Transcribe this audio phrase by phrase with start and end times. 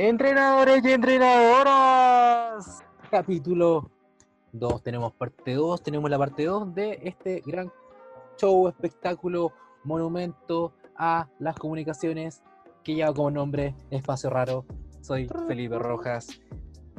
[0.00, 2.84] Entrenadores y entrenadoras.
[3.10, 3.90] Capítulo
[4.52, 4.80] 2.
[4.84, 5.82] Tenemos parte 2.
[5.82, 7.72] Tenemos la parte 2 de este gran
[8.36, 9.52] show, espectáculo,
[9.82, 12.44] monumento a las comunicaciones
[12.84, 14.64] que lleva como nombre Espacio Raro.
[15.00, 16.28] Soy Felipe Rojas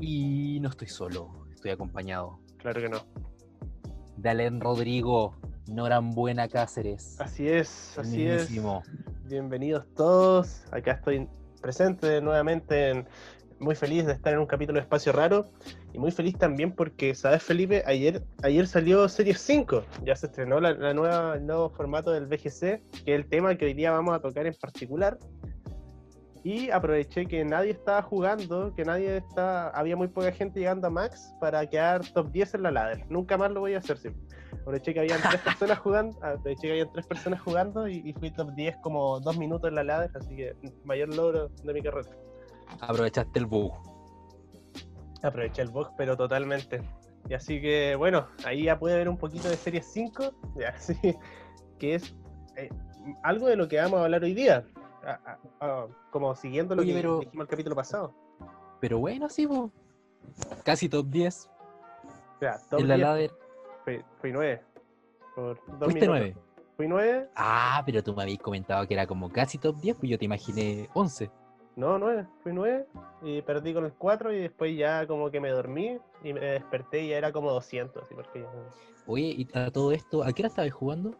[0.02, 2.97] y no estoy solo, estoy acompañado Claro que no.
[4.18, 7.16] de Alen Rodrigo, Norambuena Cáceres.
[7.21, 8.52] Así es, así es.
[9.24, 10.66] Bienvenidos todos.
[10.74, 11.29] Acá estoy
[11.60, 13.08] presente nuevamente, en-
[13.60, 15.50] muy feliz de estar en un capítulo de Espacio Raro
[15.92, 17.84] y muy feliz también porque, ¿sabes Felipe?
[17.86, 22.26] Ayer, ayer salió Series 5, ya se estrenó la, la nueva, el nuevo formato del
[22.28, 22.60] VGC,
[23.04, 25.18] que es el tema que hoy día vamos a tocar en particular.
[26.42, 30.90] Y aproveché que nadie estaba jugando, que nadie está, había muy poca gente llegando a
[30.90, 33.06] Max para quedar top 10 en la ladder.
[33.10, 34.23] Nunca más lo voy a hacer siempre.
[34.53, 38.32] Aproveché que habían tres personas jugando, aproveché que habían tres personas jugando y, y fui
[38.32, 42.10] top 10 como dos minutos en la ladder, así que mayor logro de mi carrera.
[42.82, 43.73] Aprovechaste el bug.
[45.23, 46.82] Aproveché el box, pero totalmente.
[47.28, 50.95] Y así que, bueno, ahí ya puede ver un poquito de Series 5, ya, sí,
[51.78, 52.16] que es
[52.56, 52.70] eh,
[53.23, 54.66] algo de lo que vamos a hablar hoy día.
[55.06, 58.14] Ah, ah, ah, como siguiendo lo Oye, que pero- dijimos el capítulo pasado.
[58.80, 59.72] Pero bueno, sí, po.
[60.64, 61.50] casi top 10
[62.36, 63.32] O sea, top en la 10 ladder.
[63.98, 64.62] Fui, fui 9.
[65.36, 66.08] Por dos Fuiste.
[66.08, 66.36] 9.
[66.78, 70.09] Fui 9, Ah, pero tú me habías comentado que era como casi top 10, pues
[70.12, 71.30] yo te imaginé 11.
[71.76, 72.86] no, 9, fui 9
[73.22, 77.04] y perdí con el 4 y después ya como que me dormí y me desperté
[77.04, 78.50] y ya era como 200, así porque ya-
[79.08, 81.16] Oye, y a todo esto, ¿a qué hora estabas jugando?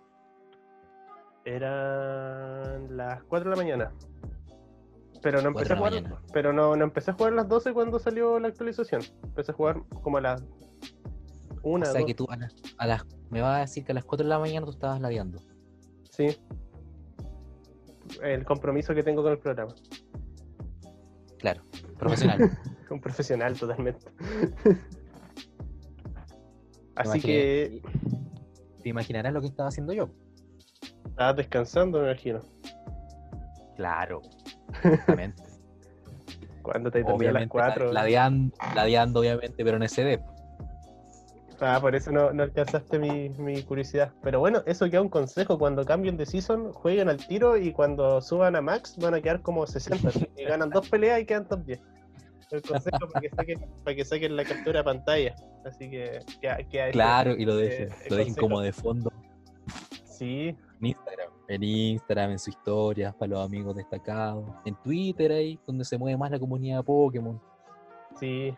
[1.44, 3.92] Eran las 4 de la mañana.
[5.22, 5.92] Pero no empecé a jugar.
[5.94, 6.22] mañana.
[6.32, 9.02] Pero no, no empecé a jugar a las 12 cuando salió la actualización.
[9.24, 10.44] Empecé a jugar como a las
[11.64, 13.96] 1, o sea que tú a las, a las- me vas a decir que a
[13.96, 15.40] las 4 de la mañana tú estabas ladeando.
[16.10, 16.38] Sí.
[18.24, 19.74] El compromiso que tengo con el programa.
[21.38, 21.62] Claro,
[21.98, 22.50] profesional.
[22.90, 24.08] Un profesional totalmente.
[26.96, 27.82] Así que
[28.84, 30.10] Te imaginarás lo que estaba haciendo yo.
[31.08, 32.42] estabas descansando, me imagino.
[33.76, 34.22] Claro,
[34.84, 35.44] exactamente.
[36.62, 37.94] Cuando te a las obviamente, 4.
[37.94, 40.20] ladeando, ladeando, obviamente, pero en SD.
[41.62, 44.14] Ah, por eso no, no alcanzaste mi, mi curiosidad.
[44.24, 45.58] Pero bueno, eso queda un consejo.
[45.60, 49.42] Cuando cambien de season, jueguen al tiro y cuando suban a max van a quedar
[49.42, 50.08] como 60.
[50.08, 51.80] así que ganan dos peleas y quedan top 10.
[52.52, 55.36] El consejo para que saquen, para que saquen la captura de pantalla.
[55.66, 56.20] Así que
[56.92, 59.12] Claro, y lo ese- dejen, lo dejen como de fondo
[60.06, 60.50] Sí,
[60.80, 61.30] en Instagram.
[61.48, 64.46] En Instagram, en su historia, para los amigos destacados.
[64.66, 67.40] En Twitter ahí, donde se mueve más la comunidad Pokémon.
[68.20, 68.56] sí.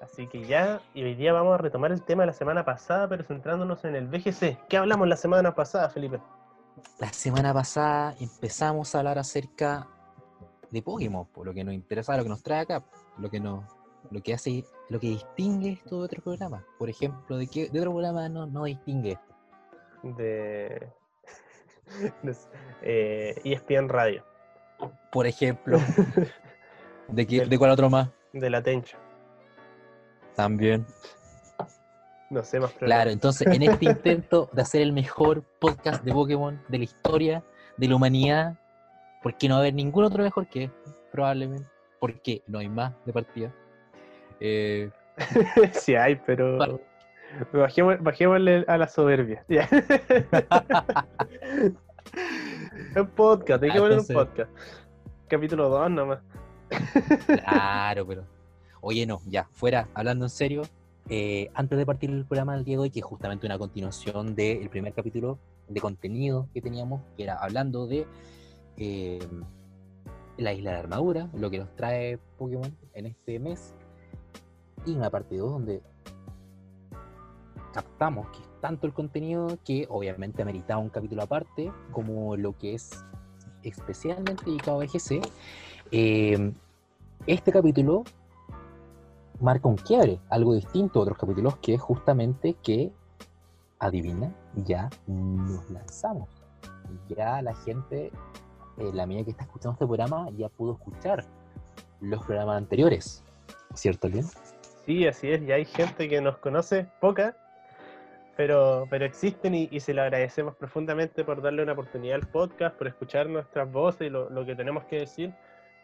[0.00, 3.06] Así que ya, y hoy día vamos a retomar el tema de la semana pasada,
[3.08, 4.66] pero centrándonos en el VGC.
[4.68, 6.20] ¿Qué hablamos la semana pasada, Felipe?
[6.98, 9.86] La semana pasada empezamos a hablar acerca
[10.70, 12.82] de Pokémon, por lo que nos interesa, lo que nos trae acá,
[13.18, 13.62] lo que nos,
[14.10, 16.64] lo que hace, lo que distingue esto de otro programa.
[16.78, 19.34] Por ejemplo, ¿de qué de otro programa no, no distingue esto?
[20.16, 20.88] De,
[22.22, 22.36] de
[22.82, 24.24] eh, ESPN Radio,
[25.12, 25.78] Por ejemplo,
[27.08, 28.08] ¿de, qué, Del- ¿de cuál otro más?
[28.32, 28.96] de la Tencha.
[30.40, 30.86] También.
[32.30, 36.58] No sé más Claro, entonces en este intento de hacer el mejor podcast de Pokémon
[36.68, 37.44] de la historia,
[37.76, 38.58] de la humanidad,
[39.22, 41.68] porque no va a haber ningún otro mejor que este, probablemente,
[41.98, 43.52] porque no hay más de partida.
[44.40, 44.90] Eh,
[45.72, 46.80] sí hay, pero
[47.52, 49.44] bajemos, bajémosle a la soberbia.
[49.48, 49.68] Ya.
[52.96, 54.50] un podcast, hay que poner un podcast.
[55.28, 56.20] Capítulo 2 nomás.
[57.26, 58.39] Claro, pero.
[58.82, 60.62] Oye, no, ya, fuera, hablando en serio,
[61.08, 64.34] eh, antes de partir el programa del día de hoy, que es justamente una continuación
[64.34, 68.06] del primer capítulo de contenido que teníamos, que era hablando de
[68.78, 69.18] eh,
[70.38, 73.74] la isla de armadura, lo que nos trae Pokémon en este mes,
[74.86, 75.82] y una parte 2 donde
[77.74, 82.74] captamos que es tanto el contenido que obviamente ameritaba un capítulo aparte, como lo que
[82.74, 83.04] es
[83.62, 85.20] especialmente dedicado a EGC.
[85.92, 86.52] Eh,
[87.26, 88.04] este capítulo
[89.40, 92.92] marca un quiebre, algo distinto a otros capítulos que es justamente que,
[93.78, 96.28] adivina, ya nos lanzamos.
[97.08, 98.12] Ya la gente,
[98.78, 101.24] eh, la medida que está escuchando este programa, ya pudo escuchar
[102.00, 103.24] los programas anteriores.
[103.74, 104.26] ¿Cierto, Leon?
[104.84, 107.36] Sí, así es, y hay gente que nos conoce, poca,
[108.36, 112.76] pero, pero existen y, y se lo agradecemos profundamente por darle una oportunidad al podcast,
[112.76, 115.34] por escuchar nuestras voces y lo, lo que tenemos que decir.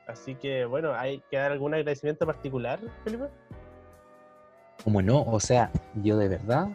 [0.06, 3.24] Así que, bueno, ¿hay que dar algún agradecimiento particular, Felipe?
[4.86, 6.68] Como no, o sea, yo de verdad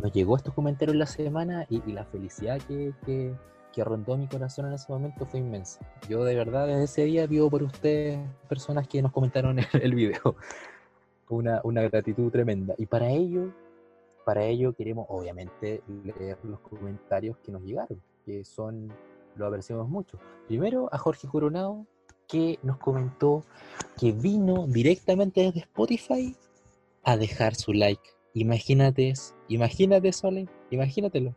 [0.00, 3.34] nos llegó estos comentarios la semana y, la felicidad que, que,
[3.74, 5.78] que rondó mi corazón en ese momento fue inmensa.
[6.08, 8.18] Yo de verdad desde ese día vivo por ustedes,
[8.48, 10.34] personas que nos comentaron en el video.
[11.28, 12.74] Una, una gratitud tremenda.
[12.78, 13.52] Y para ello,
[14.24, 18.90] para ello queremos obviamente leer los comentarios que nos llegaron, que son,
[19.36, 20.18] lo apreciamos mucho.
[20.48, 21.84] Primero a Jorge Coronado,
[22.26, 23.44] que nos comentó
[24.00, 26.34] que vino directamente desde Spotify
[27.04, 28.02] a dejar su like.
[28.34, 29.12] Imagínate,
[29.48, 31.34] imagínate, Sole, imagínatelo.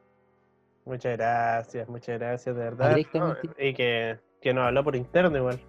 [0.86, 2.98] Muchas gracias, muchas gracias, de verdad.
[2.98, 5.60] y que, que nos habló por interno igual.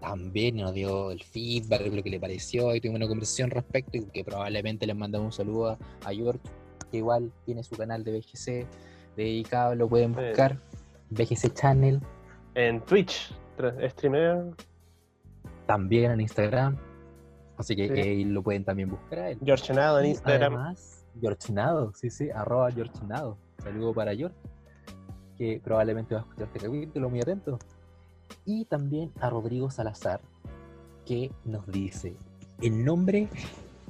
[0.00, 4.06] También nos dio el feedback, lo que le pareció, y tuvimos una conversación respecto, y
[4.06, 6.40] que probablemente les mandamos un saludo a, George,
[6.90, 8.66] que igual tiene su canal de BGC
[9.16, 10.58] dedicado, lo pueden buscar,
[11.10, 12.00] BGC Channel.
[12.54, 13.32] En Twitch,
[13.88, 14.54] streamer.
[15.66, 16.76] También en Instagram,
[17.60, 20.54] así que ahí lo pueden también buscar a George Nado en Instagram.
[20.54, 23.36] Además, George Nado, sí, sí, arroba George Nado.
[23.62, 24.36] Saludo para George,
[25.36, 27.58] que probablemente va a escuchar este capítulo, muy atento.
[28.44, 30.20] Y también a Rodrigo Salazar,
[31.04, 32.16] que nos dice,
[32.62, 33.28] el nombre,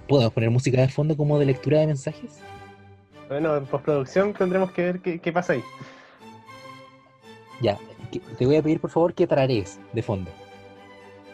[0.08, 2.40] ¿podemos poner música de fondo como de lectura de mensajes?
[3.28, 5.62] Bueno, en postproducción tendremos que ver qué, pasa ahí.
[7.60, 7.78] Ya,
[8.36, 10.30] te voy a pedir por favor que trares de fondo.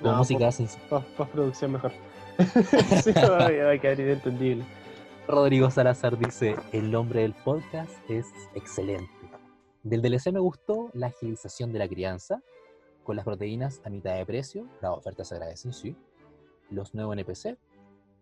[0.03, 0.51] Con música
[0.91, 1.93] post, postproducción mejor.
[3.03, 4.65] sí, va a quedar inentendible.
[5.27, 9.11] Rodrigo Salazar dice, el nombre del podcast es excelente.
[9.83, 12.43] Del DLC me gustó la agilización de la crianza,
[13.03, 15.97] con las proteínas a mitad de precio, las ofertas se agradecen, sí.
[16.71, 17.57] Los nuevos NPC,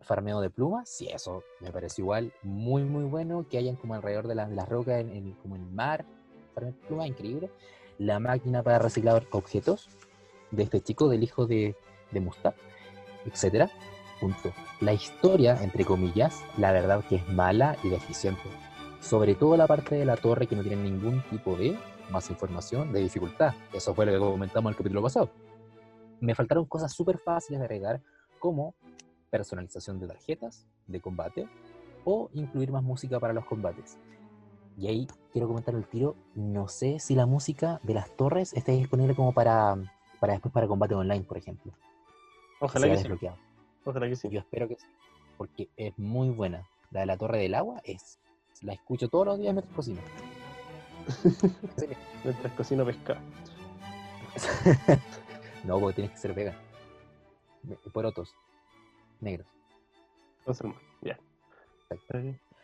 [0.01, 4.29] farmeo de plumas, sí, eso me parece igual muy, muy bueno, que hayan como alrededor
[4.29, 6.05] de, las rocas, en, como en el mar,
[6.55, 7.51] farmeo de plumas, increíble.
[7.99, 9.89] La máquina para reciclar objetos
[10.51, 11.75] de este chico, del hijo de,
[12.13, 12.31] de
[13.27, 13.71] etcétera
[14.25, 14.55] Punto.
[14.81, 18.41] La historia, entre comillas, la verdad que es mala y deficiente.
[18.99, 21.77] Sobre todo la parte de la torre que no tiene ningún tipo de
[22.09, 23.53] más información de dificultad.
[23.71, 25.29] Eso fue lo que comentamos en el capítulo pasado.
[26.21, 28.01] Me faltaron cosas súper fáciles de agregar,
[28.39, 28.75] como
[29.29, 31.47] personalización de tarjetas de combate
[32.07, 33.99] o incluir más música para los combates.
[34.79, 36.17] Y ahí quiero comentar el tiro.
[36.35, 39.77] No sé si la música de las torres está disponible como para,
[40.19, 41.75] para después para combate online, por ejemplo.
[42.59, 43.35] Ojalá que
[44.31, 44.87] yo espero que sí,
[45.37, 46.67] porque es muy buena.
[46.91, 48.19] La de la Torre del Agua es.
[48.63, 50.01] La escucho todos los días mientras cocino.
[52.25, 53.21] mientras cocino pescado.
[55.65, 56.57] no, porque tienes que ser vegan.
[57.93, 58.35] Porotos.
[59.21, 59.47] Negros.
[61.03, 61.19] ya.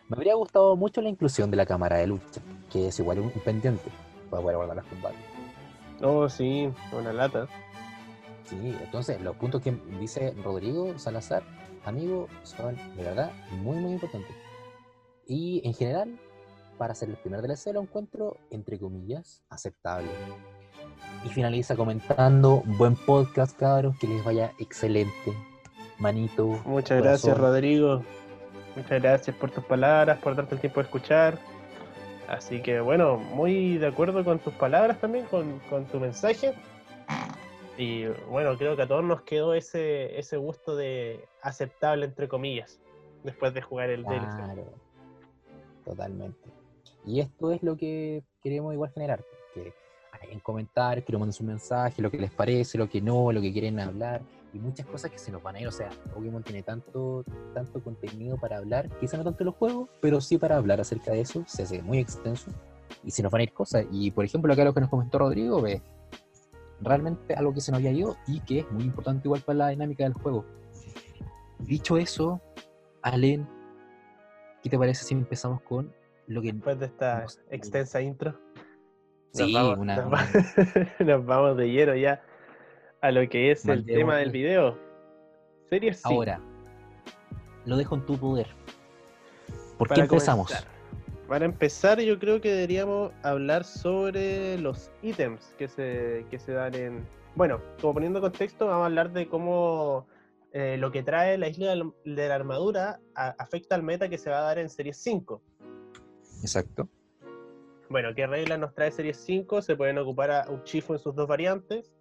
[0.09, 2.41] Me habría gustado mucho la inclusión de la cámara de lucha,
[2.71, 3.91] que es igual un pendiente
[4.31, 5.21] para poder guardar las combates.
[6.03, 7.49] Oh, sí, una lata.
[8.51, 9.71] Sí, entonces los puntos que
[10.01, 11.45] dice Rodrigo Salazar,
[11.85, 14.35] amigo, son de verdad muy, muy importantes.
[15.25, 16.19] Y en general,
[16.77, 20.11] para ser el primer DLC lo encuentro, entre comillas, aceptable.
[21.25, 25.33] Y finaliza comentando, buen podcast, cabros, que les vaya excelente.
[25.99, 26.61] Manito.
[26.65, 28.03] Muchas gracias, Rodrigo.
[28.75, 31.39] Muchas gracias por tus palabras, por darte el tiempo de escuchar.
[32.27, 36.53] Así que bueno, muy de acuerdo con tus palabras también, con, con tu mensaje.
[37.81, 42.79] Y bueno, creo que a todos nos quedó ese, ese gusto de aceptable, entre comillas,
[43.25, 44.67] después de jugar el claro,
[45.83, 46.51] Totalmente.
[47.07, 49.73] Y esto es lo que queremos igual generar, que
[50.31, 53.41] en comentarios, que nos manden su mensaje, lo que les parece, lo que no, lo
[53.41, 54.21] que quieren hablar,
[54.53, 55.67] y muchas cosas que se nos van a ir.
[55.67, 60.21] O sea, Pokémon tiene tanto, tanto contenido para hablar, quizá no tanto los juegos, pero
[60.21, 62.51] sí para hablar acerca de eso, se hace muy extenso,
[63.03, 63.87] y se nos van a ir cosas.
[63.91, 65.81] Y por ejemplo, acá lo que nos comentó Rodrigo, ve
[66.81, 69.69] realmente algo que se nos había ido y que es muy importante igual para la
[69.69, 70.45] dinámica del juego.
[71.59, 72.41] Dicho eso,
[73.03, 73.47] Allen,
[74.63, 75.93] ¿qué te parece si empezamos con
[76.27, 76.53] lo que...
[76.53, 78.39] Después de esta extensa intro.
[79.33, 79.97] Sí, nos vamos, una,
[80.99, 82.23] nos, vamos, de lleno ya
[83.01, 84.77] a lo que es el tema del video.
[85.69, 86.41] Series Ahora,
[87.65, 88.49] lo dejo en tu poder.
[89.79, 90.53] ¿Por qué empezamos?
[91.31, 96.75] Para empezar, yo creo que deberíamos hablar sobre los ítems que se, que se dan
[96.75, 97.07] en...
[97.37, 100.09] Bueno, como poniendo contexto, vamos a hablar de cómo
[100.53, 104.41] eh, lo que trae la isla de la armadura afecta al meta que se va
[104.41, 105.41] a dar en Series 5.
[106.43, 106.89] Exacto.
[107.89, 109.63] Bueno, ¿qué reglas nos trae Series 5?
[109.63, 111.93] Se pueden ocupar a Uchifu en sus dos variantes.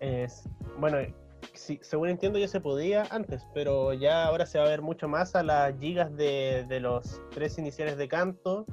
[0.00, 0.46] Es,
[0.78, 0.98] bueno,
[1.80, 5.34] según entiendo ya se podía antes, pero ya ahora se va a ver mucho más
[5.34, 8.66] a las gigas de, los tres iniciales de canto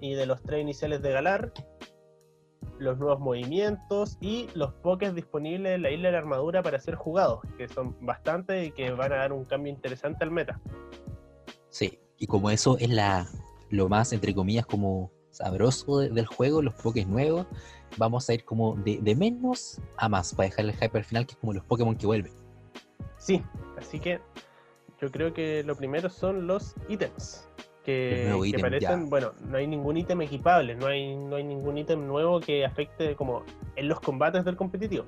[0.00, 1.52] y de los tres iniciales de galar,
[2.78, 6.94] los nuevos movimientos y los pokés disponibles en la isla de la armadura para ser
[6.94, 10.60] jugados, que son bastantes y que van a dar un cambio interesante al meta.
[11.68, 13.26] Sí, y como eso es la
[13.68, 17.46] lo más, entre comillas, como sabroso de- del juego, los Pokés nuevos,
[17.96, 21.26] vamos a ir como de, de menos a más para dejar el hype al final,
[21.26, 22.32] que es como los Pokémon que vuelven.
[23.18, 23.42] Sí,
[23.78, 24.20] así que
[25.00, 27.46] yo creo que lo primero son los ítems.
[27.84, 29.08] Que, que parecen, ya.
[29.08, 33.16] bueno, no hay ningún ítem equipable, no hay, no hay ningún ítem nuevo que afecte
[33.16, 33.42] como
[33.74, 35.06] en los combates del competitivo.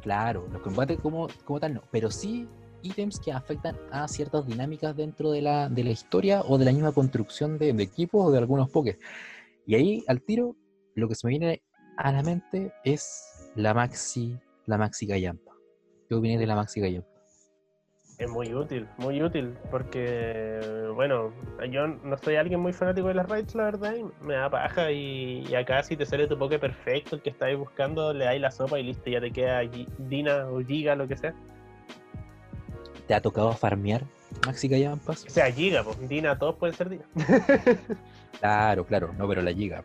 [0.00, 2.48] Claro, los combates como, como tal no, pero sí
[2.82, 6.72] ítems que afectan a ciertas dinámicas dentro de la, de la historia o de la
[6.72, 8.98] misma construcción de, de equipos o de algunos Pokés.
[9.66, 10.56] Y ahí, al tiro,
[10.94, 11.62] lo que se me viene
[11.96, 15.52] a la mente es la Maxi, la Maxi Gallampa.
[16.08, 17.08] ¿Qué opinas de la Maxi Gallampa?
[18.18, 20.60] Es muy útil, muy útil, porque,
[20.94, 21.32] bueno,
[21.68, 24.92] yo no soy alguien muy fanático de las raids, la verdad, y me da paja,
[24.92, 28.40] y, y acá si te sale tu poke perfecto, el que estáis buscando, le dais
[28.40, 29.62] la sopa y listo, ya te queda
[29.98, 31.34] Dina o Giga, lo que sea.
[33.08, 34.04] ¿Te ha tocado farmear
[34.46, 35.24] Maxi Gallampas?
[35.24, 37.04] O sea, Giga, pues Dina, todos pueden ser Dina.
[38.40, 39.84] Claro, claro, no, pero la Giga.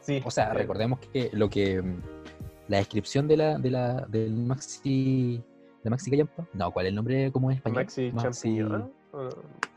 [0.00, 0.22] sí.
[0.24, 2.00] O sea, recordemos que lo que mm,
[2.68, 5.42] la descripción de la, de la del Maxi
[5.82, 7.84] de Maxi Gallampa, no, ¿cuál es el nombre como en español?
[7.84, 8.92] Maxi Champiñón.
[9.12, 9.30] ¿o no?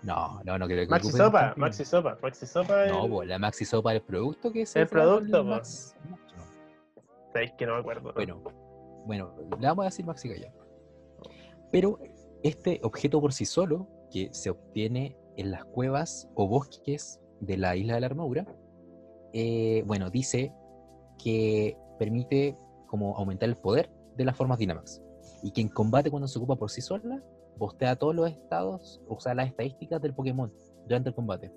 [0.04, 1.54] No, no, no creo que Maxi Sopa.
[1.58, 2.86] Maxi Sopa, Maxi Sopa.
[2.88, 5.44] No, el- pues la Maxi Sopa es el producto que se El producto.
[5.44, 6.18] Max- no.
[7.34, 8.14] Sabéis que no me acuerdo.
[8.14, 8.42] Bueno,
[9.06, 10.64] bueno, le vamos a decir Maxi Gallampa.
[11.72, 11.98] Pero
[12.44, 17.76] este objeto por sí solo, que se obtiene en las cuevas o bosques de la
[17.76, 18.46] isla de la armadura,
[19.34, 20.54] eh, bueno, dice
[21.18, 25.02] que permite como aumentar el poder de las formas Dynamax.
[25.44, 27.24] Y que en combate cuando se ocupa por sí sola,
[27.58, 30.52] postea todos los estados, o sea, las estadísticas del Pokémon
[30.88, 31.52] durante el combate.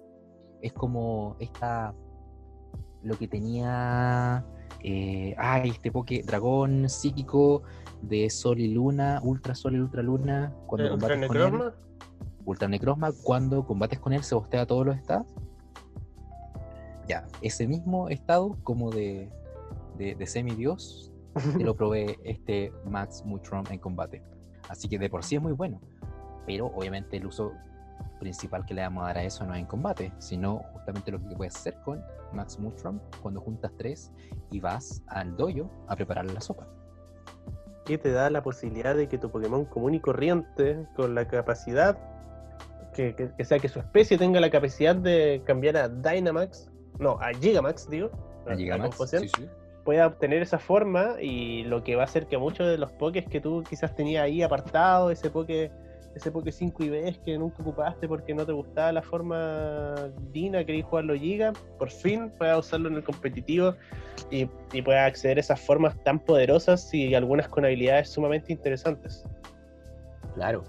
[0.62, 1.94] Es como esta,
[3.02, 4.44] lo que tenía,
[4.82, 7.62] eh, ay, este Poké dragón psíquico
[8.02, 11.72] de Sol y Luna, Ultra Sol y Ultra Luna, cuando combates con él.
[12.44, 15.26] Necrozma, Ultra Necrozma, cuando combates con él se postea todos los estados.
[17.08, 19.30] Ya, ese mismo estado como de,
[19.98, 21.12] de, de semidios
[21.56, 24.22] te lo provee este Max Mutron en combate.
[24.68, 25.80] Así que de por sí es muy bueno.
[26.46, 27.52] Pero obviamente el uso
[28.20, 31.20] principal que le vamos a dar a eso no es en combate, sino justamente lo
[31.20, 34.10] que puedes hacer con Max Mutron cuando juntas tres
[34.50, 36.66] y vas al dojo a preparar la sopa.
[37.84, 41.98] que te da la posibilidad de que tu Pokémon común y corriente, con la capacidad,
[42.94, 47.18] que, que- que sea que su especie tenga la capacidad de cambiar a Dynamax, no,
[47.20, 48.10] a Gigamax, digo,
[48.46, 49.48] A Gigamax, sí, sí.
[49.84, 53.26] pueda obtener esa forma y lo que va a hacer que muchos de los Pokés
[53.28, 55.70] que tú quizás tenías ahí apartados, ese Poké
[56.14, 59.94] ese Poké 5 y ves que nunca ocupaste porque no te gustaba la forma
[60.32, 63.74] Dina, querías jugarlo Giga, por fin puedas usarlo en el competitivo
[64.30, 69.24] y, y puedas acceder a esas formas tan poderosas y algunas con habilidades sumamente interesantes.
[70.34, 70.62] Claro.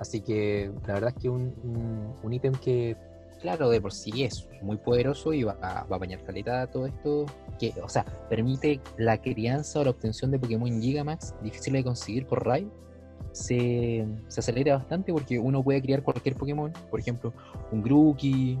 [0.00, 2.96] Así que la verdad es que un, un, un ítem que,
[3.40, 6.86] claro, de por sí es muy poderoso y va a, va a bañar caleta todo
[6.86, 7.26] esto,
[7.58, 12.26] que, o sea, permite la crianza o la obtención de Pokémon Gigamax, difícil de conseguir
[12.26, 12.66] por raid,
[13.32, 17.34] se, se acelera bastante porque uno puede criar cualquier Pokémon, por ejemplo,
[17.70, 18.58] un Grookey,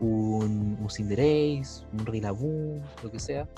[0.00, 3.48] un, Cinderace, un Rillaboom, lo que sea,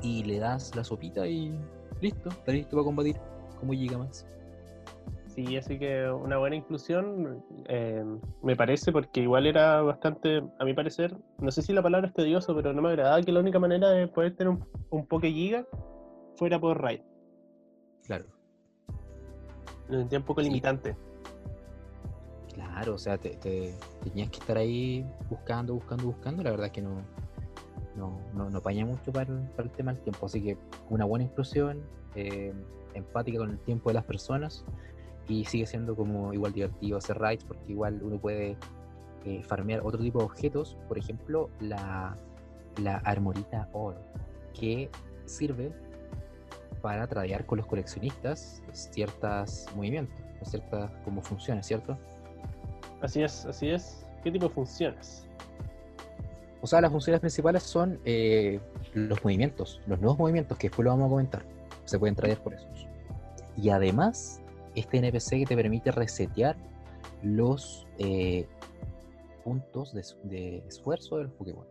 [0.00, 1.52] y le das la sopita y
[2.00, 3.16] listo, está listo para combatir
[3.60, 4.24] como Gigamax.
[5.46, 8.04] Sí, así que una buena inclusión eh,
[8.42, 12.14] me parece porque igual era bastante, a mi parecer, no sé si la palabra es
[12.14, 15.30] tedioso, pero no me agradaba que la única manera de poder tener un, un Poké
[15.30, 15.64] Giga
[16.34, 17.02] fuera por raid.
[18.04, 18.24] Claro.
[19.88, 20.48] Lo sentía un poco Sí.
[20.48, 20.96] limitante.
[22.54, 26.42] Claro, o sea, te, te- tenías que estar ahí buscando, buscando, buscando.
[26.42, 26.96] La verdad es que no,
[27.94, 30.26] no, no, no apaña mucho para el, para el tema del tiempo.
[30.26, 30.58] Así que
[30.90, 31.80] una buena inclusión,
[32.16, 32.52] eh,
[32.94, 34.64] empática con el tiempo de las personas
[35.28, 38.56] y sigue siendo como igual divertido hacer raids porque igual uno puede
[39.24, 40.76] eh, farmear otro tipo de objetos.
[40.88, 42.16] Por ejemplo, la,
[42.82, 44.00] la armorita oro,
[44.58, 44.90] que
[45.26, 45.70] sirve
[46.80, 51.98] para tradear con los coleccionistas ciertos movimientos, ciertas como funciones, ¿cierto?
[53.02, 54.04] Así es, así es.
[54.24, 55.26] ¿Qué tipo de funciones?
[56.60, 58.60] O sea, las funciones principales son eh,
[58.94, 61.42] los movimientos, los nuevos movimientos, que después lo vamos a comentar.
[61.84, 62.88] Se pueden traer por esos.
[63.56, 64.40] Y además,
[64.78, 66.56] este NPC que te permite resetear
[67.22, 68.46] los eh,
[69.44, 71.66] puntos de, de esfuerzo de los Pokémon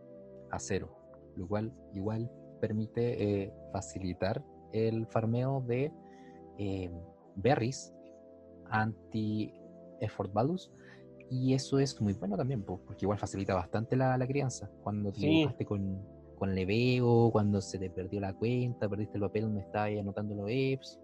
[0.50, 0.88] a cero.
[1.36, 5.92] Lo cual igual permite eh, facilitar el farmeo de
[6.58, 6.90] eh,
[7.36, 7.94] berries
[8.70, 10.70] anti-effort values
[11.30, 14.70] y eso es muy bueno también, po, porque igual facilita bastante la, la crianza.
[14.82, 15.46] Cuando te Sí.
[15.66, 16.02] con,
[16.36, 20.46] con leveo, cuando se te perdió la cuenta, perdiste el papel donde estabas anotando los
[20.48, 20.98] EPS.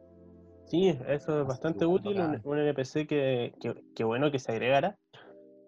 [0.67, 4.99] Sí, eso es bastante útil, un, NPC que, que, que bueno que se agregara.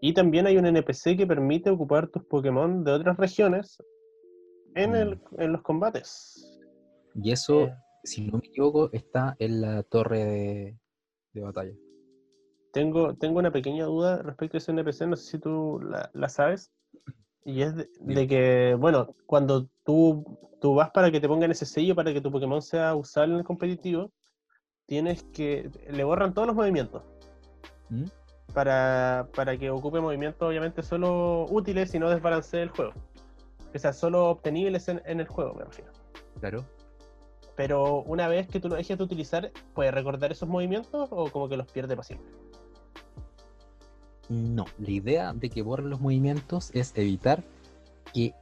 [0.00, 3.82] Y también hay un NPC que permite ocupar tus Pokémon de otras regiones
[4.74, 6.58] en, el, en los combates.
[7.14, 7.74] Y eso, Eh.
[8.04, 10.78] si no me equivoco, está en la torre de,
[11.32, 11.72] de batalla.
[12.72, 16.28] Tengo, tengo una pequeña duda respecto a ese NPC, no sé si tú la, la
[16.28, 16.70] sabes.
[17.44, 20.24] Y es de, que, bueno, cuando tú,
[20.60, 23.38] tú vas para que te pongan ese sello para que tu Pokémon sea usable en
[23.38, 24.10] el competitivo,
[24.86, 25.70] tienes que.
[25.90, 27.02] Le borran todos los movimientos.
[27.90, 28.04] ¿Mm?
[28.54, 32.92] Para, para que ocupe movimientos, obviamente, solo útiles y no desbalancee el juego.
[33.74, 35.92] O sea, solo obtenibles en, en el juego, me refiero.
[36.40, 36.64] Claro.
[37.56, 41.48] Pero una vez que tú lo dejes de utilizar, ¿puedes recordar esos movimientos o como
[41.48, 42.30] que los pierde para siempre?
[44.28, 47.44] No, la idea de que borren los movimientos es evitar
[48.12, 48.34] que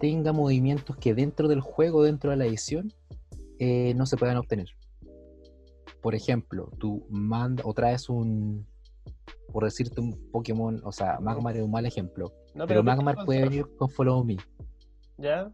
[0.00, 2.92] tenga movimientos que dentro del juego, dentro de la edición,
[3.58, 4.68] eh, no se puedan obtener.
[6.06, 8.64] Por ejemplo, tú mandas o traes un,
[9.52, 13.42] por decirte un Pokémon, o sea, Magmar es un mal ejemplo, No, pero Magmar puede
[13.42, 14.36] venir con Follow Me.
[15.18, 15.52] ¿Ya?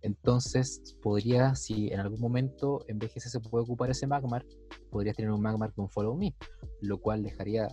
[0.00, 4.46] Entonces, podría, si en algún momento en VGC se puede ocupar ese Magmar,
[4.92, 6.36] podrías tener un Magmar con Follow Me,
[6.80, 7.66] lo cual dejaría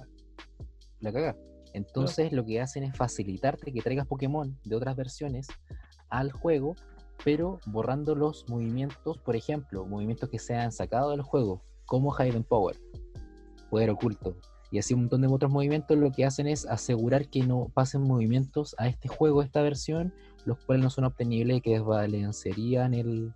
[1.01, 1.37] la cagada.
[1.73, 5.45] Entonces, lo que hacen es facilitarte que traigas Pokémon de otras versiones
[6.09, 6.73] al juego,
[7.23, 12.43] pero borrando los movimientos, por ejemplo, movimientos que se han sacado del juego, como Hidden
[12.43, 12.75] Power,
[13.69, 14.35] Poder Oculto,
[14.71, 18.01] y así un montón de otros movimientos, lo que hacen es asegurar que no pasen
[18.01, 20.13] movimientos a este juego, a esta versión,
[20.45, 23.31] los cuales no son obtenibles y que desbalancearían el,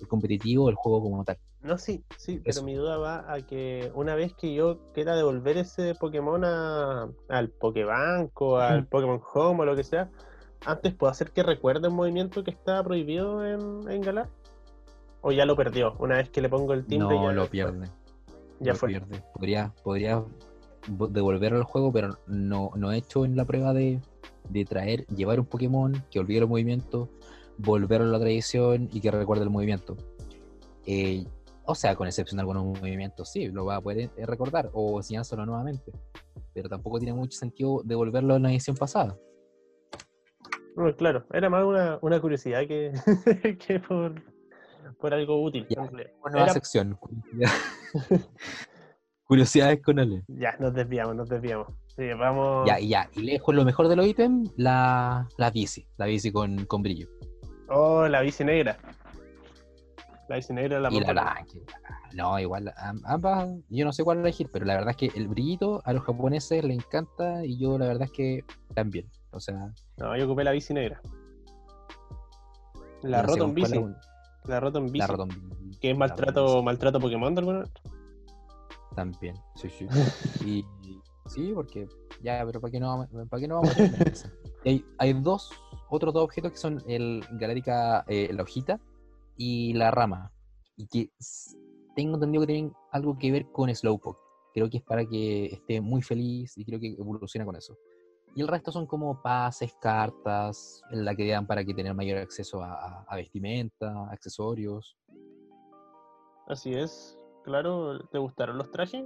[0.00, 1.38] el competitivo o el juego como tal.
[1.62, 5.56] No, sí, sí, pero mi duda va a que una vez que yo quiera devolver
[5.56, 8.86] ese Pokémon a- al Pokébank o al.
[8.86, 10.10] Pokémon Home o lo que sea,
[10.66, 14.28] antes puedo hacer que recuerde un movimiento que está prohibido en, en Galar.
[15.26, 15.96] ¿O ya lo perdió?
[15.98, 17.50] Una vez que le pongo el timbre no ya lo fue.
[17.50, 17.88] pierde.
[18.60, 18.88] Ya lo fue.
[18.90, 19.24] pierde.
[19.32, 20.22] Podría, podría
[20.86, 24.00] vo- devolverlo al juego, pero no, no he hecho en la prueba de,
[24.50, 27.08] de traer, llevar un Pokémon que olvide los movimientos,
[27.56, 29.96] volverlo a la tradición y que recuerde el movimiento.
[30.86, 31.24] Eh,
[31.64, 34.98] o sea, con excepción de algunos movimientos, sí, lo va a poder eh, recordar o
[34.98, 35.90] enseñárselo nuevamente.
[36.52, 39.16] Pero tampoco tiene mucho sentido devolverlo en la edición pasada.
[40.76, 42.92] No, claro, era más una, una curiosidad que,
[43.66, 44.20] que por,
[45.00, 45.66] por algo útil.
[45.68, 45.82] Ya.
[45.82, 46.96] nueva Era- sección.
[49.26, 50.22] Curiosidades con Ale.
[50.28, 51.68] Ya, nos desviamos, nos desviamos.
[51.96, 52.66] Sí, vamos.
[52.66, 53.08] Ya, y ya.
[53.14, 55.86] Y lejos lo mejor de los ítems, la, la bici.
[55.96, 57.08] La bici con, con brillo.
[57.70, 58.76] Oh, la bici negra.
[60.28, 61.44] La bici negra la y la blanca.
[62.14, 65.26] No, igual, am- ambas, yo no sé cuál elegir, pero la verdad es que el
[65.28, 68.44] brillito a los japoneses les encanta y yo la verdad es que
[68.74, 69.10] también.
[69.30, 71.00] O sea, No, yo ocupé la bici negra.
[73.02, 73.74] La no bici.
[74.46, 74.98] La Rotom bici.
[74.98, 75.28] la Rotom
[75.80, 77.74] Que es maltrato, maltrato Pokémon de alguna manera.
[78.94, 79.86] También, sí, sí.
[80.46, 80.64] Y
[81.26, 81.88] sí, porque
[82.22, 84.32] ya, pero ¿para qué no vamos, para qué no vamos a esa?
[84.64, 85.50] Y Hay, hay dos,
[85.88, 88.80] otros dos objetos que son el Galáctica, eh, la hojita
[89.36, 90.32] y la rama.
[90.76, 91.10] Y que
[91.94, 94.18] tengo entendido que tienen algo que ver con Slowpoke.
[94.52, 97.76] Creo que es para que esté muy feliz y creo que evoluciona con eso.
[98.36, 102.18] Y el resto son como pases, cartas, en la que dan para que tener mayor
[102.18, 104.96] acceso a, vestimenta, accesorios.
[106.48, 107.16] Así es.
[107.44, 109.04] Claro, ¿te gustaron los trajes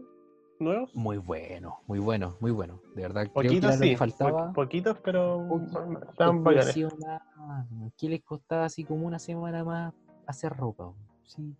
[0.59, 0.95] nuevos?
[0.95, 2.81] Muy bueno, muy bueno, muy bueno.
[2.95, 3.91] De verdad, creo que Poquitos era lo sí.
[3.91, 4.47] que faltaba.
[4.49, 5.61] po- Poquitos, pero
[6.11, 6.45] estaban
[7.99, 9.93] ¿Qué les costaba así como una semana más
[10.27, 10.95] hacer ropa?
[11.25, 11.55] Sí.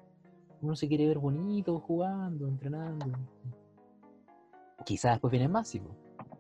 [0.63, 3.13] Uno se quiere ver bonito jugando, entrenando.
[4.87, 5.83] Quizás después viene más, sí.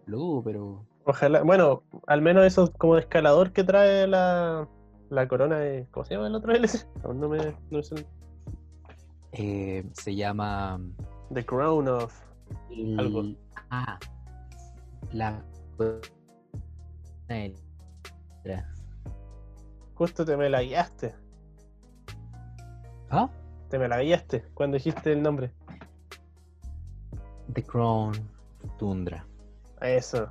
[0.06, 4.68] Lo dudo, pero Ojalá, bueno, al menos eso como de escalador que trae la,
[5.08, 5.86] la corona de.
[5.90, 6.86] ¿Cómo se llama el otro DLC?
[7.02, 7.56] Aún no me.
[7.70, 8.06] No sé.
[9.32, 10.78] eh, se llama
[11.32, 12.14] The Crown of.
[12.70, 13.22] el- Algo.
[13.70, 13.98] Ah,
[15.12, 15.42] la
[18.44, 18.74] Era.
[19.94, 21.14] Justo te me la guiaste.
[23.10, 23.30] ¿Ah?
[23.70, 25.52] Te me la guiaste cuando dijiste el nombre.
[27.54, 28.12] The Crown
[28.78, 29.24] Tundra.
[29.80, 30.28] Eso.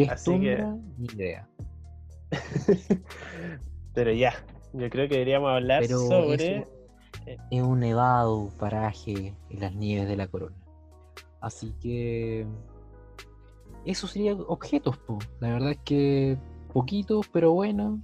[0.00, 0.64] ¿Qué es Así que-?
[0.96, 1.46] Ni idea.
[3.94, 4.32] Pero ya,
[4.72, 6.64] yo creo que deberíamos hablar Pero sobre.
[7.50, 10.56] es un nevado paraje en las nieves de la corona.
[11.40, 12.46] Así que
[13.84, 15.18] eso sería objetos, po.
[15.40, 16.38] la verdad es que
[16.72, 18.00] poquitos, pero bueno.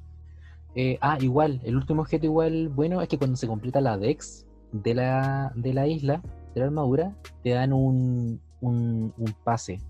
[0.75, 4.45] Eh, ah, igual, el último objeto igual bueno es que cuando se completa la Dex
[4.73, 6.21] de la, de la isla,
[6.55, 9.81] de la armadura, te dan un, un, un pase.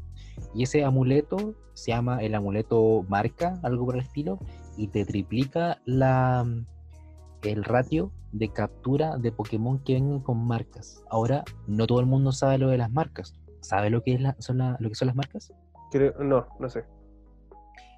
[0.54, 4.38] Y ese amuleto se llama el amuleto marca, algo por el estilo,
[4.76, 6.46] y te triplica la,
[7.42, 11.02] el ratio de captura de Pokémon que vengan con marcas.
[11.10, 13.34] Ahora, no todo el mundo sabe lo de las marcas.
[13.60, 15.52] ¿Sabe lo que, es la- son la- lo que son las marcas?
[15.90, 16.84] Creo- no, no sé.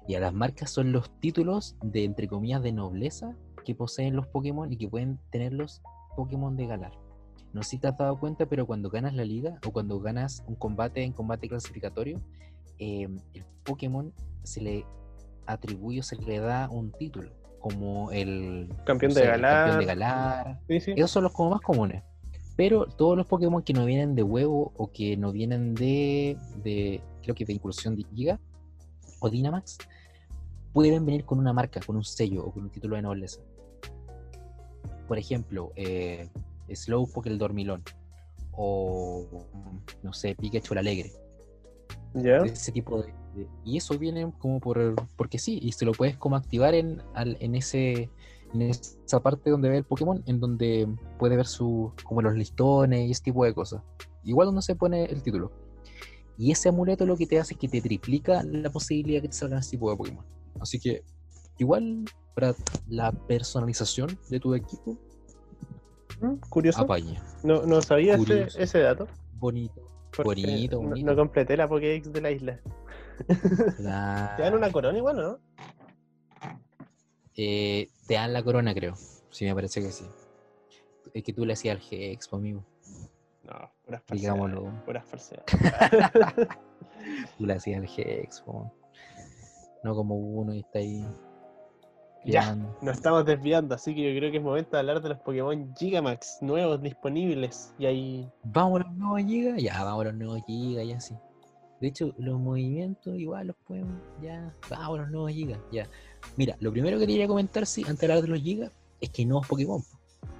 [0.07, 4.25] Y a las marcas son los títulos de, entre comillas, de nobleza que poseen los
[4.27, 5.81] Pokémon y que pueden tener los
[6.15, 6.91] Pokémon de galar.
[7.53, 10.43] No sé si te has dado cuenta, pero cuando ganas la liga o cuando ganas
[10.47, 12.21] un combate en combate clasificatorio,
[12.77, 14.85] eh, el Pokémon se le
[15.45, 19.55] atribuye o se le da un título, como el Campeón de el galar.
[19.55, 20.59] campeón de galar.
[20.67, 20.93] Sí, sí.
[20.95, 22.03] Esos son los como más comunes.
[22.55, 27.01] Pero todos los Pokémon que no vienen de huevo o que no vienen de, de
[27.23, 28.39] creo que de incursión de Giga
[29.19, 29.77] o Dynamax,
[30.73, 33.41] pueden venir con una marca, con un sello o con un título de nobleza.
[35.07, 36.29] Por ejemplo, eh,
[36.75, 37.83] Slowpoke el Dormilón
[38.51, 39.25] o,
[40.03, 41.11] no sé, Pikachu el Alegre.
[42.43, 44.95] Ese tipo de, de- Y eso viene como por...
[45.15, 48.09] Porque sí, y se lo puedes como activar en, al- en ese
[48.51, 50.87] en esa parte donde ve el Pokémon, en donde
[51.19, 53.83] puede ver su, como los listones y ese tipo de cosas.
[54.23, 55.51] Igual donde se pone el título.
[56.35, 59.35] Y ese amuleto lo que te hace es que te triplica la posibilidad que te
[59.35, 60.25] salgan ese tipo de Pokémon.
[60.59, 61.03] Así que,
[61.59, 62.55] igual, para
[62.87, 64.97] la personalización de tu equipo,
[66.49, 66.81] Curioso.
[66.81, 67.21] apaña.
[67.43, 68.59] No, no sabía ese, Curioso.
[68.59, 69.07] ese dato.
[69.33, 69.81] Bonito.
[70.15, 71.09] porque Bonito, no- bonito.
[71.11, 72.59] No, completé la Pokédex de la isla.
[73.79, 75.39] La- ¿Te dan una corona igual, o no?
[77.35, 78.95] Eh, te dan la corona, creo.
[79.29, 80.05] Sí, me parece que sí.
[81.13, 82.63] Es que tú le hacías al G-Expo, amigo.
[83.43, 84.21] No, puras falsedades.
[84.21, 84.85] Digámoslo.
[84.85, 85.45] Puras falsedades.
[87.37, 88.71] Tú le hacías al G-Expo.
[89.83, 91.05] No como uno y está ahí.
[92.25, 95.19] Ya, nos estamos desviando, así que yo creo que es momento de hablar de los
[95.19, 97.73] Pokémon Gigamax nuevos disponibles.
[97.79, 98.29] Y ahí.
[98.43, 99.61] Vamos a los nuevos gigas.
[99.61, 101.15] Ya, vamos a los nuevos gigas, ya sí.
[101.79, 103.93] De hecho, los movimientos igual los podemos.
[104.21, 105.59] Ya, vamos a los nuevos gigas.
[105.71, 105.87] Ya.
[106.35, 109.21] Mira, lo primero que quería comentar, sí, antes de hablar de los gigas, es que
[109.21, 109.81] hay nuevos Pokémon.
[109.81, 109.99] po.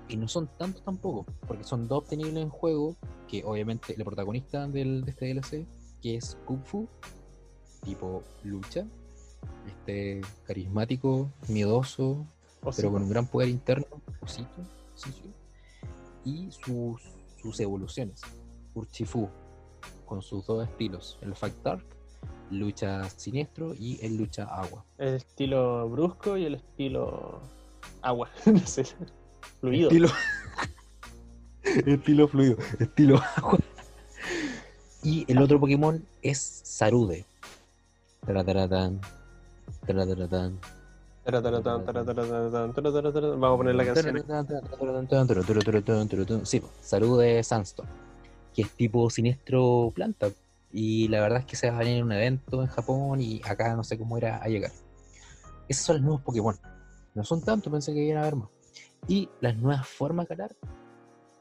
[0.09, 2.97] Y no son tantos tampoco, porque son dos obtenibles en juego.
[3.27, 5.67] Que obviamente el protagonista del, de este DLC,
[6.01, 6.89] que es Kung Fu,
[7.83, 8.85] tipo lucha.
[9.67, 12.25] Este carismático, miedoso,
[12.75, 13.85] pero con un gran poder interno,
[14.21, 14.63] osito,
[16.25, 17.01] y sus,
[17.41, 18.21] sus evoluciones.
[18.73, 19.29] Urchifu,
[20.05, 21.83] con sus dos estilos, el Fight Dark,
[22.51, 24.85] lucha siniestro, y el lucha agua.
[24.97, 27.39] el estilo brusco y el estilo
[28.01, 28.29] agua.
[28.45, 28.85] no sé.
[29.59, 29.89] Fluido.
[29.89, 30.09] Estilo,
[31.85, 33.59] estilo fluido, estilo agua.
[35.01, 37.25] Y el otro Pokémon es Sarude.
[38.25, 38.99] Tarataratan.
[43.37, 44.15] Vamos a poner la canción.
[46.45, 47.87] Sí, po, Sarude Sandstorm,
[48.53, 50.29] que es tipo siniestro planta.
[50.71, 53.41] Y la verdad es que se va a venir en un evento en Japón y
[53.43, 54.71] acá no sé cómo era a llegar.
[55.67, 56.55] Esos son los nuevos Pokémon.
[57.15, 58.49] No son tantos, pensé que iban a haber más.
[59.07, 60.55] Y las nuevas formas de ganar,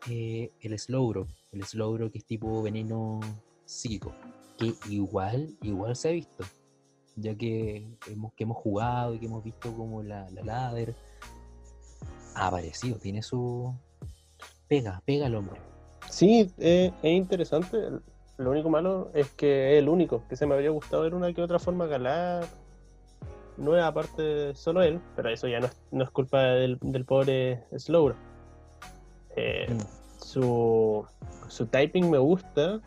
[0.09, 1.27] eh, el Slowbro.
[1.53, 3.21] El Slowbro que es tipo veneno
[3.65, 4.13] psíquico.
[4.59, 6.45] Que igual, igual se ha visto.
[7.21, 10.95] Ya que hemos, que hemos jugado y que hemos visto como la, la ladder
[12.35, 13.75] ha aparecido, tiene su
[14.69, 15.61] pega, pega al hombre.
[16.09, 17.77] Sí, eh, es interesante.
[18.37, 21.33] Lo único malo es que es el único que se me habría gustado ver una
[21.33, 22.47] que otra forma galar.
[23.57, 27.65] Nueva aparte solo él, pero eso ya no es, no es culpa del, del pobre
[27.77, 28.15] Slowbro.
[29.35, 29.81] Eh, Mm.
[30.25, 31.05] su,
[31.49, 32.81] su typing me gusta.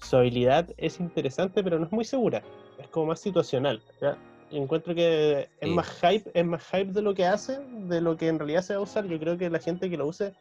[0.00, 2.42] Su habilidad es interesante, pero no es muy segura.
[2.78, 3.82] Es como más situacional.
[4.00, 4.16] ¿ya?
[4.50, 5.74] Encuentro que es Sí.
[5.74, 8.74] más hype, es más hype de lo que hace, de lo que en realidad se
[8.74, 9.06] va a usar.
[9.06, 10.34] Yo creo que la gente que lo use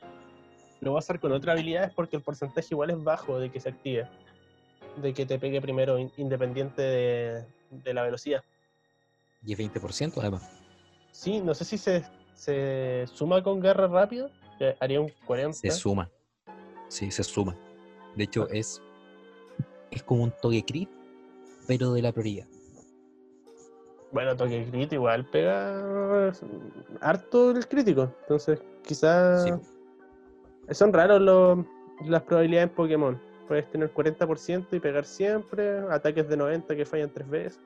[0.80, 3.60] lo va a hacer con otras habilidades porque el porcentaje igual es bajo de que
[3.60, 4.08] se active.
[5.02, 8.44] De que te pegue primero, in- independiente de, de la velocidad.
[9.44, 10.50] Y es 20% además.
[11.12, 14.30] Sí, no sé si se, se suma con garra rápida.
[14.60, 15.58] que Haría un 40.
[15.58, 16.10] Se suma.
[16.90, 17.56] Sí, se suma.
[18.16, 18.82] De hecho, es,
[19.92, 20.90] es como un toque crit,
[21.68, 22.48] pero de la prioridad.
[24.12, 26.32] Bueno, toque crítico igual pega
[27.02, 28.12] harto el crítico.
[28.22, 29.52] Entonces, quizás Sí.
[30.74, 31.60] son raros los-
[32.06, 33.22] las probabilidades en Pokémon.
[33.48, 37.60] Puedes tener 40% y pegar siempre, ataques de 90 que fallan tres veces.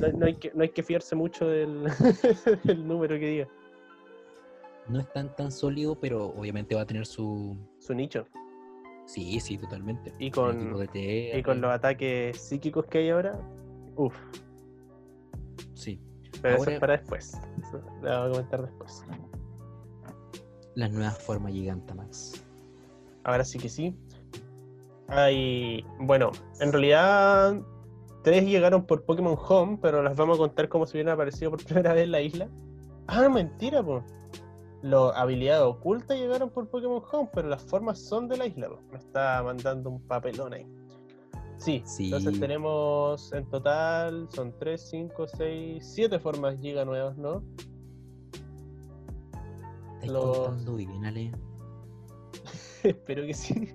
[0.00, 1.84] No, no hay, que, no hay que fiarse mucho del,
[2.64, 3.48] del número que diga.
[4.88, 7.56] No es tan tan sólido, pero obviamente va a tener su.
[7.78, 8.26] Su nicho.
[9.06, 10.12] Sí, sí, totalmente.
[10.18, 10.76] Y con-
[11.34, 13.38] Y con los ataques psíquicos que hay ahora,
[13.96, 14.14] uff.
[15.74, 16.00] Sí.
[16.42, 17.34] Pero eso es para después.
[17.62, 19.04] Eso lo voy a comentar después.
[20.74, 22.42] Las nuevas formas Gigantamax.
[23.24, 23.96] Ahora sí que sí.
[25.08, 25.84] Hay.
[26.00, 27.60] Bueno, en realidad.
[28.22, 31.62] Tres llegaron por Pokémon Home, pero las vamos a contar como si hubieran aparecido por
[31.64, 32.48] primera vez en la isla.
[33.06, 34.02] Ah, mentira, po.
[34.84, 38.68] Los habilidades ocultas llegaron por Pokémon Home, pero las formas son de la isla.
[38.92, 40.66] Me está mandando un papelón ahí.
[41.56, 42.04] Sí, Sí.
[42.06, 47.42] entonces tenemos en total, son 3, 5, 6, 7 formas giga nuevas, ¿no?
[49.94, 51.32] ¿Estás Los- contando bien, Ale?
[52.82, 53.68] Espero que sí.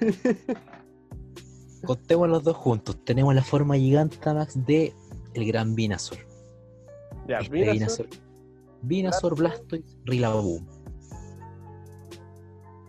[1.84, 2.96] Contemos los dos juntos.
[3.04, 4.94] Tenemos la forma Gigantamax de
[5.34, 6.20] el gran Venusaur.
[7.26, 8.06] ya, Este Venusaur.
[8.82, 10.66] Venusaur, Blastoise, Rillaboom.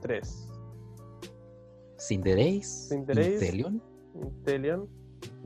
[0.01, 0.49] 3.
[1.97, 3.82] Cinderace, Cinderace, Inteleon,
[4.15, 4.89] Inteleon,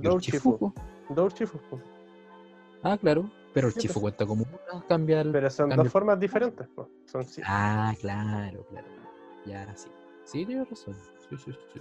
[0.01, 0.73] y el Chifuku.
[1.09, 1.59] Dorchifu.
[2.81, 3.29] Ah, claro.
[3.53, 4.01] Pero el Sí, Chifu pues.
[4.01, 5.31] cuenta como una, cambia el...
[5.31, 6.67] Pero son dos formas diferentes.
[6.69, 6.89] po.
[7.05, 7.41] Son sí.
[7.45, 8.87] Ah, claro, claro.
[9.45, 9.89] Ya, sí.
[10.25, 10.95] Sí, tienes razón.
[11.29, 11.79] Sí, sí, sí.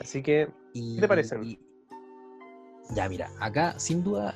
[0.00, 1.44] Así que, Y- ¿Qué te parecen?
[1.44, 1.58] y-
[2.94, 4.34] Ya, mira, acá sin duda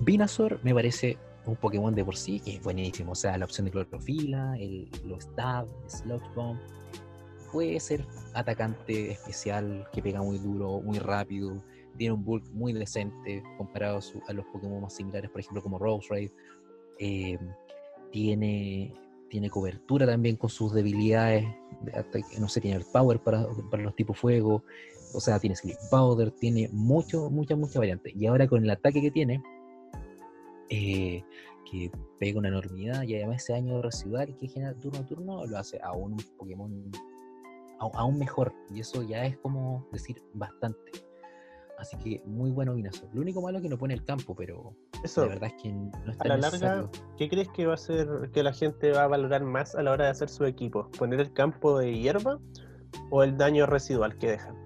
[0.00, 3.12] Venusaur me parece un Pokémon de por sí que es buenísimo.
[3.12, 6.58] O sea, la opción de clorofila, el, los stab, Sludge Bomb.
[7.52, 11.62] Puede ser atacante especial que pega muy duro, muy rápido.
[11.96, 15.62] Tiene un bulk muy decente comparado a, su- a los Pokémon más similares, por ejemplo,
[15.62, 16.32] como Roserade.
[16.98, 17.38] Eh,
[18.10, 18.92] tiene,
[19.28, 21.44] tiene cobertura también con sus debilidades.
[22.40, 24.64] no sé, tiene el power para, para los tipos fuego.
[25.12, 28.12] O sea, tiene Sleep Powder, tiene mucho, mucha, mucha variante.
[28.16, 29.40] Y ahora con el ataque que tiene,
[30.68, 31.22] eh,
[31.70, 35.58] que pega una enormidad y además ese daño residual que genera turno a turno, lo
[35.58, 36.90] hace aún un Pokémon
[37.78, 38.54] aún mejor.
[38.70, 40.92] Y eso ya es como decir bastante.
[41.78, 43.12] Así que muy bueno Venusaur.
[43.12, 45.72] Lo único malo es que no pone el campo, pero eso, la verdad es que
[45.72, 46.82] no es a la necesario.
[46.82, 49.82] larga, ¿qué crees que va a ser que la gente va a valorar más a
[49.82, 50.88] la hora de hacer su equipo?
[50.96, 52.38] ¿Poner el campo de hierba
[53.10, 54.56] o el daño residual que dejan?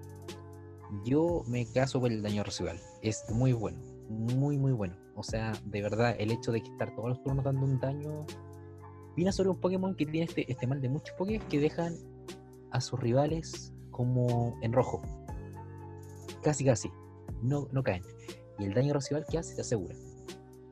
[1.03, 2.79] Yo me caso por el daño residual.
[3.01, 3.79] Es muy bueno.
[4.07, 4.95] Muy, muy bueno.
[5.19, 8.25] O sea, de verdad, el hecho de que estar todos los turnos dando un daño.
[9.15, 11.93] Vino sobre un Pokémon que tiene este, este mal de muchos Pokémon que dejan
[12.71, 15.01] a sus rivales como en rojo.
[16.41, 16.89] Casi, casi.
[17.41, 18.03] No, no caen.
[18.59, 19.95] Y el daño residual que hace te asegura.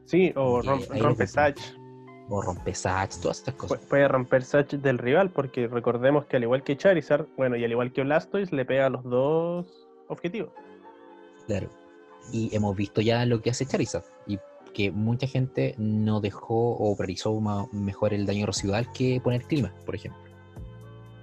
[0.05, 1.59] Sí, o rom- rompe Satch.
[2.29, 3.79] O rompe sacks, todas estas cosas.
[3.81, 7.63] Pu- Puede romper Satch del rival, porque recordemos que al igual que Charizard, bueno, y
[7.63, 9.65] al igual que Blastoise, le pega a los dos
[10.09, 10.51] objetivos.
[11.47, 11.69] Claro.
[12.31, 14.03] Y hemos visto ya lo que hace Charizard.
[14.25, 14.39] Y
[14.73, 17.39] que mucha gente no dejó o priorizó
[17.71, 20.21] mejor el daño residual que poner clima, por ejemplo.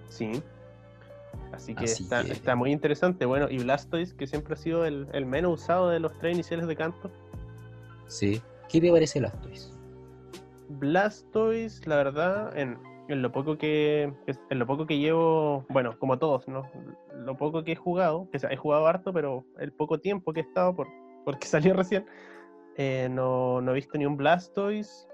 [0.09, 0.43] Sí.
[1.53, 3.27] Así que, Así está, que- está muy interesante.
[3.27, 6.67] Bueno, y Blastoise, que siempre ha sido el, el menos usado de los tres iniciales
[6.67, 7.11] de canto.
[8.09, 8.43] Sí.
[8.69, 9.71] ¿Qué te parece Blastoise?
[10.69, 14.13] Blastoise, la verdad, en, en lo poco que
[14.51, 16.71] en lo poco que llevo, bueno, como todos, ¿no?
[17.15, 20.43] Lo poco que he jugado, que he jugado harto, pero el poco tiempo que he
[20.43, 20.89] estado por
[21.25, 22.07] porque salió recién,
[22.77, 25.09] eh, no, no he visto ni un Blastoise,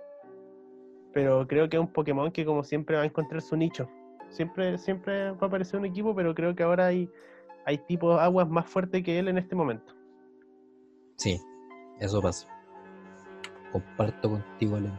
[1.13, 3.89] pero creo que es un Pokémon que como siempre va a encontrar su nicho.
[4.29, 7.11] Siempre, siempre va a aparecer un equipo, pero creo que ahora hay,
[7.67, 9.93] hay tipos aguas más fuertes que él en este momento.
[11.17, 11.41] Sí,
[11.99, 12.47] eso pasa.
[13.73, 14.99] Comparto contigo, Alan.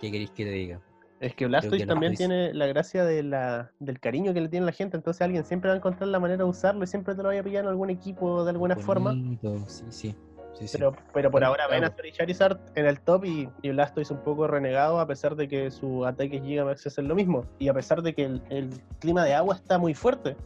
[0.00, 0.80] ¿Qué queréis que te diga?
[1.20, 4.66] Es que Blastoise que también tiene la gracia de la, del cariño que le tiene
[4.66, 7.22] la gente, entonces alguien siempre va a encontrar la manera de usarlo y siempre te
[7.22, 9.10] lo vaya a pillar en algún equipo de alguna forma.
[9.10, 10.14] Bonito, Sí, sí.
[10.54, 10.76] sí, sí.
[10.76, 11.80] Pero, pero por Bueno, ahora claro.
[11.82, 15.48] Venusaur y Charizard en el top y, y Blastoise un poco renegado a pesar de
[15.48, 19.24] que su ataque Gigamax es lo mismo y a pesar de que el, el clima
[19.24, 20.36] de agua está muy fuerte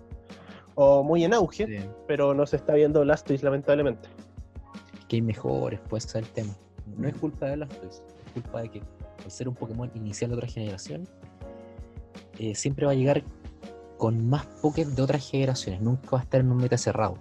[0.76, 1.90] o muy en auge, Sí.
[2.06, 4.08] pero no se está viendo Blastoise lamentablemente.
[5.08, 6.52] que hay mejores, puede ser el tema.
[6.96, 8.82] No es culpa de Blastoise, es culpa de que
[9.24, 11.08] al ser un Pokémon inicial de otra generación,
[12.38, 13.22] eh, siempre va a llegar
[13.96, 17.16] con más Pokémon de otras generaciones, nunca va a estar en un meta cerrado.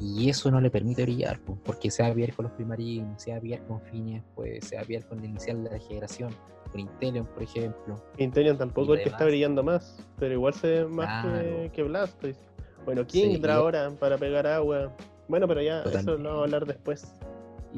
[0.00, 3.20] Y eso no le permite brillar, po, porque se va a pillar con los primarinos,
[3.20, 5.70] se va a pillar con Finias, pues, se va a pillar con el inicial de
[5.70, 6.30] la generación,
[6.70, 8.02] con Inteleon, por ejemplo.
[8.16, 11.72] Intelion tampoco es que está brillando más, pero igual se ve más que, Claro.
[11.72, 12.38] que Blastoise.
[12.84, 14.94] Bueno, Sí, Kingdra y- ahora para pegar agua.
[15.26, 17.12] Bueno, pero ya eso lo vamos a hablar después.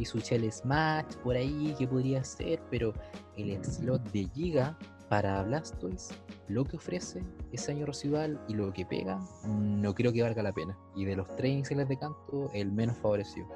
[0.00, 2.94] Y su Shell Smash por ahí que podría ser, pero
[3.36, 4.76] el slot de Giga
[5.10, 6.14] para Blastoise,
[6.48, 10.52] lo que ofrece ese año residual y lo que pega, no creo que valga la
[10.52, 10.78] pena.
[10.94, 13.48] Y de los tres iniciales de canto, el menos favorecido.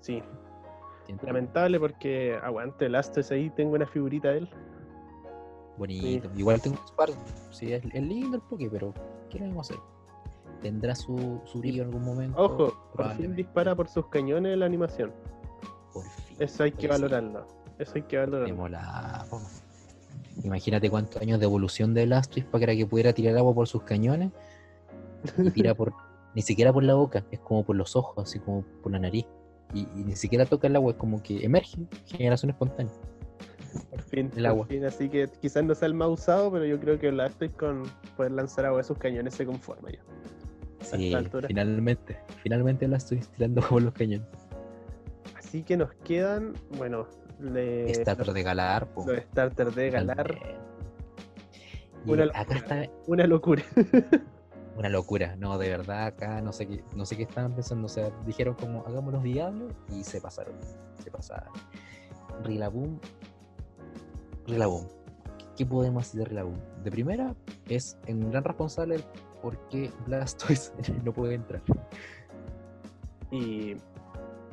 [0.00, 0.22] Sí,
[1.06, 1.26] siento.
[1.26, 4.50] lamentable porque aguante Blastoise ahí, tengo una figurita de él.
[5.78, 6.30] Bonito.
[6.36, 7.08] Igual tengo un par.
[7.50, 8.92] Sí, es, es lindo el Poké, pero
[9.30, 9.84] ¿qué le vamos a hacer?
[10.60, 12.40] Tendrá su, su brillo en algún momento.
[12.40, 15.10] Ojo, por fin dispara por sus cañones la animación.
[15.92, 16.36] Por fin.
[16.38, 17.46] Eso hay que valorarlo.
[17.78, 19.40] Eso hay que valorarlo.
[20.44, 24.30] Imagínate cuántos años de evolución de Blastoise para que pudiera tirar agua por sus cañones
[25.38, 25.92] y tira por
[26.34, 29.26] ni siquiera por la boca, es como por los ojos, así como por la nariz.
[29.74, 32.92] Y, y ni siquiera toca el agua, es como que emerge, generación espontánea.
[33.90, 34.66] Por fin, El por agua.
[34.66, 34.84] fin.
[34.84, 37.82] Así que quizás no sea el más usado, pero yo creo que Blastoise con
[38.16, 40.00] poder lanzar agua de sus cañones se conforma ya.
[40.80, 41.14] Sí,
[41.46, 44.26] finalmente, finalmente la estoy tirando por los cañones.
[45.52, 47.06] Así que nos quedan, bueno,
[47.38, 48.88] de starter de Galar.
[48.96, 50.38] Los starter de Galar.
[52.06, 52.88] Una, acá está...
[53.06, 53.62] una locura.
[54.78, 57.90] una locura, no, de verdad acá no sé qué, no sé qué estaban pensando, o
[57.90, 60.54] sea, dijeron como hagamos los diablos y se pasaron,
[61.04, 61.52] se pasaron.
[62.44, 62.98] Rilaboom,
[64.46, 64.86] Rilaboom,
[65.54, 66.58] ¿qué podemos hacer de Rilaboom?
[66.82, 67.34] De primera,
[67.68, 69.04] es un gran responsable
[69.42, 70.72] porque Blastoise
[71.04, 71.60] no puede entrar.
[73.30, 73.76] Y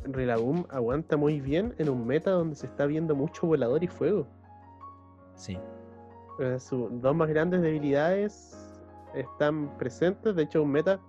[0.04, 4.28] Rilaboom aguanta muy bien en un meta donde se está viendo mucho volador y fuego.
[5.36, 5.58] Sí.
[6.40, 8.58] Eh, sus dos más grandes debilidades
[9.14, 10.36] están presentes.
[10.36, 11.00] De hecho, un meta.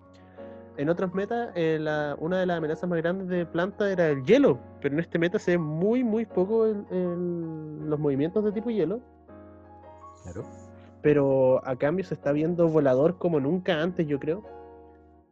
[0.77, 1.79] En otros metas, eh,
[2.19, 4.59] una de las amenazas más grandes de planta era el hielo.
[4.81, 9.01] Pero en este meta se ve muy, muy poco los movimientos de tipo hielo.
[10.23, 10.45] Claro.
[11.03, 14.43] Pero a cambio se está viendo volador como nunca antes, yo creo.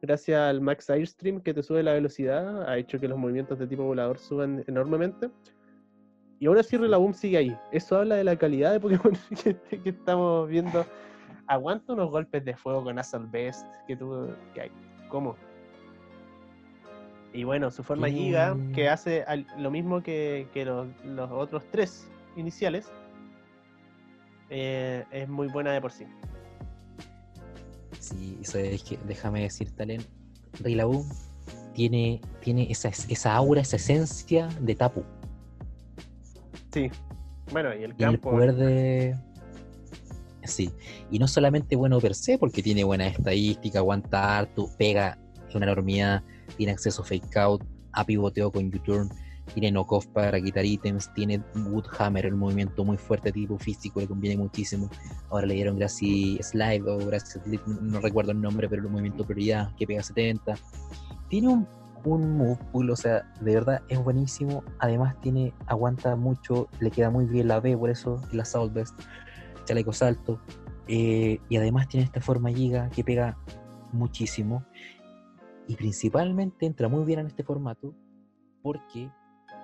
[0.01, 3.67] Gracias al Max Airstream que te sube la velocidad, ha hecho que los movimientos de
[3.67, 5.31] tipo volador suban enormemente.
[6.41, 7.57] Y ahora sí Rillaboom sigue ahí.
[7.73, 10.85] Eso habla de la calidad de Pokémon que estamos viendo
[11.49, 14.71] aguanta unos golpes de fuego con Assault Best que tú que hay.
[15.09, 15.37] ¿Cómo?
[17.33, 19.25] Y bueno, su forma Giga, que hace
[19.59, 22.91] lo mismo que, los, otros tres iniciales,
[24.51, 26.07] eh, es muy buena de por sí.
[28.01, 30.03] Sí, eso es que, déjame decir, Talen,
[30.61, 31.09] Rillaboom
[31.75, 35.05] tiene, tiene esa, esa aura, esa esencia de Tapu.
[36.73, 36.91] Sí,
[37.53, 38.31] bueno, y el campo.
[38.31, 39.17] el poder de,
[40.49, 40.71] Sí,
[41.11, 45.19] y no solamente bueno per se, porque tiene buena estadística, aguanta harto, pega
[45.55, 46.23] una enormidad,
[46.57, 49.11] tiene acceso fake out, a pivoteo con U-turn,
[49.55, 54.37] tiene knockoff para quitar ítems, tiene Woodhammer, el movimiento muy fuerte tipo físico, le conviene
[54.37, 54.89] muchísimo.
[55.31, 57.39] Ahora le dieron Grassy Slide o Grassy
[57.81, 60.55] no recuerdo el nombre, pero el movimiento prioridad que pega 70.
[61.29, 61.67] Tiene un,
[62.05, 64.63] un move pool, o sea, de verdad es buenísimo.
[64.79, 68.95] Además tiene, aguanta mucho, le queda muy bien la B, por eso la South Best
[69.65, 70.41] chaleco salto.
[70.87, 73.37] Eh, y además tiene esta forma giga que pega
[73.93, 74.65] muchísimo.
[75.67, 77.95] Y principalmente entra muy bien en este formato
[78.63, 79.11] porque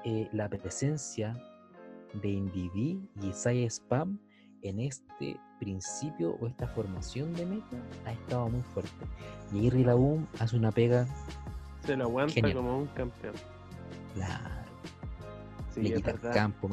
[0.05, 1.37] eh, la presencia
[2.15, 4.19] de Indivi y Sai Spam
[4.63, 9.07] en este principio o esta formación de meta ha estado muy fuerte.
[9.53, 11.07] Y la Boom hace una pega.
[11.85, 13.35] Se lo aguanta como un campeón.
[14.15, 14.65] Claro
[15.83, 16.71] le campo,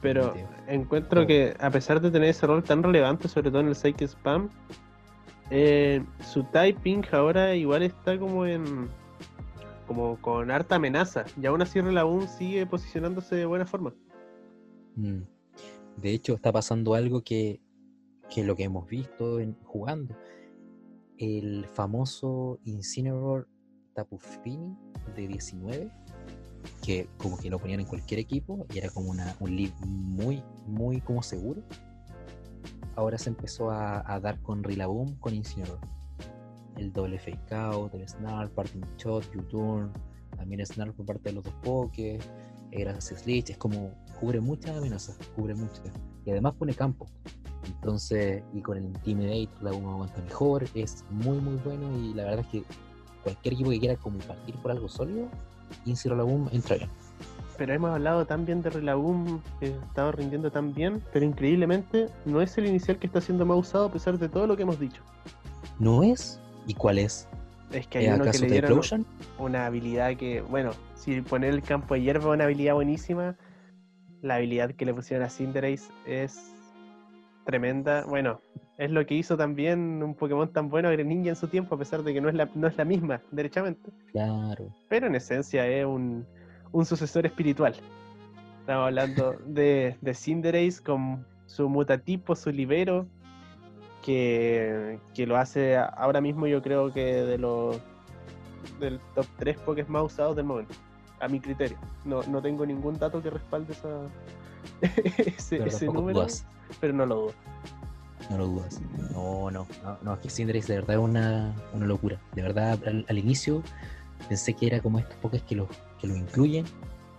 [0.00, 0.34] Pero
[0.66, 4.06] encuentro que a pesar de tener ese rol tan relevante, sobre todo en el Psyche
[4.06, 4.48] Spam,
[5.50, 8.88] eh, su typing ahora igual está como en
[9.90, 13.92] como con harta amenaza y aún así Relaboom sigue posicionándose de buena forma.
[14.94, 15.22] Mm.
[15.96, 17.60] De hecho, está pasando algo que,
[18.32, 20.16] que lo que hemos visto jugando.
[21.18, 23.48] El famoso Incineroar
[23.92, 24.76] Tapufini
[25.16, 25.90] de 19
[26.84, 30.40] que como que lo ponían en cualquier equipo y era como una, un lead muy,
[30.68, 31.64] muy como seguro.
[32.94, 35.80] Ahora se empezó a, dar con Rillaboom, con Incineroar.
[36.80, 39.92] El doble fake out, el snarl, parting shot, U-turn,
[40.34, 42.26] también snarl por parte de los dos pokés,
[42.72, 45.82] gracias Lich, es como cubre muchas amenazas, cubre muchas.
[46.24, 47.06] Y además pone campo.
[47.66, 52.40] Entonces, y con el Intimidate, Rillaboom aguanta mejor, es muy muy bueno y la verdad
[52.40, 52.64] es que
[53.22, 55.28] cualquier equipo que quiera como partir por algo sólido,
[55.84, 56.90] y si Rillaboom entra bien.
[57.58, 62.40] Pero hemos hablado tan bien de Rillaboom, que estaba rindiendo tan bien, pero increíblemente no
[62.40, 64.80] es el inicial que está siendo más usado a pesar de todo lo que hemos
[64.80, 65.02] dicho.
[65.78, 66.40] ¿No es?
[66.70, 67.28] ¿Y cuál es?
[67.72, 68.80] Es que hay uno que le dieron
[69.38, 73.36] una habilidad que, bueno, si poner el campo de hierba es una habilidad buenísima,
[74.22, 76.54] la habilidad que le pusieron a Cinderace es
[77.44, 78.04] tremenda.
[78.06, 78.40] Bueno,
[78.78, 82.04] es lo que hizo también un Pokémon tan bueno Greninja en su tiempo, a pesar
[82.04, 83.90] de que no es la, no es la misma, derechamente.
[84.12, 84.72] Claro.
[84.88, 86.24] Pero en esencia es un,
[86.70, 87.74] un sucesor espiritual.
[88.60, 93.08] Estamos hablando de, de Cinderace con su mutatipo, su libero,
[94.02, 97.78] que, que, lo hace ahora mismo yo creo que de los
[98.78, 100.74] del top 3 Pokémon más usados del momento,
[101.20, 101.78] a mi criterio.
[102.04, 103.88] No, no tengo ningún dato que respalde esa,
[105.36, 106.26] ese, ese número,
[106.80, 107.34] pero no lo dudo.
[108.28, 108.80] No lo dudas.
[109.12, 112.20] No, no, no, no es que Cinderace de verdad es una, una locura.
[112.34, 113.62] De verdad, al, inicio
[114.28, 115.68] pensé que era como estos pokés que lo,
[116.00, 116.64] que lo incluyen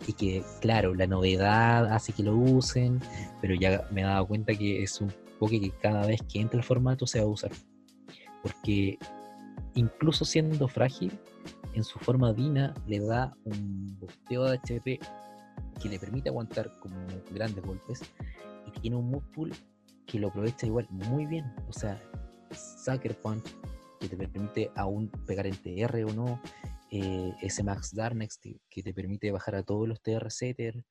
[0.08, 3.01] y que, claro, la novedad hace que lo usen,
[3.41, 5.12] pero ya me he dado cuenta que es un
[5.42, 7.52] poke que cada vez que entra el formato se va a usar.
[8.44, 9.00] Porque
[9.74, 11.20] incluso siendo frágil,
[11.74, 15.00] en su forma Dina le da un bosteo de HP
[15.82, 16.96] que le permite aguantar como
[17.32, 18.02] grandes golpes
[18.68, 19.52] y tiene un move
[20.06, 21.52] que lo aprovecha igual muy bien.
[21.68, 22.00] O sea,
[22.86, 23.56] Sucker Punch,
[24.00, 26.39] que te permite aún pegar en TR o no,
[26.92, 28.39] eh, ese Max Darnex
[28.70, 30.86] que te permite bajar a todos los TR Setter,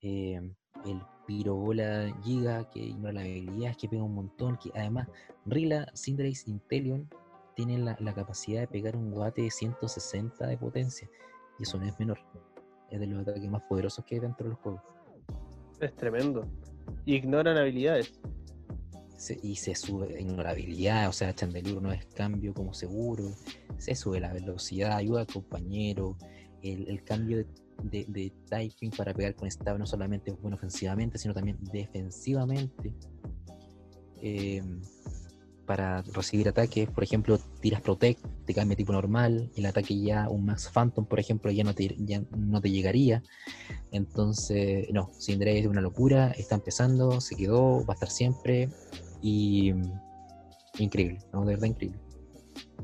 [0.00, 0.40] eh,
[0.86, 5.08] el Pirobola Giga que ignora la habilidad, que pega un montón, que además
[5.46, 7.08] Rila, Cinderace, Inteleon
[7.54, 11.08] tienen la, la, capacidad de pegar un guate de 160 de potencia,
[11.58, 12.18] y eso no es menor,
[12.90, 14.82] es de los ataques más poderosos que hay dentro de los juegos.
[15.80, 16.46] Es tremendo.
[17.06, 18.20] Ignoran habilidades
[19.42, 23.30] y se sube ignorabilidad, o sea, Chandelure no es cambio como seguro,
[23.76, 26.16] se sube la velocidad, ayuda al compañero,
[26.62, 27.46] el, cambio de,
[28.48, 32.94] typing para pegar con stab no solamente bueno ofensivamente, sino también defensivamente.
[34.22, 34.80] Em,
[35.66, 40.44] para recibir ataques, por ejemplo, tiras Protect, te cambia tipo normal, el ataque ya, un
[40.44, 43.22] Max Phantom, por ejemplo, ya no te, ya no te llegaría.
[43.92, 48.68] Entonces, no, Cinderace es una locura, está empezando, se quedó, va a estar siempre.
[49.22, 49.72] Y
[50.78, 51.44] increíble, ¿no?
[51.44, 52.09] De verdad increíble.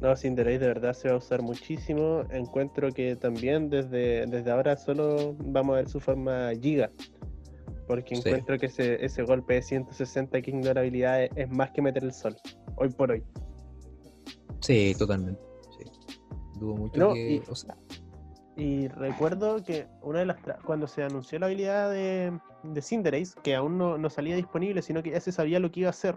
[0.01, 2.23] No, Cinderace de verdad se va a usar muchísimo.
[2.31, 6.91] Encuentro que también desde, desde ahora solo vamos a ver su forma giga.
[7.87, 12.03] Porque encuentro que ese, ese golpe de 160 que ignora habilidades es más que meter
[12.03, 12.37] el sol,
[12.77, 13.23] hoy por hoy.
[14.61, 15.41] Sí, totalmente.
[15.79, 15.85] Sí.
[16.59, 17.43] Dudo mucho que.
[18.57, 23.35] y, y, recuerdo que una de las cuando se anunció la habilidad de, de Cinderace,
[23.43, 25.91] que aún no, no, salía disponible, sino que ya se sabía lo que iba a
[25.91, 26.17] hacer,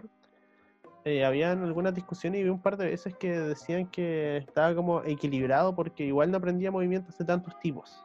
[1.04, 5.02] eh, habían algunas discusiones y vi un par de veces que decían que estaba como
[5.04, 8.04] equilibrado porque igual no aprendía movimientos de tantos tipos.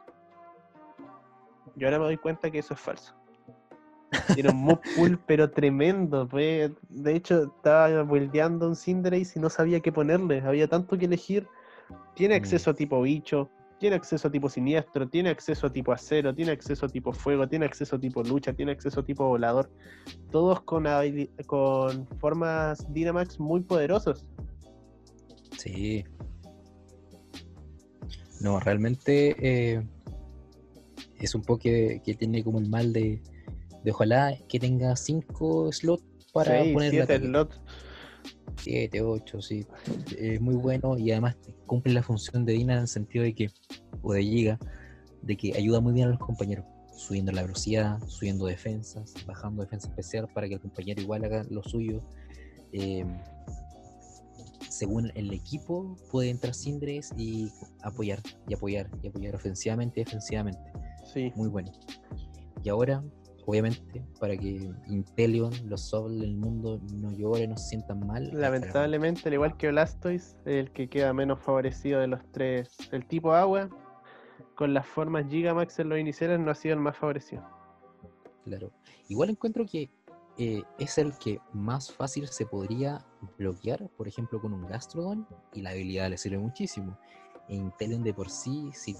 [1.74, 3.14] Yo ahora me doy cuenta que eso es falso.
[4.34, 6.26] Tiene un mob pool pero tremendo.
[6.26, 10.40] De hecho, estaba buildeando un Cinderace y no sabía qué ponerle.
[10.40, 11.46] Había tanto que elegir.
[12.14, 12.38] Tiene mm.
[12.38, 16.52] acceso a tipo bicho, tiene acceso a tipo siniestro, tiene acceso a tipo acero, tiene
[16.52, 19.70] acceso a tipo fuego, tiene acceso a tipo lucha, tiene acceso a tipo volador.
[20.30, 20.84] Todos con,
[21.46, 24.24] con formas Dynamax muy poderosos.
[25.58, 26.04] Sí.
[28.40, 29.86] No, realmente eh,
[31.18, 33.22] es un poco que, tiene como el mal de,
[33.82, 37.60] de ojalá que tenga 5 slots para poner 7 slots
[38.66, 39.64] 7, 8, sí.
[40.18, 41.36] Es muy bueno y además
[41.66, 43.48] cumple la función de Dina en el sentido de que,
[44.02, 44.58] o de Giga,
[45.22, 46.64] de que ayuda muy bien a los compañeros,
[46.96, 51.62] subiendo la velocidad, subiendo defensas, bajando defensa especial para que el compañero igual haga lo
[51.62, 52.02] suyo.
[52.72, 53.16] Em,
[54.68, 57.52] según el equipo, puede entrar Sindres y
[57.82, 60.72] apoyar, y apoyar, y apoyar ofensivamente y defensivamente.
[61.14, 61.32] Sí.
[61.36, 61.70] Muy bueno.
[62.64, 63.04] Y ahora
[63.46, 68.28] obviamente, para que Inteleon, los Soul del mundo, no lloren, no se sientan mal.
[68.32, 72.76] Lamentablemente, al igual que Blastoise, el que queda menos favorecido de los tres.
[72.90, 73.70] El tipo agua,
[74.56, 77.42] con las formas Gigamax en los iniciales, no ha sido el más favorecido.
[78.44, 78.72] Claro.
[79.08, 79.90] Igual encuentro que
[80.38, 83.04] eh, es el que más fácil se podría
[83.38, 86.98] bloquear, por ejemplo, con un Gastrodon, y la habilidad le sirve muchísimo.
[87.48, 88.96] En Inteleon de por sí, si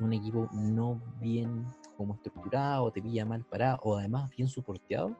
[0.00, 1.66] un equipo no bien
[1.96, 5.16] como estructurado, te pilla mal parado, o además bien soporteado,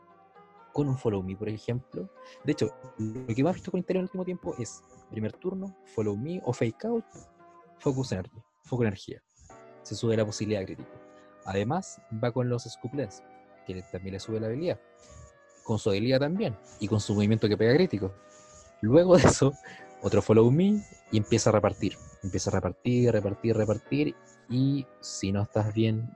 [0.73, 2.09] con un follow me, por ejemplo.
[2.45, 5.33] De hecho, lo que más he visto con Interior en el último tiempo es primer
[5.33, 7.05] turno, follow me o fake out,
[7.79, 9.23] focus energy, foco energía.
[9.83, 10.91] Se sube la posibilidad crítica.
[11.45, 13.23] Además, va con los scoopless,
[13.66, 14.81] que también le sube la habilidad.
[15.64, 18.12] Con su habilidad también, y con su movimiento que pega crítico.
[18.81, 19.53] Luego de eso,
[20.03, 21.97] otro follow me y empieza a repartir.
[22.23, 24.16] Empieza a repartir, repartir, repartir.
[24.49, 26.11] Y si no estás bien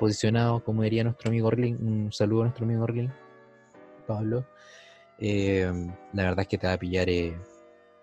[0.00, 3.12] posicionado, como diría nuestro amigo Orlin, un saludo a nuestro amigo Orlin,
[4.06, 4.46] Pablo,
[5.18, 5.70] eh,
[6.14, 7.36] la verdad es que te va a pillar, eh,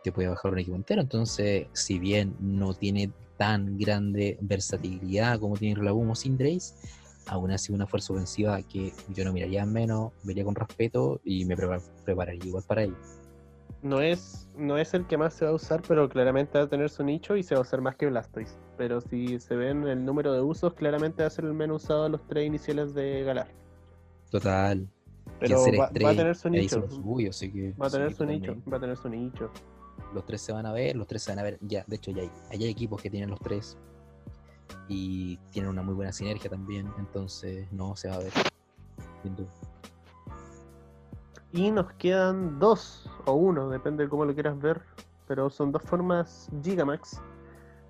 [0.04, 5.58] te puede bajar un equipo entero, entonces si bien no tiene tan grande versatilidad como
[5.58, 6.76] tiene Relaboom o Sindrace,
[7.26, 11.58] aún así una fuerza ofensiva que yo no miraría menos, vería con respeto y me
[11.58, 12.96] prepararía igual para ello
[13.82, 16.70] no es, no es el que más se va a usar, pero claramente va a
[16.70, 18.58] tener su nicho y se va a usar más que Blastoise.
[18.78, 22.04] Pero si se ven el número de usos, claramente va a ser el menos usado
[22.04, 23.48] de los tres iniciales de Galar.
[24.30, 24.88] Total.
[25.40, 26.82] Pero va, a tener su nicho.
[26.82, 29.52] va a tener su nicho, va a tener su nicho.
[30.14, 31.58] Los tres se van a ver, los tres se van a ver.
[31.62, 33.78] Ya, de hecho, ya hay, hay equipos que tienen los tres
[34.88, 38.32] y tienen una muy buena sinergia también, entonces no se va a ver.
[39.24, 39.50] Sin duda.
[41.52, 44.82] Y nos quedan dos o uno, depende de cómo lo quieras ver,
[45.28, 47.22] pero son dos formas Gigamax.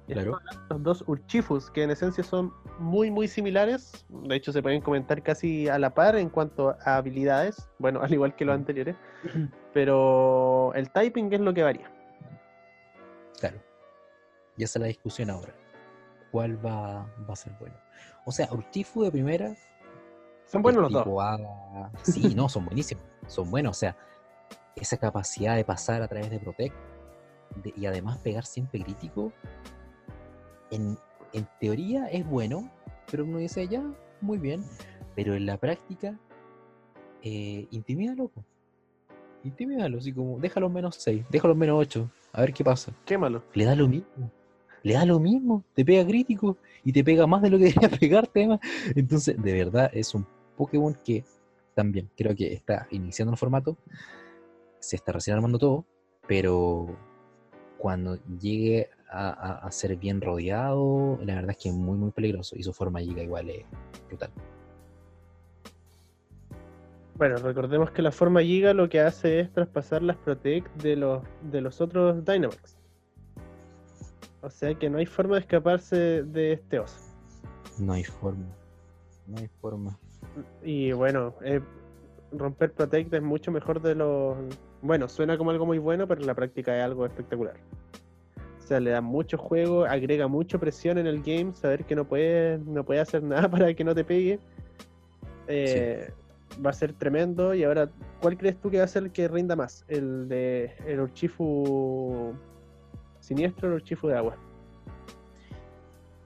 [0.08, 0.40] Claro.
[0.70, 4.06] Los dos Urchifus, que en esencia son muy, muy similares.
[4.10, 7.70] De hecho, se pueden comentar casi a la par en cuanto a habilidades.
[7.78, 8.96] Bueno, al igual que los anteriores.
[9.74, 11.92] Pero el typing es lo que varía.
[13.40, 13.58] Claro.
[14.56, 15.54] Y esa es la discusión ahora.
[16.32, 17.76] ¿Cuál va, va a ser bueno?
[18.26, 19.56] O sea, Urchifu de primera
[20.46, 21.42] son buenos los dos.
[22.04, 23.04] Sí, no, son buenísimos.
[23.28, 23.78] Son buenos.
[23.78, 23.96] O sea,
[24.76, 26.76] esa capacidad de pasar a través de Protect
[27.64, 29.32] de- y además pegar siempre crítico,
[30.72, 30.98] en,
[31.34, 32.72] en teoría es bueno,
[33.10, 33.84] pero uno dice ya,
[34.22, 34.64] muy bien,
[35.16, 36.18] pero en la práctica,
[37.24, 38.32] eh, intimídalo.
[39.44, 42.94] Intimídalo, así como, déjalo en menos 6, déjalo en menos 8, a ver qué pasa.
[43.06, 43.44] Quémalo.
[43.54, 44.32] Le da lo mismo.
[44.84, 45.64] Le da lo mismo.
[45.74, 48.60] Te pega crítico y te pega más de lo que debería pegarte, además.
[48.96, 51.24] Entonces, de verdad, es un Pokémon que
[51.74, 53.76] también creo que está iniciando el formato.
[54.80, 55.86] Se está recién armando todo.
[56.28, 56.96] Pero
[57.78, 62.56] cuando llegue a, ser bien rodeado, la verdad es que es muy, muy peligroso.
[62.58, 63.66] Y su forma llega igual es
[64.08, 64.32] brutal.
[67.16, 71.24] Bueno, recordemos que la forma Giga lo que hace es traspasar las Protect de los,
[71.52, 72.78] de los otros Dynamax.
[74.42, 77.00] O sea que no hay forma de escaparse de este oso.
[77.80, 78.46] No hay forma.
[79.26, 79.98] No hay forma.
[80.62, 81.60] Y bueno, eh,
[82.32, 84.38] romper Protect es mucho mejor de lo...
[84.84, 87.56] Bueno, suena como algo muy bueno, pero en la práctica es algo espectacular.
[88.68, 92.04] O sea, le da mucho juego, agrega mucha presión en el game, saber que no
[92.04, 94.42] puede, no puede hacer nada para que no te pegue.
[95.48, 96.12] Eh,
[96.66, 97.54] Va a ser tremendo.
[97.54, 97.90] Y ahora,
[98.22, 99.86] ¿cuál crees tú que va a ser el que rinda más?
[99.88, 102.34] ¿El de el Urchifu
[103.22, 104.36] siniestro o el Urchifu de agua?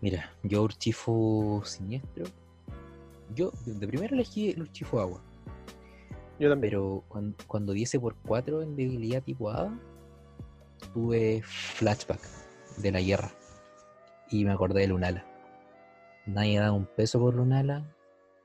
[0.02, 2.24] Mira, yo Urchifu siniestro.
[3.36, 5.22] Yo de de primero elegí el Urchifu agua.
[6.40, 6.72] Yo también.
[6.72, 9.80] Pero cuando, cuando diese por 4 en debilidad tipo hada,
[10.94, 12.20] tuve flashback
[12.78, 13.30] de la guerra.
[14.30, 15.26] Y me acordé de Lunala.
[16.26, 17.84] Nadie da un peso por Lunala.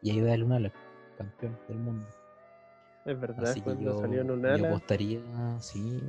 [0.03, 0.73] Y ahí va Lunala,
[1.17, 2.07] campeón del mundo.
[3.05, 5.21] es verdad, Así cuando yo, salió yo Nunala, apostaría,
[5.61, 6.01] sí.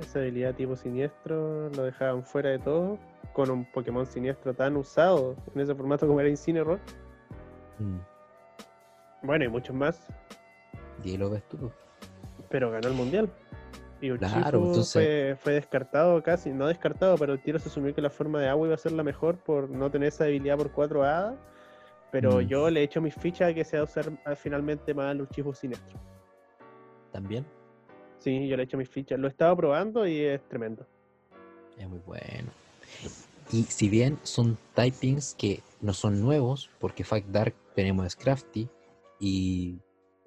[0.00, 2.98] esa habilidad tipo siniestro lo dejaban fuera de todo.
[3.32, 6.80] Con un Pokémon siniestro tan usado en ese formato como era Incineroar.
[7.78, 7.98] mm,
[9.22, 10.06] Bueno, y muchos más.
[11.04, 11.70] Y lo ves tú.
[12.48, 13.30] pero ganó el mundial.
[14.00, 17.94] Y Urshifu Claro, entonces- fue, fue descartado casi, no descartado, pero el tiro se asumió
[17.94, 20.56] que la forma de agua iba a ser la mejor por no tener esa debilidad
[20.56, 21.36] por 4 hadas.
[22.10, 22.46] Pero Mm.
[22.46, 25.12] yo le he hecho mis fichas a que se va a usar ah, finalmente más
[25.14, 25.98] el Urshifu siniestro.
[27.12, 27.44] También
[28.18, 29.18] Sí, yo le he hecho mis fichas.
[29.18, 30.84] Lo he estado probando y es tremendo.
[31.78, 32.48] es muy bueno.
[33.52, 38.68] Y si bien son typings que no son nuevos, porque Fact Dark tenemos a Scrafty
[39.20, 39.78] y,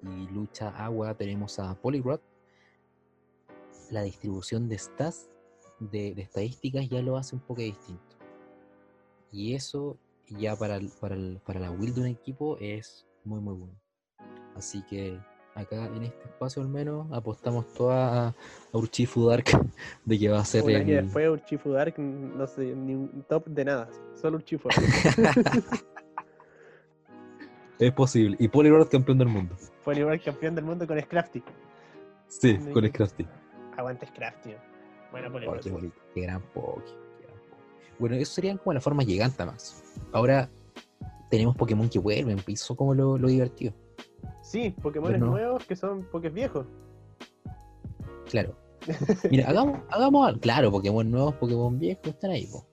[0.02, 2.22] y Lucha Agua tenemos a Poliwrath,
[3.92, 5.28] la distribución de stats,
[5.78, 8.16] de, de estadísticas, ya lo hace un poco distinto.
[9.30, 13.40] Y eso ya para, el- para, el- para la build de un equipo es muy
[13.40, 13.78] muy bueno.
[14.56, 15.18] Así que
[15.54, 18.34] acá en este espacio al menos apostamos toda a,
[18.72, 19.44] Urchifu Dark
[20.04, 23.24] de que va a ser Un año el, después Urshifu Dark, no sé, ni un
[23.28, 23.88] top de nada.
[24.20, 25.82] Solo Urshifu Dark.
[27.78, 28.36] Es posible.
[28.38, 29.56] Y Poliwrath campeón del mundo.
[29.92, 31.42] Igual campeón del mundo con Scrafty.
[32.28, 32.56] Sí.
[32.72, 33.26] con Scrafty.
[33.76, 34.50] Aguante Scrafty.
[35.10, 35.62] Bueno, Oh, Poliwrath.
[35.62, 35.94] qué bonito.
[36.14, 36.82] Qué gran Poké.
[37.18, 37.62] qué gran Poké.
[37.98, 39.82] Bueno, eso serían como la forma gigante más.
[40.12, 40.48] Ahora
[41.30, 43.72] tenemos Pokémon que vuelven, y eso como lo, lo divertido.
[44.42, 45.26] Sí, Pokémon no.
[45.26, 46.66] nuevos que son Pokés viejos.
[48.30, 48.56] Claro.
[49.30, 50.40] Mira, hagamos, hagamos algo.
[50.40, 52.46] Claro, Pokémon nuevos, Pokémon viejos están ahí.
[52.46, 52.66] po.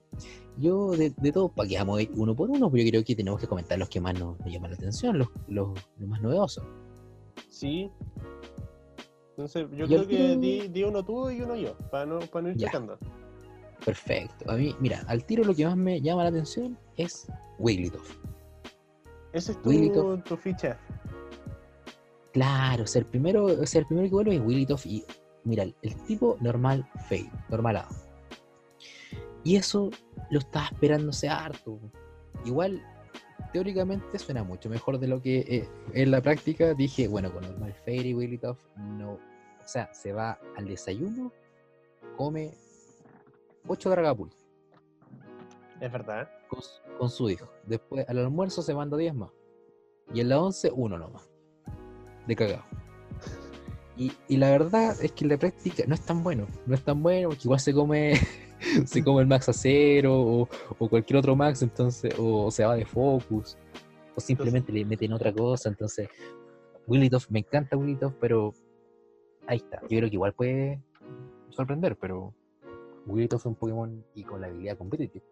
[0.56, 3.40] Yo de, de todo, para que vamos uno por uno, pero yo creo que tenemos
[3.40, 6.64] que comentar los que más nos, nos llaman la atención, los, los, los más novedosos.
[7.48, 7.90] Sí.
[9.40, 12.42] Entonces, yo Yo creo que di, di uno tú y uno yo, para no, para
[12.42, 12.98] no ir checando.
[13.84, 14.50] Perfecto.
[14.50, 17.26] A mí, mira, al tiro lo que más me llama la atención es
[17.58, 18.18] Wigglytuff.
[19.32, 20.78] Ese es tu, tu ficha.
[22.32, 25.04] Claro, o sea, el primero, o sea, el primero que vuelve es Wigglytuff y
[25.44, 25.74] mira, el,
[26.06, 27.88] tipo normal fade, normalado.
[29.42, 29.88] Y eso
[30.30, 31.78] lo estaba esperándose harto.
[32.44, 32.82] Igual,
[33.54, 37.72] teóricamente suena mucho mejor de lo que eh, en la práctica dije, bueno, con normal
[37.72, 39.18] fade y Wigglytuff no,
[39.70, 41.32] sea, se va al desayuno,
[42.16, 42.52] come
[43.66, 44.32] 8 Dragapult
[45.80, 46.28] Es verdad.
[46.48, 47.46] con, su- con su hijo.
[47.64, 49.30] Después al almuerzo se manda 10 más.
[50.12, 51.28] Y en la 11, uno nomás.
[52.26, 52.64] De cagado.
[53.96, 56.46] Y, y la verdad es que en la práctica no es tan bueno.
[56.66, 58.14] No es tan bueno porque igual se come
[58.86, 60.48] se come el max a cero o,
[60.78, 63.56] o cualquier otro max, entonces, o, se va de focus,
[64.16, 65.68] o simplemente le meten otra cosa.
[65.68, 66.08] Entonces,
[66.86, 68.52] Wigglytuff, me encanta Wigglytuff, pero
[69.50, 69.80] ahí está.
[69.82, 70.80] Yo creo que igual puede
[71.50, 72.32] sorprender, pero
[73.06, 75.24] Wigglytuff es un Pokémon y con la habilidad competitiva.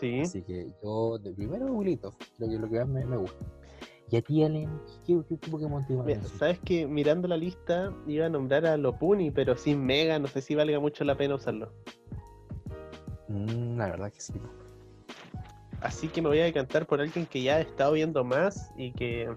[0.00, 0.20] Sí.
[0.20, 3.46] Así que yo, de primero, Wilito, creo que es lo que más me, me gusta.
[4.10, 6.22] Y a ti, Allen, ¿qué, qué, qué Pokémon te Mira?
[6.22, 10.40] Sabes que mirando la lista iba a nombrar a Lopuni, pero sin Mega, no sé
[10.40, 11.72] si valga mucho la pena usarlo.
[13.28, 14.34] Mm, la verdad que sí.
[15.80, 18.92] Así que me voy a decantar por alguien que ya he estado viendo más y
[18.92, 19.28] que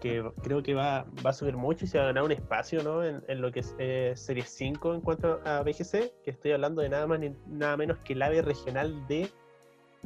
[0.00, 2.82] que creo que va, va a subir mucho y se va a ganar un espacio
[2.82, 3.04] ¿no?
[3.04, 6.88] en, lo que es eh, Series 5 en cuanto a BGC, que estoy hablando de
[6.88, 9.28] nada más ni nada menos que el ave regional de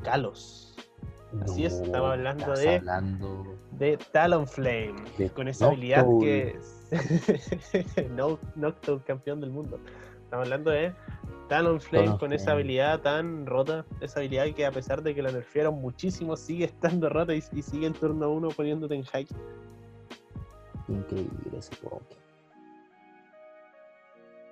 [0.03, 0.77] Kalos.
[1.43, 2.81] Así es, estamos hablando de,
[3.73, 4.95] de Talonflame,
[5.35, 6.59] con esa habilidad que
[8.11, 9.81] no, Noctowl campeón del mundo.
[10.23, 10.93] Estamos hablando de
[11.49, 15.75] Talonflame con esa habilidad tan rota, esa habilidad que a pesar de que la nerfearon
[15.81, 19.27] muchísimo, sigue estando rota y, sigue en turno 1 poniéndote en high.
[20.89, 21.77] Increíble ese.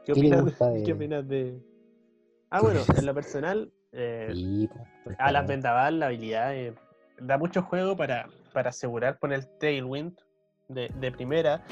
[0.05, 0.83] ¿Qué, opinas, de...
[0.85, 1.61] ¿Qué opinas de.?
[2.51, 4.69] Ah, bueno, en lo personal, eh,
[5.05, 6.75] pues, a las vendaval la habilidad eh,
[7.21, 10.19] da mucho juego para, para asegurar poner Tailwind
[10.69, 11.63] de, de, primera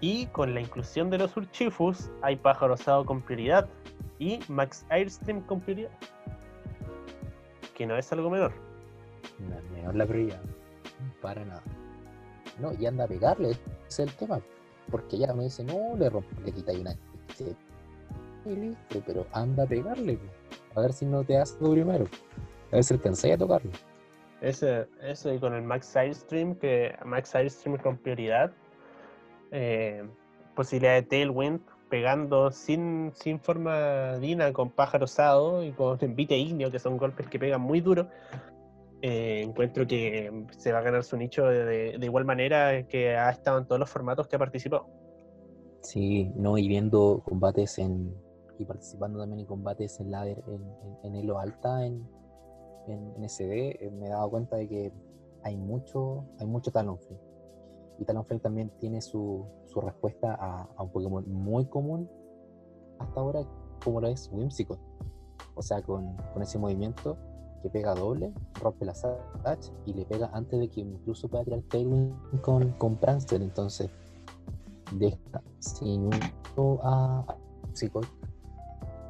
[0.00, 3.68] y con la inclusión de los Urchifus hay pájaro osado con prioridad
[4.18, 5.90] y Max Airstream con prioridad
[7.74, 8.52] que no es algo menor
[9.38, 10.42] no, menor la prioridad
[11.22, 11.62] para nada
[12.60, 14.40] no y anda a pegarle ese es el tema
[14.90, 16.94] porque ya me dice no le rompe le quita una
[18.44, 20.18] y listo pero anda a pegarle
[20.74, 22.06] a ver si no te hace primero.
[22.70, 23.70] A ver si alcanzáis a tocarlo.
[24.40, 28.52] Ese, eso y con el Max Sidestream, que Max Sidestream con prioridad.
[29.50, 30.04] Eh,
[30.54, 36.70] posibilidad de Tailwind pegando sin, sin forma dina con pájaro osado y con envite ignio,
[36.70, 38.08] que son golpes que pegan muy duro.
[39.02, 43.30] Eh, encuentro que se va a ganar su nicho de, de, igual manera que ha
[43.30, 44.88] estado en todos los formatos que ha participado.
[45.80, 48.14] Sí, no, y viendo combates en,
[48.58, 50.38] y participando también en combates en la en,
[51.02, 52.06] en, Elo Alta, en,
[52.88, 54.92] en, SD, eh, me he dado cuenta de que
[55.44, 57.22] hay mucho, hay mucho Talonflame.
[57.98, 62.10] Y Talonflame también tiene su, su respuesta a, a, un Pokémon muy común
[62.98, 63.40] hasta ahora,
[63.82, 64.78] como lo es Whimsicott.
[65.54, 67.16] O sea, con, con ese movimiento
[67.62, 71.62] que pega doble, rompe la Satch y le pega antes de que incluso pueda tirar
[71.62, 73.42] Tailwind con, con Prankster.
[73.42, 73.90] Entonces,
[74.92, 77.24] deja sin un a
[77.64, 78.06] Whimsicott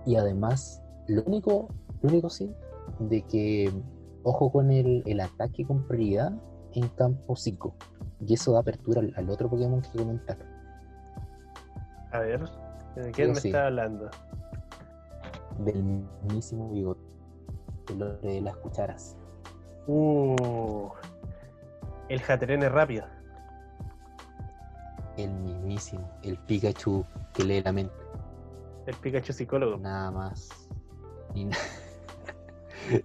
[0.07, 1.68] y además, lo único,
[2.03, 2.51] lo único sí,
[2.98, 3.72] de que
[4.22, 6.32] ojo con el, el ataque con prioridad
[6.74, 7.74] en campo 5.
[8.26, 10.36] Y eso da apertura al, otro Pokémon que comentar.
[12.12, 12.44] A ver,
[12.96, 14.11] ¿de quién me está hablando?
[15.59, 15.82] Del
[16.22, 17.09] mismísimo bigote.
[17.99, 19.16] De las cucharas.
[19.86, 20.88] Uh,
[22.09, 23.05] el Jaterene rápido.
[25.16, 27.95] El mismísimo, el Pikachu que lee la mente.
[28.86, 29.76] El Pikachu psicólogo.
[29.76, 30.49] Nada más.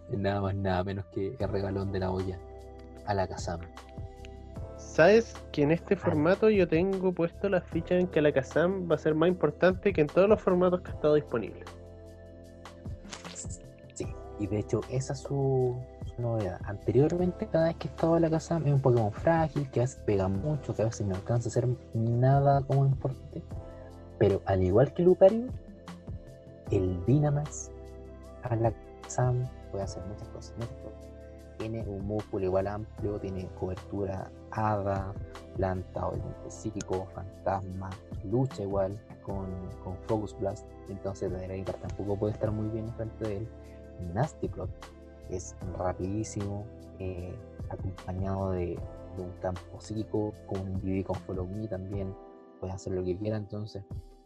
[0.09, 2.39] nada más, nada menos que el regalón de la olla
[3.05, 3.61] a la Kazam.
[4.77, 8.95] ¿Sabes que en este formato yo tengo puesto la ficha en que la Kazam va
[8.95, 11.63] a ser más importante que en todos los formatos que ha estado disponible?
[14.39, 15.75] Y de hecho esa es su,
[16.17, 16.59] novedad.
[16.63, 20.27] Anteriormente, cada vez que estaba la Kazam es un Pokémon frágil, que a veces pega
[20.27, 23.43] mucho, que a veces no alcanza a ser nada como importante.
[24.17, 25.47] Pero al igual que Lucario,
[26.71, 27.71] el Dynamax
[28.43, 28.73] a la
[29.07, 30.53] Sam puede hacer muchas cosas,
[31.57, 35.13] Tiene un músculo igual amplio, tiene cobertura hada,
[35.57, 37.89] planta, obviamente psíquico, fantasma,
[38.23, 39.47] lucha igual con,
[39.83, 43.47] con Focus Blast, entonces de tampoco puede estar muy bien frente de él.
[44.13, 44.69] Nasty Plot
[45.29, 46.65] es rapidísimo,
[46.99, 47.35] eh,
[47.69, 48.79] acompañado de,
[49.17, 52.13] un campo psíquico, con un individuo con Follow Me también,
[52.59, 53.83] puede hacer lo que quiera, entonces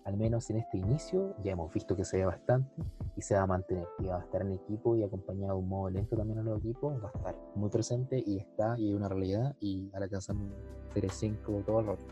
[0.10, 2.82] al menos en este inicio, ya hemos visto que se ve bastante
[3.16, 3.88] y se va a mantener.
[4.00, 6.58] Y va a estar en equipo y acompañado de un modo lento también en los
[6.60, 10.52] equipos, va a estar muy presente y está, y hay una realidad, y ahora alcanzamos
[10.94, 12.06] Series 5 todo el rato.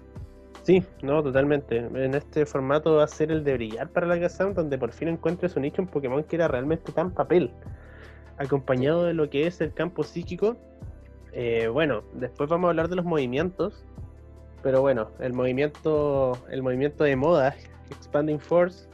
[0.67, 1.77] Sí, no, totalmente.
[1.77, 5.07] En este formato va a ser el de brillar para la casa, donde por fin
[5.07, 7.51] encuentre su nicho un Pokémon que era realmente tan papel,
[8.37, 10.57] acompañado de lo que es el campo psíquico.
[11.31, 13.85] Eh, bueno, después vamos a hablar de los movimientos,
[14.61, 17.55] pero bueno, el movimiento, el movimiento de moda
[17.89, 18.89] Expanding Force,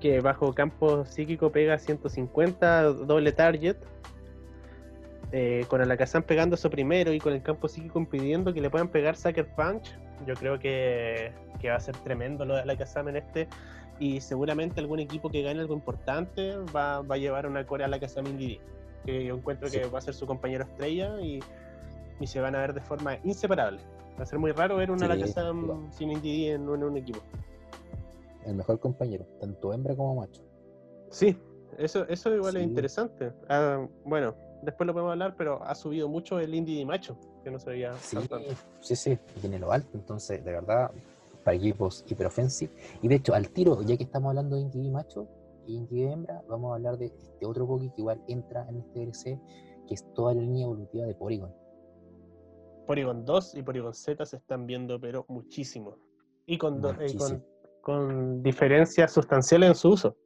[0.00, 3.76] que bajo campo psíquico pega 150, doble target.
[5.32, 8.70] Eh, con el Alakazam pegando eso primero y con el campo psíquico impidiendo que le
[8.70, 9.94] puedan pegar Sucker Punch,
[10.26, 11.32] yo creo que,
[11.66, 13.48] va a ser tremendo lo de Alakazam en este.
[14.00, 18.26] Y seguramente algún equipo que gane algo importante va, a llevar una core a Alakazam
[18.26, 18.60] Indy,
[19.04, 21.40] que yo encuentro que va a ser su compañero estrella y,
[22.24, 23.80] se van a ver de forma inseparable.
[24.18, 27.20] Va a ser muy raro ver un Alakazam sin Indy en un equipo
[28.48, 30.42] el mejor compañero, tanto hembra como macho.
[31.10, 31.36] Sí,
[31.76, 33.32] eso, eso igual es interesante.
[33.48, 37.58] Ah, bueno, después lo podemos hablar, pero ha subido mucho el indie macho, que no
[37.58, 38.16] se veía sí,
[38.80, 40.90] Sí, sí, tiene lo alto, entonces, de verdad,
[41.44, 42.72] para equipos hiperoffensive.
[43.02, 45.26] Y de hecho, al tiro, ya que estamos hablando de indie macho
[45.66, 49.00] y indie hembra, vamos a hablar de este otro Poké que igual entra en este
[49.00, 49.38] DLC,
[49.86, 51.54] que es toda la línea evolutiva de Porygon.
[52.86, 55.96] Porygon 2 y Porygon Z se están viendo, pero muchísimo.
[56.46, 57.44] Y con, do- eh, con,
[57.82, 60.16] con diferencias sustanciales en su uso.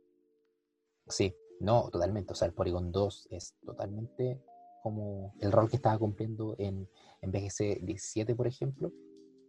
[1.08, 2.32] Sí, no, totalmente.
[2.32, 4.40] O sea, el Porygon 2 es totalmente
[4.82, 6.88] como el rol que estaba cumpliendo en,
[7.20, 8.92] en BGC 17, por ejemplo.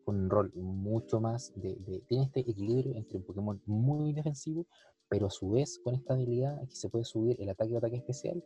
[0.06, 4.66] con Un rol mucho más de, de- Tiene este equilibrio entre un Pokémon muy defensivo,
[5.10, 7.98] pero a su vez con esta habilidad que se puede subir el ataque o ataque
[7.98, 8.44] especial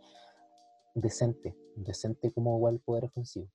[0.96, 1.56] decente.
[1.76, 3.48] Decente como igual poder ofensivo.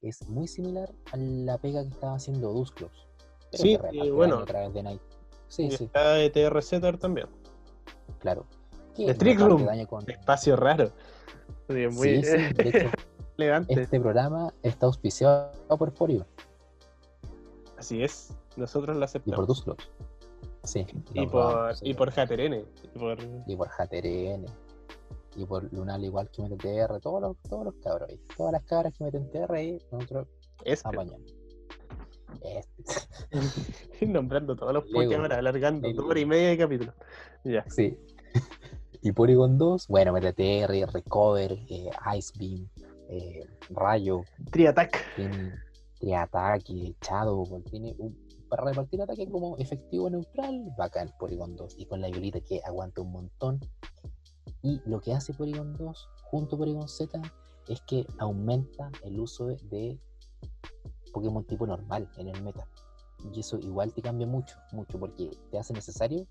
[0.00, 3.06] Es muy similar a la pega que estaba haciendo Dusclops.
[3.52, 4.36] Sí, y bueno.
[4.38, 5.00] A través de Night.
[5.48, 7.26] Sí, y sí, está de TRZ también.
[8.18, 8.46] claro.
[9.06, 9.86] Reparte Trick Room.
[9.86, 10.90] con- Espacio raro.
[11.68, 12.90] Muy Sí, sí, de hecho,
[13.36, 13.80] elegante.
[13.80, 16.26] Este programa está auspiciado por Porygon
[17.76, 18.34] Así es.
[18.56, 19.46] Nosotros lo y por aceptamos.
[19.46, 19.88] Dusclops.
[20.64, 20.86] Sí.
[21.14, 22.64] Y por, y por Haterene.
[22.94, 23.18] Y por...
[23.46, 24.46] y por HTRN.
[25.36, 26.98] Y por Lunal igual que mete TR.
[27.00, 28.10] Todos los, todos los cabros.
[28.36, 30.26] Todas las cabras que meten TR ahí, nosotros
[30.64, 30.88] Este.
[30.88, 31.32] apañamos.
[32.42, 34.06] Este.
[34.06, 34.84] Nombrando todos los.
[34.90, 36.92] Pokémon, alargando dos horas y media de capítulo.
[37.44, 37.64] Ya.
[37.70, 37.96] Sí.
[39.02, 42.68] Y Porygon 2, bueno, mete TR, Recover, eh, Ice Beam,
[43.08, 44.22] eh, Rayo,
[44.52, 48.16] tiene ataque, Shadow, tiene un,
[48.48, 51.76] para repartir ataque como efectivo neutral, bacán Porygon 2.
[51.78, 53.60] Y con la violita que aguanta un montón.
[54.62, 57.20] Y lo que hace Porygon 2 junto a Porygon Z
[57.68, 59.98] es que aumenta el uso de, de
[61.12, 62.66] Pokémon tipo normal en el meta.
[63.32, 66.26] Y eso igual te cambia mucho, mucho, porque te hace necesario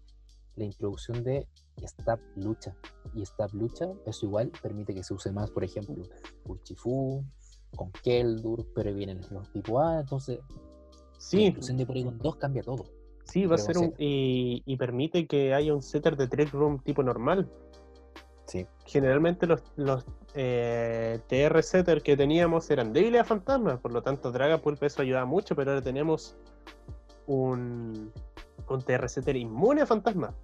[0.57, 1.47] la introducción de
[1.85, 2.75] Stab Lucha.
[3.13, 6.03] Y Stab Lucha, eso igual permite que se use más, por ejemplo,
[6.45, 7.23] Uchifu,
[7.75, 10.47] con Keldur, pero vienen los tipo A, entonces la
[11.17, 12.85] Sí, inclusión de Porygon 2 cambia todo.
[13.23, 13.93] sí, va a ser un.
[13.97, 17.49] Y, y permite que haya un setter de Trick Room tipo normal.
[18.45, 18.65] Sí.
[18.85, 24.31] Generalmente los, los eh, TR setter que teníamos eran débiles a fantasmas, por lo tanto
[24.31, 26.37] Dragapult eso ayudaba mucho, pero ahora tenemos
[27.25, 28.13] un,
[28.69, 30.35] un TR setter inmune a fantasmas.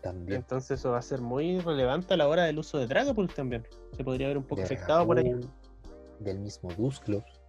[0.00, 0.38] También.
[0.38, 3.66] Entonces eso va a ser muy relevante a la hora del uso de Dragapult también.
[3.96, 5.34] Se podría ver un poco afectado por ahí.
[6.20, 7.40] Del mismo Dusclops.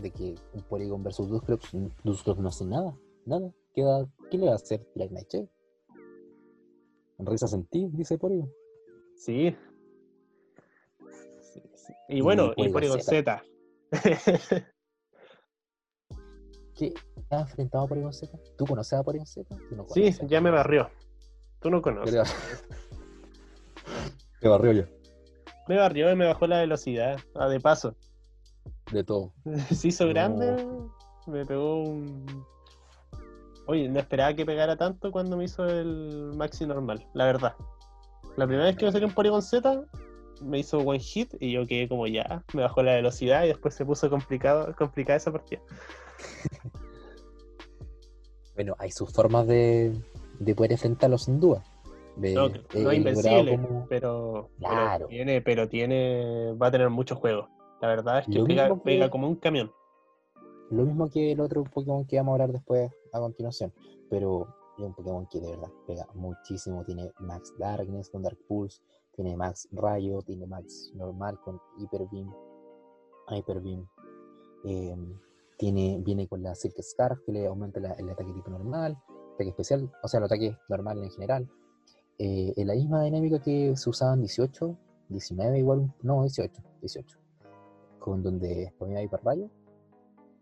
[0.00, 1.70] De que un Porygon versus Dusclops,
[2.02, 2.96] Dusclops no hace nada.
[3.26, 3.52] Nada.
[3.74, 5.48] Queda, ¿Qué le va a hacer Black Nightshade?
[7.18, 8.50] Risas en ti, dice Porygon.
[9.14, 9.54] Sí.
[11.40, 11.92] Sí, sí.
[12.08, 13.44] Y Y bueno, y Porygon Porygon Z.
[16.74, 16.94] ¿Qué?
[17.32, 18.38] ¿Te has enfrentado a Porygon Z?
[18.58, 19.56] ¿Tú conoces a Porygon Z?
[19.70, 20.90] ¿Tú no sí, ya me barrió.
[21.60, 22.30] Tú no conoces.
[24.38, 24.72] te barrió.
[24.72, 24.82] Yo.
[25.66, 27.18] Me barrió y me bajó la velocidad.
[27.34, 27.96] Ah, de paso.
[28.92, 29.32] De todo.
[29.70, 30.10] Se hizo No.
[30.10, 30.62] grande.
[31.26, 32.44] Me pegó un.
[33.66, 37.54] Oye, no esperaba que pegara tanto cuando me hizo el maxi normal, la verdad.
[38.36, 39.84] La primera vez que me salió un Porygon Z,
[40.42, 43.74] me hizo one hit y yo quedé como ya, me bajó la velocidad y después
[43.74, 45.62] se puso complicado, complicada esa partida.
[48.62, 49.92] Bueno, hay sus formas de,
[50.38, 51.64] de poder enfrentarlos sin duda.
[52.14, 55.06] De, No, es logrado invencible, como- pero, pero Claro.
[55.08, 57.48] tiene, pero tiene, va a tener mucho juego.
[57.80, 59.72] La verdad es que pega, mismo que- pega como un camión.
[60.70, 63.72] Lo mismo que el otro Pokémon que vamos a hablar después a continuación.
[64.08, 64.46] Pero
[64.78, 66.84] es un Pokémon que de verdad pega muchísimo.
[66.84, 68.80] Tiene Max Darkness con Dark Pulse,
[69.16, 72.32] tiene Max Rayo, tiene Max normal con Hyper Beam,
[73.28, 73.84] Hyper Beam.
[74.64, 74.94] eh,
[75.62, 78.98] tiene, viene con la Silk Scarf que le aumenta la- el ataque tipo normal,
[79.34, 81.48] ataque especial, o sea, el ataque normal en general.
[82.18, 84.76] Eh, en la misma dinámica que se usaban 18,
[85.08, 87.16] 19 igual, no, 18, 18.
[88.00, 89.48] Con donde ponía Hyper Rayo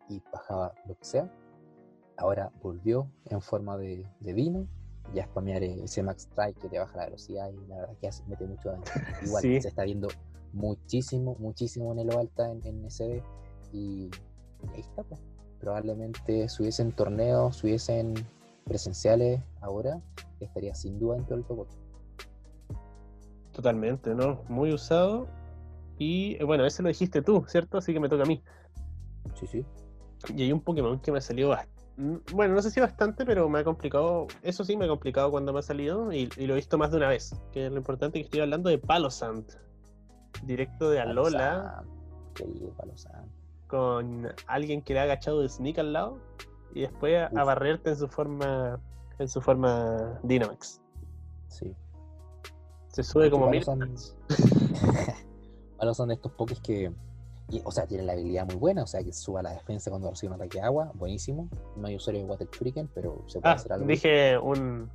[0.09, 1.31] y bajaba lo que sea.
[2.17, 4.67] Ahora volvió en forma de, de Dino.
[5.15, 8.25] Ya spamear ese Max Strike que te baja la velocidad y la verdad que hace,
[8.27, 8.85] mete mucho daño.
[9.27, 9.61] Igual Sí.
[9.61, 10.09] se está viendo
[10.55, 13.23] muchísimo, muchísimo en Elo Alta en, en SD.
[13.73, 14.11] Y
[14.73, 15.21] ahí está, pues.
[15.59, 18.15] Probablemente si hubiesen torneos, si hubiesen
[18.65, 20.01] presenciales ahora,
[20.41, 21.79] estaría sin duda dentro del top 8.
[23.53, 24.43] Totalmente, ¿no?
[24.49, 25.27] Muy usado.
[25.99, 27.79] Y eh, bueno, ese lo dijiste tú, ¿cierto?
[27.79, 28.43] Así que me toca a mí.
[29.35, 29.67] Sí, sí.
[30.35, 31.81] Y hay un Pokémon que me ha salido bastante.
[32.33, 34.27] Bueno, no sé si bastante, pero me ha complicado.
[34.43, 36.91] Eso sí, me ha complicado cuando me ha salido y, y lo he visto más
[36.91, 37.35] de una vez.
[37.53, 39.51] Que es lo importante que estoy hablando de Palosant.
[40.45, 42.01] Directo de Alola Palo
[42.35, 43.40] Querido Palo Santo.
[43.71, 46.19] Con alguien que le ha agachado de sneak al lado
[46.75, 47.47] y después a, a Uf.
[47.47, 48.81] barrerte en su forma
[49.19, 50.81] en su forma Dynamax.
[51.49, 51.75] Sí.
[52.89, 53.65] Se sube Porque como mil.
[55.79, 56.91] Malos son de estos pokés que,
[57.51, 60.11] y- o sea, tienen la habilidad muy buena, o sea, que suba la defensa cuando
[60.11, 61.49] recibe un ataque de agua, buenísimo.
[61.77, 63.87] No hay usuario de Water Shuriken, pero se puede Ah, hacer algo.
[63.87, 64.91] dije un.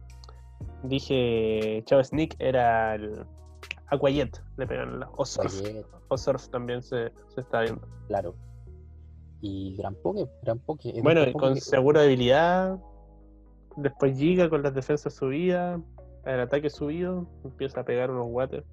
[0.83, 1.83] Dije.
[1.85, 3.25] Chao Sneak era el.
[3.87, 5.09] Aquayet le pegan la.
[5.15, 5.61] O Surf.
[5.61, 7.87] Guayet, O Surf también se, se está viendo.
[8.07, 8.35] claro.
[9.41, 11.01] Y Gran Poke, Gran Poke.
[11.01, 12.79] Bueno, Poke con seguro de habilidad.
[13.75, 15.81] Después Giga con las defensas subidas.
[16.25, 17.27] El ataque subido.
[17.43, 18.63] Empieza a pegar unos water.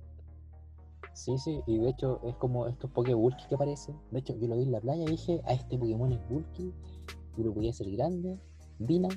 [1.14, 3.94] Sí, sí, y de hecho es como estos Pokébulky que aparecen.
[4.10, 6.72] De hecho, yo lo vi en la playa y dije, a este Pokémon es Bulky,
[7.36, 8.38] tú lo podías hacer grande,
[8.78, 9.08] Vina,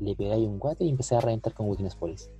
[0.00, 2.30] le pegáis un guate y empecé a reventar con Weakness Police.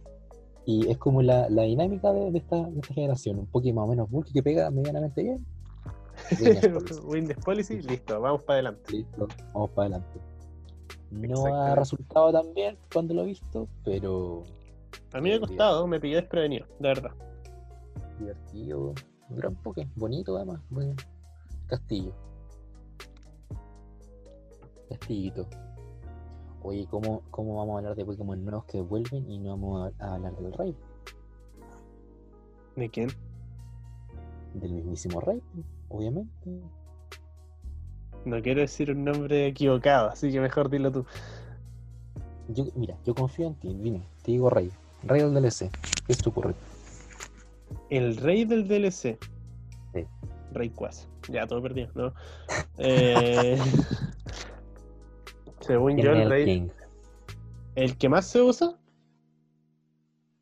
[0.64, 3.88] Y es como la, la dinámica de, de esta, de esta generación, un Pokémon más
[3.88, 5.44] o menos Bulky que pega medianamente bien.
[7.04, 8.92] Windows Policy, listo, vamos para adelante.
[8.92, 10.20] Listo, vamos para adelante.
[11.10, 14.44] No ha resultado tan bien cuando lo he visto, pero
[15.12, 17.10] A mí me ha costado, me pilló desprevenido, de verdad.
[18.18, 18.94] divertido.
[19.28, 20.60] Un gran Poké, bonito además.
[20.70, 20.94] Buen
[21.66, 22.12] castillo.
[24.88, 25.46] Castillito.
[26.62, 30.04] Oye, ¿cómo, ¿cómo vamos a hablar de Pokémon nuevos que vuelven y no vamos a,
[30.04, 30.76] a hablar del Rey?
[32.76, 33.08] ¿De quién?
[34.54, 35.40] Del mismísimo Rey,
[35.90, 36.62] obviamente.
[38.24, 41.04] No quiero decir un nombre equivocado, así que mejor dilo tú.
[42.48, 44.70] Yo, mira, yo confío en ti, dime, te digo Rey.
[45.02, 45.70] Rey del DLC,
[46.06, 46.54] ¿qué se te ocurre?
[47.88, 49.18] El rey del DLC.
[49.94, 50.06] Sí.
[50.52, 51.08] Rey Quas.
[51.28, 52.12] Ya, todo perdido, ¿no?
[52.78, 53.58] Eh,
[55.60, 56.44] según yo, el rey.
[56.44, 56.68] King.
[57.74, 58.78] ¿El que más se usa?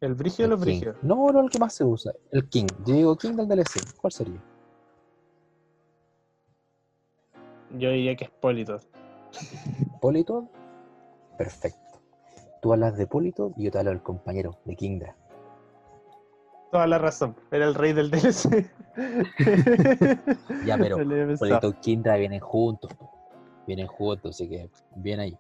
[0.01, 0.97] ¿El brigio de los brigios?
[1.03, 2.13] No, no el que más se usa.
[2.31, 2.67] El King.
[2.87, 3.81] Yo digo King del DLC.
[4.01, 4.41] ¿Cuál sería?
[7.77, 8.83] Yo diría que es Politot.
[10.01, 10.45] Politoed.
[11.37, 12.01] Perfecto.
[12.63, 15.17] Tú hablas de Politoed y yo te hablo del compañero, de Kingdra.
[16.73, 17.37] Toda la razón.
[17.51, 18.71] Era el rey del DLC.
[20.67, 20.97] Ya, pero.
[21.39, 22.91] Politoed y Kingdra vienen juntos.
[23.67, 25.39] Vienen juntos, así que bien ahí.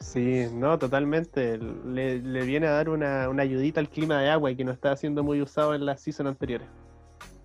[0.00, 1.58] Sí, no, totalmente.
[1.58, 4.70] Le, le viene a dar una, una ayudita al clima de agua y que no
[4.70, 6.68] está siendo muy usado en las seasons anteriores.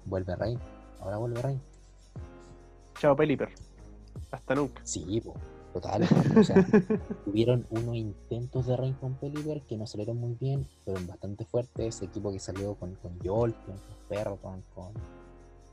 [0.06, 0.60] Vuelve Rain.
[1.00, 1.62] Ahora vuelve Rain.
[3.02, 3.50] Chao, Peliper.
[4.30, 4.80] Hasta nunca.
[4.86, 5.34] Sí, po,
[5.74, 6.04] total.
[6.38, 6.64] O sea,
[7.26, 11.96] tuvieron unos intentos de Rain con Pelipper que no salieron muy bien, fueron bastante fuertes.
[11.96, 14.94] Ese equipo que salió con, con Jolteon, con Ferroton, con,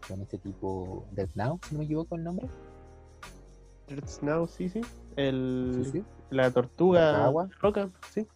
[0.08, 2.48] con este tipo Dead Now, si no me equivoco el nombre.
[3.88, 4.80] Earth Snow, sí, sí.
[5.16, 6.04] El, Sí, sí.
[6.30, 7.50] La tortuga Agua.
[7.60, 8.26] roca, sí.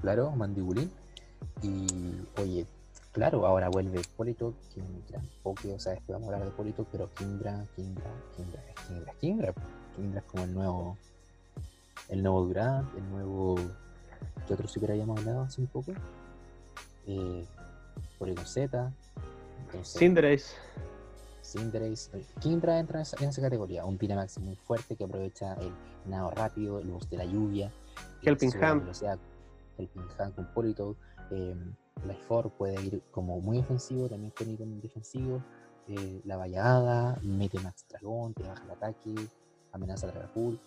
[0.00, 0.90] Claro, Mandibulín.
[1.62, 1.86] Y
[2.40, 2.66] oye,
[3.12, 7.08] claro, ahora vuelve Polito, Kingdra, Poké, o sea, después vamos a hablar de Polito, pero
[7.14, 8.10] Kingdra, Kingdra,
[8.68, 9.54] es Kingdra, Kingdra.
[9.94, 10.96] Kingdra es como el nuevo,
[12.08, 13.56] el nuevo Durant, el nuevo,
[14.46, 15.92] ¿qué otro super habíamos hablado hace un poco?
[17.06, 17.46] Eh,
[18.18, 18.92] Polito Z,
[19.84, 20.54] Cinderace.
[21.42, 22.16] Cinderace.
[22.16, 25.72] eh, Kingdra entra en esa, en esa categoría, un Dynamax muy fuerte que aprovecha el
[26.06, 27.72] nado rápido, el boost de la lluvia,
[28.22, 29.18] Helping velocidad,
[29.76, 30.96] Helping Hand con Politoed,
[31.30, 31.56] eh,
[32.06, 35.42] Life Force puede ir como muy ofensivo, también puede ir como defensivo,
[35.88, 39.14] eh, la vallada, mete Max Dragón, te baja el ataque,
[39.72, 40.60] amenaza a Dragapult,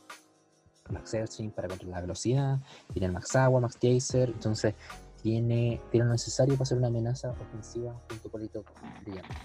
[0.89, 2.59] Max Searching para controlar la velocidad,
[2.93, 4.75] tiene el Max Agua, Max Chaser, entonces
[5.21, 8.63] tiene, tiene lo necesario para hacer una amenaza ofensiva junto a Politoed
[9.01, 9.35] brillante.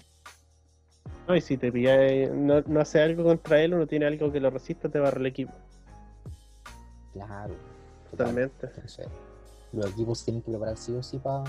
[1.27, 1.97] No, y si te pilla,
[2.33, 5.25] no, no hace algo contra él, uno tiene algo que lo resista, te barra el
[5.27, 5.53] equipo.
[7.13, 7.55] Claro.
[8.09, 8.11] total.
[8.11, 8.67] Totalmente.
[8.67, 9.07] Entonces,
[9.71, 11.43] los equipos tienen que preparar sí o sí para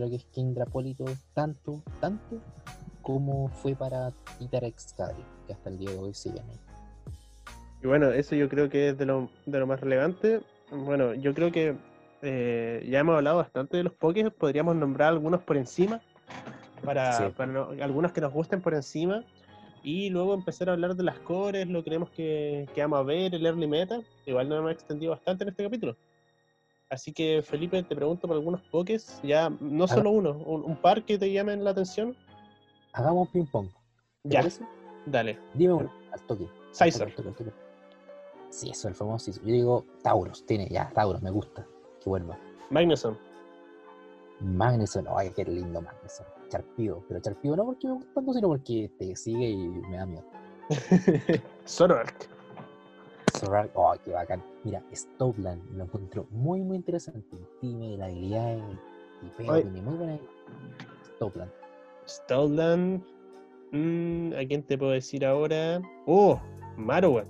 [0.00, 2.40] lo que es Kendra Polito, tanto, tanto
[3.02, 6.60] como fue para Titar Excadry, que hasta el día de hoy siguen ahí.
[7.82, 10.40] Y bueno, eso yo creo que es de lo, de lo más relevante.
[10.70, 11.76] Bueno, yo creo que
[12.22, 16.00] eh, ya hemos hablado bastante de los Pokés, podríamos nombrar algunos por encima,
[16.84, 17.24] para, Sí.
[17.36, 19.24] para no- algunos que nos gusten por encima,
[19.82, 23.02] y luego empezar a hablar de las cores, lo que creemos que, que vamos a
[23.02, 24.00] ver, el early meta.
[24.26, 25.96] Igual nos hemos extendido bastante en este capítulo.
[26.92, 31.02] Así que Felipe, te pregunto por algunos Pokés, ya no solo uno, un, un par
[31.06, 32.14] que te llamen la atención.
[32.92, 33.68] Hagamos ping pong.
[34.22, 34.62] ¿te Ya, parece?
[35.06, 35.38] dale.
[35.54, 36.44] Dime uno, al toque.
[37.16, 37.52] toque.
[38.50, 39.24] Sí, eso, el famoso.
[39.24, 39.42] Sizer.
[39.42, 41.66] Yo digo Tauros, tiene ya, Tauros, me gusta.
[42.04, 42.38] Que vuelva.
[42.68, 43.16] Magnuson.
[44.40, 46.26] Magneson, ay, qué lindo Magneson.
[46.50, 50.04] Charpío, pero Charpío no porque me gusta tanto, sino porque te sigue y me da
[50.04, 50.24] miedo.
[51.66, 52.28] Zoroark.
[53.74, 54.42] Oh, qué bacán.
[54.64, 57.36] Mira, Stoutland lo encuentro muy, muy interesante.
[57.60, 58.58] Tiene la habilidad
[59.22, 60.18] y tiene muy buena.
[61.16, 61.50] Stoutland.
[62.06, 63.02] Stoutland.
[63.72, 65.82] Mm, ¿A quién te puedo decir ahora?
[66.06, 66.40] ¡Oh!
[66.76, 67.28] Marowak.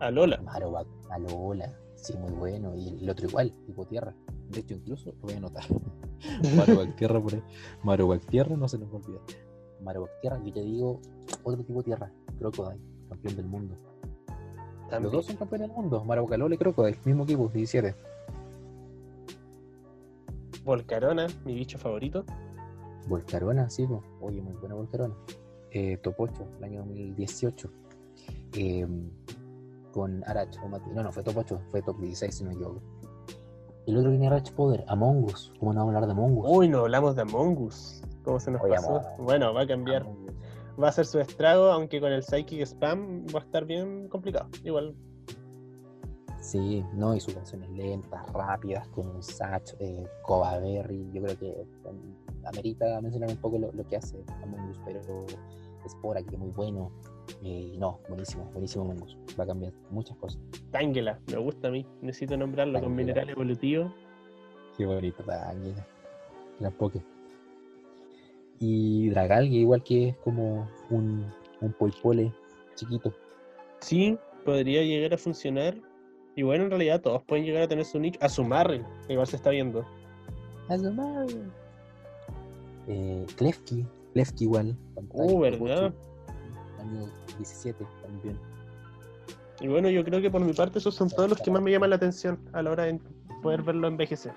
[0.00, 0.40] Alola.
[0.42, 2.74] Marowak, Alola, sí, muy bueno.
[2.74, 4.14] Y el otro igual, tipo tierra.
[4.50, 5.64] De hecho, incluso lo voy a anotar.
[6.56, 7.42] Marowak tierra por ahí.
[7.82, 9.22] Marowak tierra, no se nos va a olvidar.
[9.82, 11.00] Marowak tierra, yo te digo,
[11.44, 12.10] otro tipo tierra.
[12.38, 13.74] Crocodile, campeón del mundo.
[14.88, 15.12] Los También.
[15.12, 16.04] dos son campeones del mundo.
[16.04, 17.94] Marowak Alola y Crocodile, mismo equipo, 17.
[20.64, 22.24] Volcarona, mi bicho favorito.
[23.06, 24.02] Volcarona, sí, po.
[24.20, 25.14] oye, muy buena Volcarona.
[25.70, 27.70] Eh, Top 8, el año 2018.
[28.54, 28.86] Eh,
[29.92, 32.54] con Arach o Mati- No, no, fue Top 8, fue Top 16, si no me
[32.56, 32.80] equivoco.
[33.86, 35.52] El otro tiene Arach Poder, Among Us.
[35.58, 36.46] ¿Cómo no vamos a hablar de Among Us?
[36.50, 38.02] Uy, no hablamos de Among Us.
[38.22, 39.00] ¿Cómo se nos Oye, pasó?
[39.18, 40.02] Bueno, va a cambiar.
[40.02, 40.26] Among.
[40.80, 44.48] Va a ser su estrago, aunque con el Psychic Spam va a estar bien complicado.
[44.64, 44.94] Igual.
[46.40, 50.06] Sí, no, y sus canciones lentas, rápidas, con un Satch, eh.
[50.26, 51.66] Yo creo que
[52.44, 55.00] amerita mencionar un poco lo, lo que hace Among Us, pero
[55.88, 56.92] Spora, que es muy bueno.
[57.42, 59.18] Eh, no, buenísimo, buenísimo Among Us.
[59.38, 60.40] Va a cambiar muchas cosas.
[60.70, 61.84] Tangela, me gusta a mí.
[62.00, 62.96] Necesito nombrarlo con Tangela.
[63.02, 63.92] mineral evolutivo.
[64.76, 65.86] Qué bonito, Daniela.
[66.60, 67.02] Gran poke.
[68.60, 71.26] Y Dragal, igual que es como un,
[71.60, 72.32] un poipole
[72.74, 73.12] chiquito.
[73.80, 75.76] Sí, podría llegar a funcionar.
[76.34, 78.18] Y bueno, en realidad todos pueden llegar a tener su nicho.
[78.22, 79.84] A su igual se está viendo.
[82.86, 84.76] Eh, Klefki, Klefki igual.
[85.10, 85.94] Uh, ¿verdad?
[86.78, 88.38] Año 17 también.
[89.60, 91.70] Y bueno, yo creo que por mi parte esos son todos los que más me
[91.70, 93.00] llaman la atención a la hora de
[93.42, 94.32] poder verlo envejecer.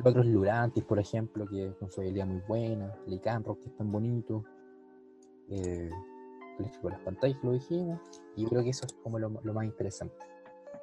[0.00, 2.94] El otro es Lurantis, por ejemplo, que con su habilidad muy buena.
[3.06, 4.44] Licanrock, que es tan bonito.
[5.50, 5.90] Eh,
[6.80, 8.00] con las pantallas, que lo dijimos.
[8.36, 10.14] Y yo creo que eso es como lo, lo más interesante.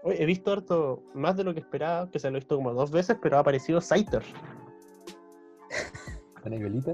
[0.03, 2.73] Hoy he visto harto más de lo que esperaba, que se lo he visto como
[2.73, 4.23] dos veces, pero ha aparecido Scyther.
[6.43, 6.93] ¿Con Violita?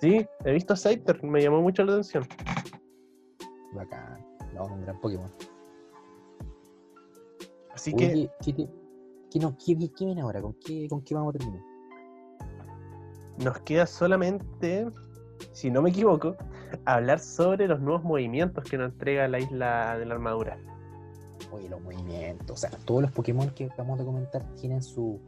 [0.00, 2.24] Sí, he visto Scyther, me llamó mucho la atención.
[3.74, 4.24] Bacán.
[4.54, 5.30] No, un gran Pokémon.
[7.74, 8.68] Así que ¿qué,
[9.30, 10.40] qué no- qué- viene ahora?
[10.42, 11.62] ¿Con qué, ¿Con qué vamos a terminar?
[13.38, 14.86] nos queda solamente,
[15.52, 16.36] si no me equivoco,
[16.84, 20.58] hablar sobre los nuevos movimientos que nos entrega la isla de la armadura.
[21.50, 22.50] Oye, los movimientos.
[22.50, 25.18] O sea, todos los Pokémon que acabamos de comentar tienen su,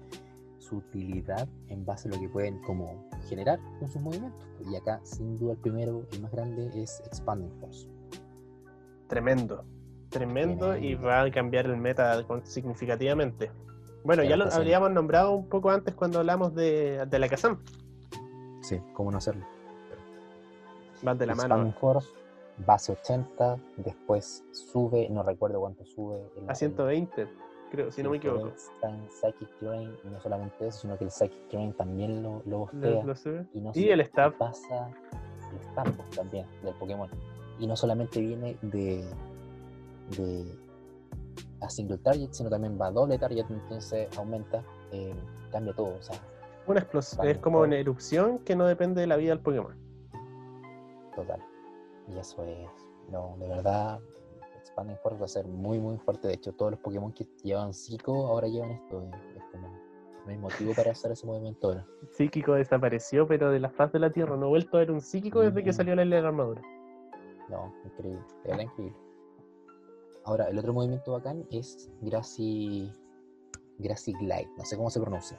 [0.59, 4.45] su utilidad en base a lo que pueden como generar con sus movimientos.
[4.71, 7.89] Y acá, sin duda, el primero, el más grande, es Expanding Force.
[9.09, 9.65] Tremendo.
[10.11, 13.51] Tremendo y va a cambiar el meta significativamente.
[14.05, 17.29] Bueno, Ya lo lo está habríamos nombrado un poco antes cuando hablamos de, de la
[17.29, 17.59] Kazam.
[18.63, 19.45] Sí, ¿cómo no hacerlo?
[21.03, 22.09] Van de la mano Force,
[22.65, 26.21] base 80, después sube, no recuerdo cuánto sube.
[26.37, 27.27] el- a 120,
[27.73, 28.49] creo, si no me equivoco.
[28.49, 32.35] Está en Psychic Terrain, y no solamente eso, sino que el Psychic Terrain también lo,
[32.45, 33.05] lo Lo- bostea.
[33.05, 33.47] lo sube.
[33.53, 34.35] Y, no Y el stab.
[34.39, 34.89] pasa
[35.51, 37.09] el también del Pokémon.
[37.59, 39.05] Y no solamente viene de,
[40.17, 40.45] de
[41.63, 45.15] a single target, sino también va a doble target, entonces aumenta, eh,
[45.51, 45.95] cambia todo.
[45.97, 46.17] O sea,
[46.67, 47.19] Una explosión.
[47.19, 47.67] Vale, Es como todo.
[47.67, 49.75] una erupción que no depende de la vida del Pokémon.
[51.17, 51.41] total.
[52.09, 52.69] Y eso es,
[53.11, 54.01] no, de verdad,
[54.59, 56.29] Expanding Force va a ser muy, muy fuerte.
[56.29, 59.03] De hecho, todos los Pokémon que llevan Psico ahora llevan esto.
[59.03, 61.87] eh, Es, como, no hay motivo para hacer ese movimiento ahora.
[62.13, 64.37] Psíquico desapareció, pero de la faz de la Tierra.
[64.37, 66.63] No he vuelto a ver un psíquico desde que salió la isla de la armadura.
[67.49, 68.97] No, increíble, de verdad increíble.
[70.25, 72.93] Ahora, el otro movimiento bacán es Grassy,
[73.79, 75.39] Grassy Glide, no sé cómo se pronuncia.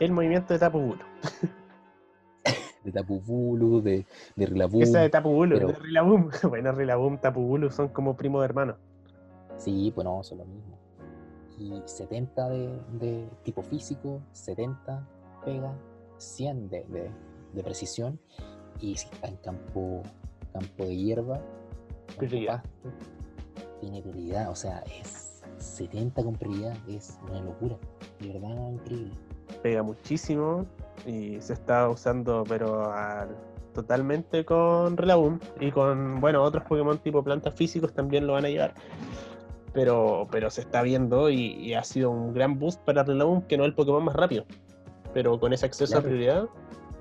[0.00, 1.04] El movimiento de Tapu Bulu.
[2.84, 4.82] de Tapu Bulu, de, de Rillaboom.
[4.82, 6.30] Esa de Tapu Bulu, pero- de Rillaboom.
[6.48, 8.76] Bueno, Rillaboom, Tapu Bulu son como primos hermanos.
[9.56, 10.76] Sí, pues no, son lo mismo.
[11.58, 15.08] Y 70 de, de tipo físico, 70
[15.44, 15.72] pega,
[16.18, 17.10] 100 de, de-
[17.54, 18.20] de precisión.
[18.80, 20.02] Y si está en campo,
[20.52, 21.40] campo de hierba,
[22.18, 22.62] Prioridad.
[23.80, 24.50] tiene prioridad.
[24.50, 27.76] O sea, es 70 con prioridad, es una locura.
[28.20, 29.12] De verdad, increíble.
[29.62, 30.66] Pega muchísimo
[31.06, 33.36] y se está usando, pero al-
[33.74, 35.38] totalmente con Rillaboom.
[35.60, 38.74] Y con, bueno, otros Pokémon tipo plantas físicos también lo van a llevar.
[39.72, 43.56] Pero, pero se está viendo y, y ha sido un gran boost para Rillaboom, que
[43.58, 44.44] no es el Pokémon más rápido.
[45.12, 46.08] Pero con ese acceso a Claro.
[46.16, 46.48] prioridad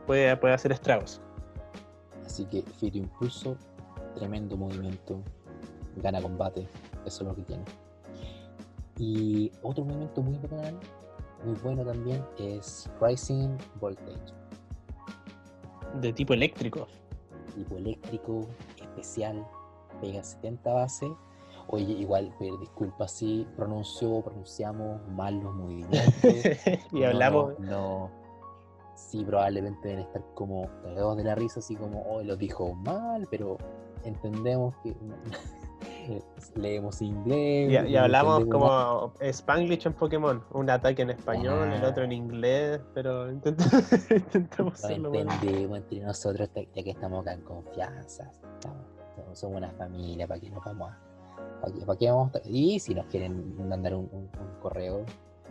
[0.05, 1.22] puede, puede hacer estragos.
[2.26, 3.55] Así que Fito Impulso,
[4.16, 5.22] tremendo movimiento,
[5.97, 6.68] gana combate,
[7.05, 7.63] eso es lo que tiene.
[8.97, 10.80] Y otro movimiento muy bacán,
[11.43, 14.34] muy bueno también, es Rising Voltage,
[16.01, 16.88] De tipo eléctrico.
[17.53, 18.47] tipo eléctrico,
[18.82, 19.45] especial,
[20.01, 21.11] pega 70 base.
[21.68, 26.05] Oye, igual, pedir disculpas si pronunció, pronunciamos mal los movimientos.
[26.91, 27.59] y hablamos.
[27.59, 28.26] No, no.
[28.95, 33.28] Sí, probablemente deben estar como cagados de la risa, así como, hoy lo dijo mal,
[33.30, 33.57] pero
[34.06, 34.95] entendemos que
[36.56, 37.86] leemos inglés.
[37.88, 41.89] Y, y hablamos como Spanglish en Pokémon, un ataque en español, el Ah.
[41.89, 43.58] otro en inglés, pero intent-
[44.16, 45.32] intentamos No hacerlo bueno.
[45.32, 48.32] entre nosotros, ya que estamos acá en confianza.
[48.56, 48.86] estamos-
[49.34, 50.99] somos- una familia, ¿para qué nos vamos a.?
[51.62, 55.03] ¿Para qué, para qué vamos a Y si nos quieren mandar un, un- un correo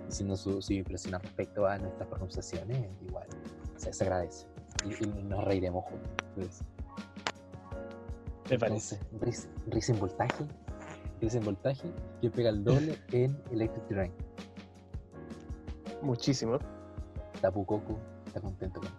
[0.07, 3.26] diciendo su, su impresión respecto a nuestras pronunciaciones, igual,
[3.76, 4.46] se, se agradece.
[4.84, 6.11] Y, y nos reiremos juntos.
[6.36, 6.62] Entonces,
[8.51, 8.99] Me parece.
[9.12, 10.45] entonces, Riz- en voltaje.
[11.20, 11.88] Riz en voltaje
[12.20, 14.12] que pega el doble en Electric Terrain.
[16.03, 16.59] Muchísimo.
[17.40, 18.97] Tapu Koko está contento con eso.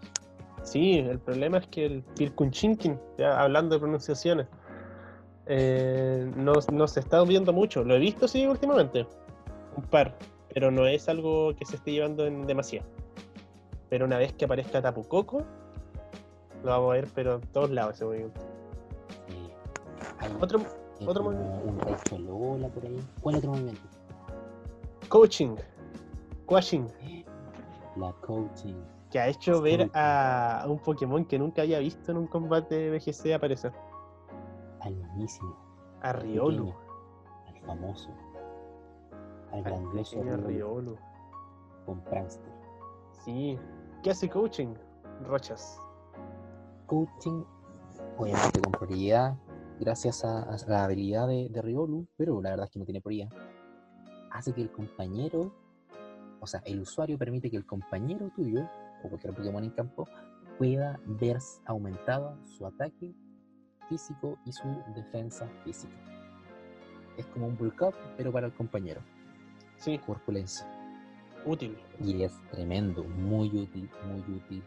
[0.64, 4.48] Sí, el problema es que el Pirkunchinkin, ya hablando de pronunciaciones,
[5.46, 7.84] eh, no, no se está viendo mucho.
[7.84, 9.06] Lo he visto, sí, últimamente.
[9.78, 10.18] Un par.
[10.54, 12.88] Pero no es algo que se esté llevando en demasiado.
[13.89, 15.43] Pero una vez que aparezca Tapu Koko,
[16.64, 18.41] lo vamos a ver, pero en todos lados ese movimiento.
[20.41, 20.59] Otro,
[20.99, 22.15] hay otro movimiento.
[22.15, 22.99] un por ahí.
[23.21, 23.82] ¿Cuál otro movimiento?
[25.09, 25.55] coaching.
[26.45, 26.88] Coaching.
[27.97, 28.76] La coaching.
[29.11, 29.91] Que ha hecho ver Coaching.
[29.95, 33.71] a un Pokémon que nunca había visto en un combate BGC aparecer.
[34.82, 35.55] Al mismísimo.
[36.01, 36.65] A Riolu.
[36.65, 36.76] pequeño,
[37.47, 38.09] Al famoso.
[39.51, 40.97] Al Al grandioso Riolu.
[41.86, 42.51] con Prankster.
[43.23, 43.57] Sí.
[44.03, 44.73] ¿Qué hace coaching?
[45.23, 45.80] Rochas.
[46.88, 47.43] Coaching,
[48.17, 49.36] obviamente con prioridad,
[49.80, 53.01] gracias a, a la habilidad de, de Riolu, pero la verdad es que no tiene
[53.01, 53.30] prioridad.
[54.32, 55.53] Hace que el compañero,
[56.39, 58.67] o sea, el usuario permite que el compañero tuyo,
[59.03, 60.07] o cualquier Pokémon en campo,
[60.57, 63.13] pueda ver aumentado su ataque
[63.89, 65.93] físico y su defensa física.
[67.17, 69.01] Es como un bulk up, pero para el compañero,
[69.78, 70.65] Sí, corpulencia.
[71.45, 71.78] útil.
[71.99, 74.63] Y es tremendo, muy útil, muy útil.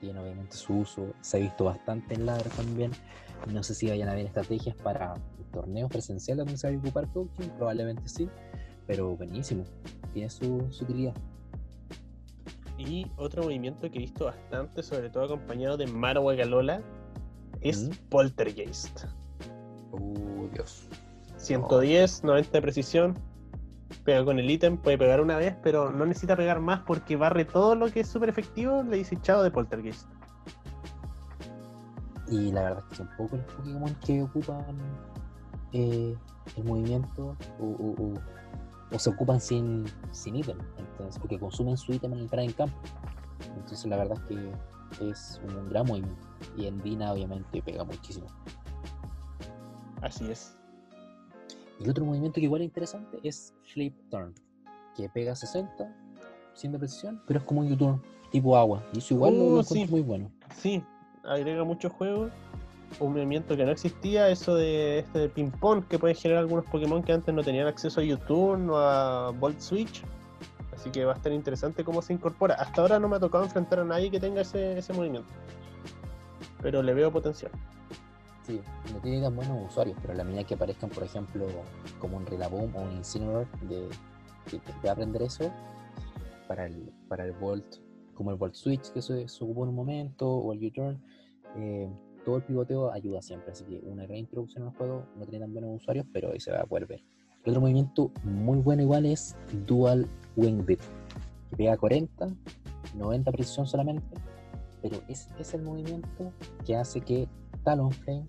[0.00, 2.90] Tiene obviamente su uso, se ha visto bastante en ladder también.
[3.52, 5.14] No sé si vayan a haber estrategias para
[5.52, 8.28] torneos presenciales donde se vaya a ocupar coaching, probablemente sí,
[8.86, 9.64] pero buenísimo,
[10.12, 11.14] tiene su, su utilidad.
[12.78, 16.80] Y otro movimiento que he visto bastante, sobre todo acompañado de Marwa Galola,
[17.60, 17.92] es Mm.
[18.08, 19.04] Poltergeist.
[19.92, 20.88] Oh, Dios.
[21.36, 23.18] 110, 90 de precisión.
[24.04, 27.44] Pega con el ítem, puede pegar una vez, pero no necesita pegar más porque barre
[27.44, 28.82] todo lo que es súper efectivo.
[28.82, 30.06] Le dice chao de Poltergeist.
[32.28, 34.64] Y la verdad es que son pocos los Pokémon que ocupan
[35.72, 36.16] eh,
[36.56, 38.20] el movimiento o, o- o-
[38.92, 42.76] o se ocupan sin, sin ítem, entonces, porque consumen su ítem al entrar en campo.
[43.56, 44.36] Entonces la verdad es
[44.98, 46.26] que es un gran movimiento.
[46.56, 48.26] Y en Dina obviamente pega muchísimo.
[50.02, 50.56] Así es.
[51.80, 54.34] Y el otro movimiento que igual es interesante es Flip Turn,
[54.96, 55.90] que pega 60,
[56.54, 58.00] 100 de precisión, pero es como un U-turn
[58.30, 58.84] tipo agua.
[58.92, 59.86] Y eso igual lo- Oh, lo sí.
[59.88, 60.30] muy bueno.
[60.54, 60.82] Sí,
[61.24, 62.30] agrega muchos juegos.
[62.98, 67.02] Un movimiento que no existía, eso de este de ping-pong que pueden generar algunos Pokémon
[67.02, 70.02] que antes no tenían acceso a U-Turn o a Volt Switch.
[70.74, 72.54] Así que va a estar interesante cómo se incorpora.
[72.54, 75.28] Hasta ahora no me ha tocado enfrentar a nadie que tenga ese, ese movimiento.
[76.60, 77.52] Pero le veo potencial.
[78.50, 78.60] Sí,
[78.92, 81.46] no tiene tan buenos usuarios, pero a la medida que aparezcan, por ejemplo,
[82.00, 83.88] como un Rillaboom o un Incineroar de,
[84.50, 85.52] que te va a aprender eso
[86.48, 87.76] para el, para el Volt,
[88.14, 91.00] como el Volt Switch que se, ocupó en un momento, o el U-Turn,
[91.58, 91.88] eh,
[92.24, 93.52] todo el pivoteo ayuda siempre.
[93.52, 96.50] Así que una gran introducción al juego, no tiene tan buenos usuarios, pero ahí se
[96.50, 97.04] va a poder ver.
[97.44, 100.80] El otro movimiento muy bueno igual es Dual Wing Beat,
[101.50, 102.34] que pega 40,
[102.96, 104.16] 90 precisión solamente,
[104.82, 106.32] pero es, es el movimiento
[106.66, 107.28] que hace que
[107.64, 108.24] Talonflame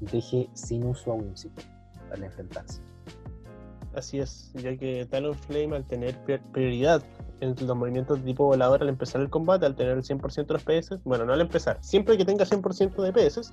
[0.00, 1.64] deje sin uso a Whimsicott
[2.12, 2.80] al enfrentarse.
[3.94, 7.02] Así es, ya que Talonflame al tener prior- prioridad
[7.40, 10.54] en los movimientos de tipo volador al empezar el combate, al tener el 100% de
[10.54, 13.52] los PS, bueno, no al empezar, siempre que tenga 100% de PS,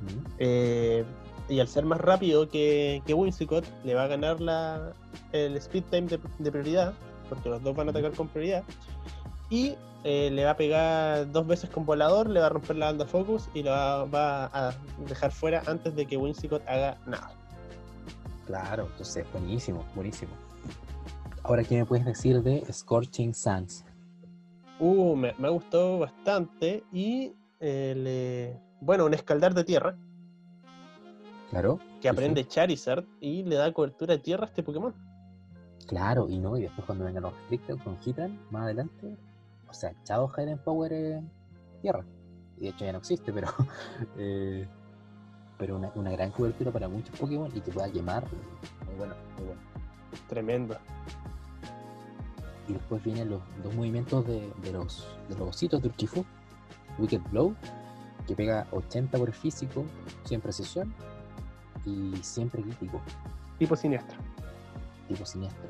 [0.00, 0.26] ¿Mm?
[0.38, 1.04] eh,
[1.48, 4.92] y al ser más rápido que, que Whimsicott, le va a ganar la,
[5.32, 6.94] el speed time de, de prioridad,
[7.28, 8.62] porque los dos van a atacar con prioridad,
[9.50, 12.86] y eh, le va a pegar dos veces con volador, le va a romper la
[12.86, 14.74] banda focus y lo va, va a
[15.08, 17.30] dejar fuera antes de que Whimsicott haga nada.
[18.46, 20.32] Claro, entonces buenísimo, buenísimo.
[21.44, 23.84] Ahora, ¿qué me puedes decir de Scorching Sands?
[24.80, 29.96] Uh, me, me ha gustado bastante y eh, le- bueno, un escaldar de tierra
[31.50, 34.94] Claro, que Sí, aprende Charizard y le da cobertura de tierra a este Pokémon.
[35.86, 39.16] claro, y no, y después cuando vengan los Restricted con Hitran más adelante,
[39.72, 41.30] o sea, chao Hidden Power en
[41.80, 42.04] tierra.
[42.58, 43.48] Y de hecho ya no existe, pero
[44.16, 44.68] eh,
[45.58, 48.24] pero una, una gran cobertura para muchos Pokémon y que pueda quemar.
[48.86, 49.60] Muy bueno, muy bueno.
[50.28, 50.76] Tremendo.
[52.68, 56.24] Y después vienen los dos movimientos de, de los, de los ositos de Urshifu.
[56.98, 57.54] Wicked Blow,
[58.26, 59.84] que pega 80 por el físico,
[60.24, 60.94] 100 precisión
[61.86, 63.00] y siempre crítico,
[63.58, 64.18] Tipo siniestro.
[65.08, 65.68] tipo siniestro.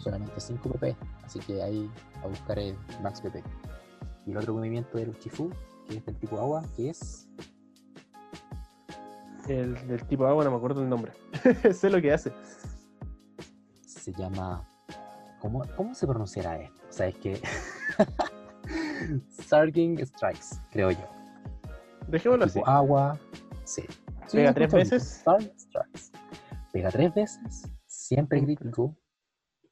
[0.00, 0.96] Solamente 5 PP,
[1.28, 1.90] así que ahí
[2.22, 3.42] a buscar el max PP.
[4.26, 5.50] Y el otro movimiento del Urshifu,
[5.86, 7.28] que es del tipo agua, que es
[9.46, 11.12] El del tipo agua no me acuerdo el nombre.
[11.72, 12.32] sé lo que hace.
[13.82, 14.66] se llama.
[15.40, 16.82] ¿Cómo, cómo se pronunciará esto?
[16.88, 17.40] O sea, es que.
[19.28, 21.06] Sarging Strikes, creo yo.
[22.08, 22.58] Dejémoslo así.
[22.58, 23.18] Tipo agua,
[23.64, 23.82] sí.
[24.32, 25.22] Pega es tres veces.
[25.24, 26.10] Sarging Strikes.
[26.72, 28.94] Pega tres veces, siempre crítico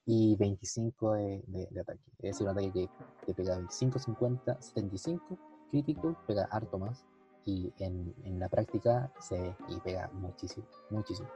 [0.07, 2.01] y 25 de, de- de ataque.
[2.19, 2.89] Es decir, un ataque que
[3.27, 5.39] te pega 25, 50, 75
[5.71, 7.05] crítico, pega harto más.
[7.45, 11.29] Y en, en la práctica se ve y pega muchísimo, muchísimo.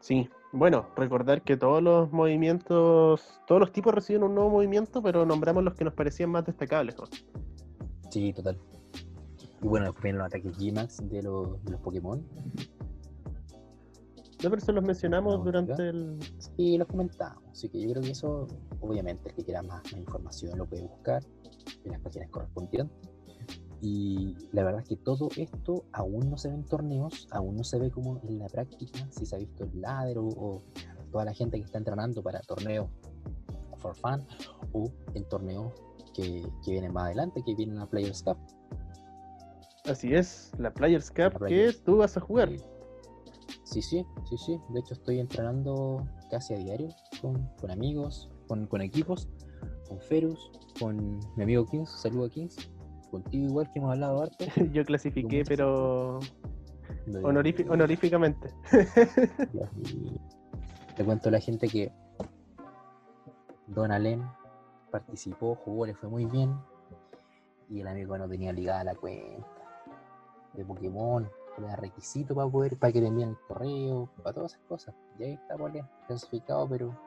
[0.00, 5.24] Sí, bueno, recordar que todos los movimientos, todos los tipos reciben un nuevo movimiento, pero
[5.26, 6.96] nombramos los que nos parecían más destacables.
[6.98, 7.04] ¿no?
[8.10, 8.58] Sí, total.
[9.62, 12.26] Y bueno, después vienen los ataques G-Max de los, de los Pokémon.
[14.42, 16.18] No, pero eso los mencionamos No, durante el...
[16.56, 17.42] Sí, los comentamos.
[17.50, 18.46] Así que yo creo que eso,
[18.80, 21.22] obviamente, el que quiera más, más información lo puede buscar
[21.84, 23.10] en las páginas correspondientes.
[23.82, 27.64] Y la verdad es que todo esto aún no se ve en torneos, aún no
[27.64, 30.58] se ve como en la práctica, si se ha visto el ladder o,
[31.10, 32.88] toda la gente que está entrenando para torneos
[33.78, 34.24] for fun
[34.72, 35.72] o en torneos
[36.14, 38.36] que, que vienen más adelante, que vienen a Players Cup.
[39.86, 41.82] Así es, la Players Cup La que Players.
[41.82, 42.50] tú vas a jugar.
[42.50, 42.58] Sí,
[43.70, 44.60] sí, sí, sí.
[44.70, 46.88] De hecho, estoy entrenando casi a diario
[47.20, 49.28] con, con amigos, con, con equipos,
[49.88, 51.90] con Ferus, con mi amigo Kings.
[51.90, 52.56] Saludo a Kings.
[53.10, 54.44] Contigo igual que hemos hablado harto.
[54.72, 56.20] Yo clasifiqué, pero
[57.22, 58.48] honoríficamente.
[60.96, 61.92] Le cuento a la gente que
[63.68, 64.22] Don Allen
[64.90, 66.54] participó, jugó, le fue muy bien.
[67.68, 69.46] Y el amigo no tenía ligada la cuenta
[70.54, 71.28] de Pokémon,
[71.58, 74.94] le da requisito para poder, para que le envíen el correo, para todas esas cosas.
[75.18, 76.98] Y ahí está, Pole, clasificado, pero.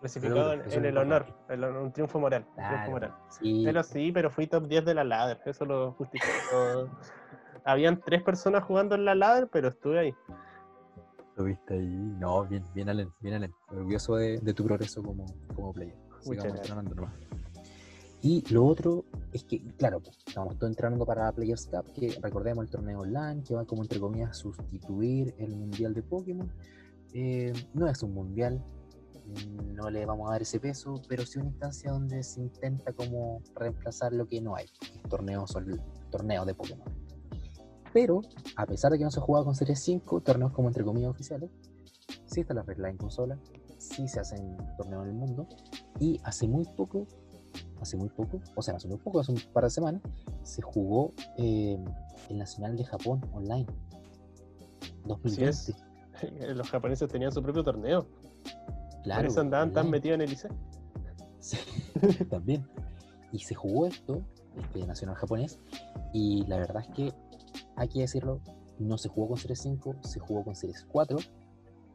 [0.00, 2.44] Clasificado en, el honor, el un triunfo moral.
[2.50, 3.14] un triunfo Claro, moral.
[3.30, 6.90] sí, Pero sí, pero fui top 10 de la ladder, eso lo justificó.
[7.64, 10.14] Habían tres personas jugando en la ladder, pero estuve ahí.
[11.36, 11.86] lo viste ahí.
[12.18, 13.54] No, bien, bien, Allen, bien, Allen.
[13.68, 15.24] Orgulloso de, de tu progreso como,
[15.54, 15.96] como player.
[15.96, 16.60] Muchas Sigamos gracias.
[16.70, 17.14] entrenando nomás.
[18.20, 22.16] Y lo otro es que, claro, pues, estamos todos entrenando para la Players Cup, que
[22.22, 26.50] recordemos el torneo online, que va como entre comillas sustituir el mundial de Pokémon.
[27.12, 28.64] Eh, no es un mundial,
[29.74, 33.42] no le vamos a dar ese peso, pero sí una instancia donde se intenta como
[33.56, 34.66] reemplazar lo que no hay,
[35.08, 35.52] torneos,
[36.10, 36.88] torneos de Pokémon.
[37.92, 38.20] Pero,
[38.54, 41.50] a pesar de que no se juega con Series 5, torneos como entre comillas oficiales,
[42.26, 43.36] sí está la regla en consola,
[43.78, 45.48] sí se hacen torneos en el mundo,
[45.98, 47.08] y hace muy poco,
[47.84, 50.02] hace muy poco, o sea, hace muy poco, hace un par de semanas,
[50.42, 51.78] se jugó eh,
[52.28, 53.66] el Nacional de Japón online.
[55.06, 55.48] 2020.
[55.48, 55.74] es.
[56.54, 58.06] Los japoneses tenían su propio torneo.
[59.02, 60.48] Claro, Por eso andaban tan metidos en el ICE.
[61.38, 61.58] Sí,
[62.30, 62.66] también.
[63.32, 64.22] Y se jugó esto,
[64.56, 65.58] este nacional japonés,
[66.12, 67.12] y la verdad es que,
[67.76, 68.40] hay que decirlo,
[68.78, 71.18] no se jugó con Series 5, se jugó con Series 4,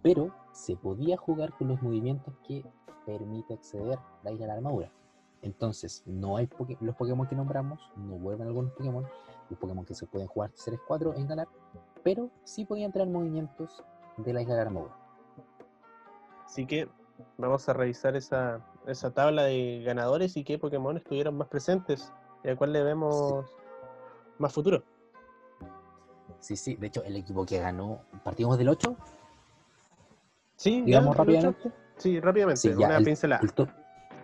[0.03, 2.63] pero se podía jugar con los movimientos que
[3.05, 4.91] permite acceder la isla de la armadura.
[5.41, 6.49] Entonces, no hay
[6.81, 9.05] los Pokémon que nombramos, no vuelven algunos Pokémon,
[9.49, 11.47] los Pokémon que se pueden jugar Series 4 en ganar,
[12.03, 13.83] pero sí podían traer movimientos
[14.17, 14.89] de la isla de.
[16.45, 16.89] Así que
[17.37, 22.11] vamos a revisar esa, esa tabla de ganadores y qué Pokémon estuvieron más presentes
[22.43, 23.45] y a cuál le vemos
[24.39, 24.83] más futuro.
[26.39, 28.95] Sí, sí, de hecho, el equipo que ganó, partimos del 8,
[30.55, 31.71] Sí, digamos ya, rápidamente.
[31.97, 33.41] Sí, rápidamente, Sí, ya, una el- pincelada.
[33.43, 33.69] El top,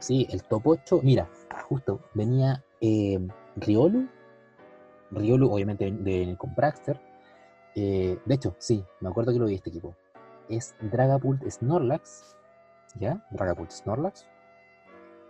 [0.05, 1.27] sí, el top 8, mira,
[1.67, 3.19] justo venía eh,
[3.55, 4.07] Riolu,
[5.09, 7.01] Riolu obviamente de, con Braxter,
[7.73, 9.95] eh, de hecho, sí, me acuerdo que lo vi este equipo,
[10.47, 12.35] es Dragapult Snorlax,
[12.99, 13.25] ¿ya?
[13.31, 14.27] Dragapult Snorlax,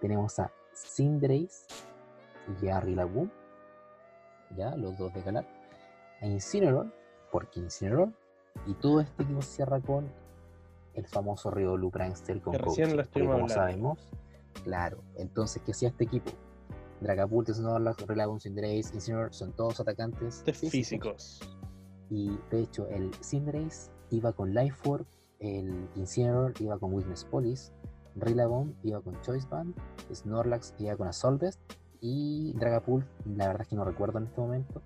[0.02, 1.68] tenemos a Cinderace
[2.62, 3.30] y a Rillaboom,
[4.58, 4.76] ¿ya?
[4.76, 5.48] Los dos de Galar,
[6.22, 6.88] a Incineroar,
[7.32, 8.10] porque Incineroar,
[8.68, 10.12] y todo este equipo cierra con
[10.96, 13.54] el famoso Riolu Prankster con Que recién coaching, lo porque estuvimos como hablando.
[13.54, 14.25] sabemos,
[14.64, 16.32] claro, entonces, ¿qué hacía este equipo?
[17.02, 21.42] Dragapult, Snorlax, Rillaboom, Cinderace, Incineroar, son todos atacantes físicos.
[22.10, 25.06] y de hecho, el Cinderace iba con Life Orb,
[25.40, 27.72] el Incineroar iba con Weakness Police,
[28.16, 29.76] Rillaboom iba con Choice Band,
[30.14, 31.60] Snorlax iba con Assault Vest
[32.02, 34.82] y Dragapult, la verdad es que no recuerdo en este momento.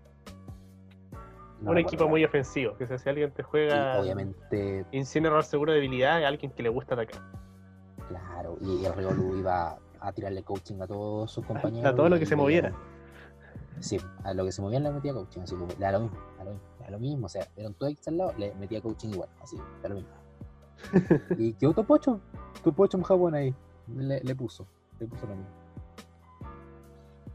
[1.61, 6.21] No Un equipo muy ofensivo, que si alguien te juega obviamente, Incineroar seguro de debilidad,
[6.21, 7.21] es alguien que le gusta atacar.
[8.09, 11.93] Claro, y el Riolu iba a tirarle coaching a todos sus compañeros.
[11.93, 12.73] A todo lo que se moviera.
[13.79, 15.99] Sí, a lo que se movía le metía coaching, así lo mismo, le da lo
[16.01, 16.17] mismo,
[16.79, 19.89] da lo mismo, o sea, eran todos al lado, le metía coaching igual, así, da
[19.89, 20.09] lo mismo.
[21.37, 22.21] y quedó top 8,
[22.63, 23.55] top 8 en Japón ahí,
[23.95, 24.67] le, le puso,
[24.99, 25.51] le puso lo mismo.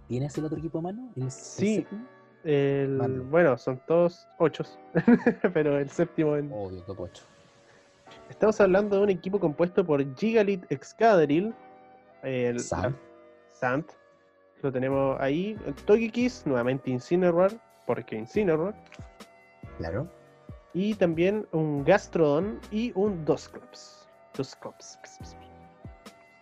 [0.06, 1.10] ¿Tienes el otro equipo a mano?
[1.16, 1.86] ¿El, el Sí.
[2.44, 4.78] El, bueno, son todos ochos,
[5.55, 7.24] pero el séptimo en, Obvio, top 8.
[8.35, 11.55] Estamos hablando de un equipo compuesto por Gigalit Excadrill,
[12.24, 12.97] el Sant.
[13.52, 13.93] Sant,
[14.61, 15.56] lo tenemos ahí.
[15.86, 17.52] Togekiss, nuevamente Incineroar,
[17.86, 18.74] porque Incineroar.
[19.78, 20.09] Claro.
[20.73, 24.09] Y también un Gastrodon y un Dusclops.
[24.36, 24.98] Dusclops.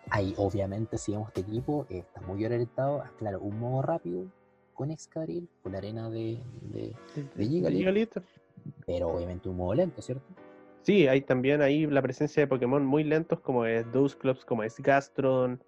[0.09, 4.25] Ahí, obviamente, si vemos este equipo, eh, está muy orientado a, claro, un modo rápido
[4.73, 6.97] con Excadrill, con la arena de, de,
[7.35, 8.17] de Gigalit, Gigalit.
[8.87, 10.25] pero obviamente un modo lento, ¿cierto?
[10.83, 14.81] Sí, hay también ahí la presencia de Pokémon muy lentos como es Dusclops, como es
[14.81, 15.63] Gastrodon.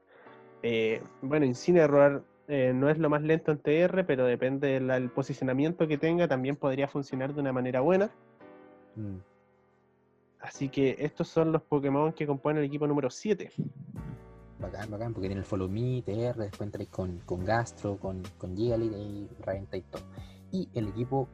[0.62, 5.86] Eh, bueno, Incineroar eh, no es lo más lento en TR, pero depende del posicionamiento
[5.86, 8.10] que tenga, también podría funcionar de una manera buena.
[8.96, 9.18] Mm.
[10.40, 13.50] Así que estos son los Pokémon que componen el equipo número 7.
[14.58, 18.56] Bacán, bacán, porque tiene el Follow Me, TR, después entráis con, con Gastro, con, con
[18.56, 20.02] Gigalit y Raventa y todo.
[20.50, 21.28] Y el equipo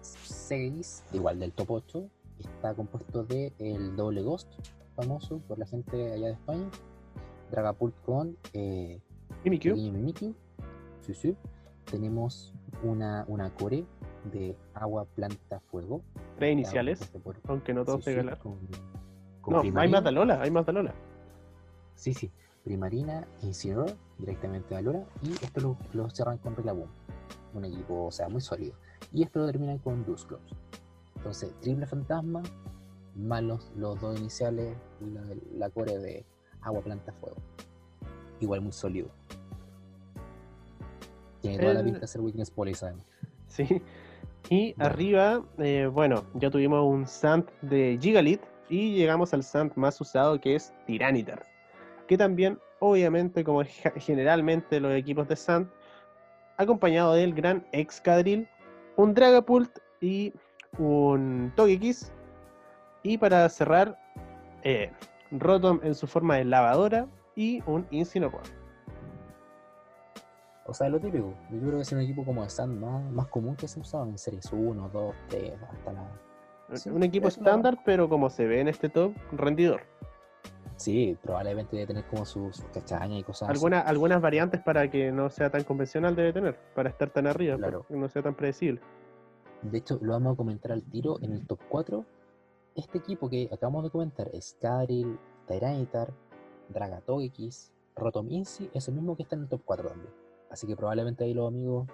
[0.00, 4.48] 6, igual del top 8, está compuesto de el doble Ghost,
[4.96, 6.68] famoso por la gente allá de España,
[7.50, 9.00] Dragapult con eh,
[9.44, 10.34] Mimikyu.
[11.00, 11.36] Sí, sí.
[11.90, 12.52] Tenemos
[12.82, 13.84] una, una core
[14.32, 16.00] de agua, planta, fuego.
[16.36, 18.36] Tres iniciales, compuesto por- aunque no todos sí, se sí, galan.
[18.38, 18.58] con-
[19.42, 20.94] con No, hay más Dalola, hay más Dalola.
[21.94, 22.30] Sí, sí.
[22.64, 25.04] Primarina, Incineroar, directamente a Valora.
[25.22, 26.88] Y esto lo, lo cerran con Rillaboom.
[27.52, 28.74] Un equipo, o sea, muy sólido.
[29.12, 30.54] Y esto lo terminan con Dusclops.
[31.24, 32.42] Entonces, triple fantasma,
[33.16, 35.22] más los, dos iniciales, la,
[35.56, 36.26] la core de
[36.60, 37.36] agua, planta, fuego.
[38.40, 39.08] Igual muy sólido.
[41.40, 43.06] Tiene toda la El- pinta de ser Weakness Police, además.
[43.46, 43.80] Sí.
[44.50, 49.98] Y arriba, eh, bueno, ya tuvimos un Sand de Gigalit y llegamos al Sand más
[50.02, 51.46] usado que es Tyranitar.
[52.06, 53.62] Que también, obviamente, como
[53.96, 55.70] generalmente los equipos de Sand,
[56.58, 58.46] acompañado del gran Excadrill,
[58.96, 60.34] un Dragapult y
[60.78, 62.12] un Togekiss.
[63.02, 63.98] Y para cerrar,
[64.62, 64.90] eh,
[65.30, 67.06] Rotom en su forma de lavadora
[67.36, 68.44] y un Incineroar.
[70.66, 71.34] O sea, lo típico.
[71.50, 74.04] Yo creo que es un equipo como de Sand más, más común que se usaba
[74.06, 76.08] en series 1, 2, 3, hasta la.
[76.78, 79.82] Sí, un equipo estándar, pero como se ve en este top, rendidor.
[80.76, 83.58] Sí, probablemente debe tener como sus, sus cachañas y cosas así.
[83.58, 87.56] Alguna- algunas variantes para que no sea tan convencional debe tener, para estar tan arriba,
[87.58, 87.80] Claro.
[87.82, 88.80] para que no sea tan predecible.
[89.64, 92.04] De hecho, lo vamos a comentar al tiro en el top 4.
[92.74, 96.12] Este equipo que acabamos de comentar, Skadril, Tyranitar,
[96.68, 100.12] Dragatogekis, Rotominci, es el mismo que está en el top 4 también.
[100.50, 101.88] Así que probablemente ahí los amigos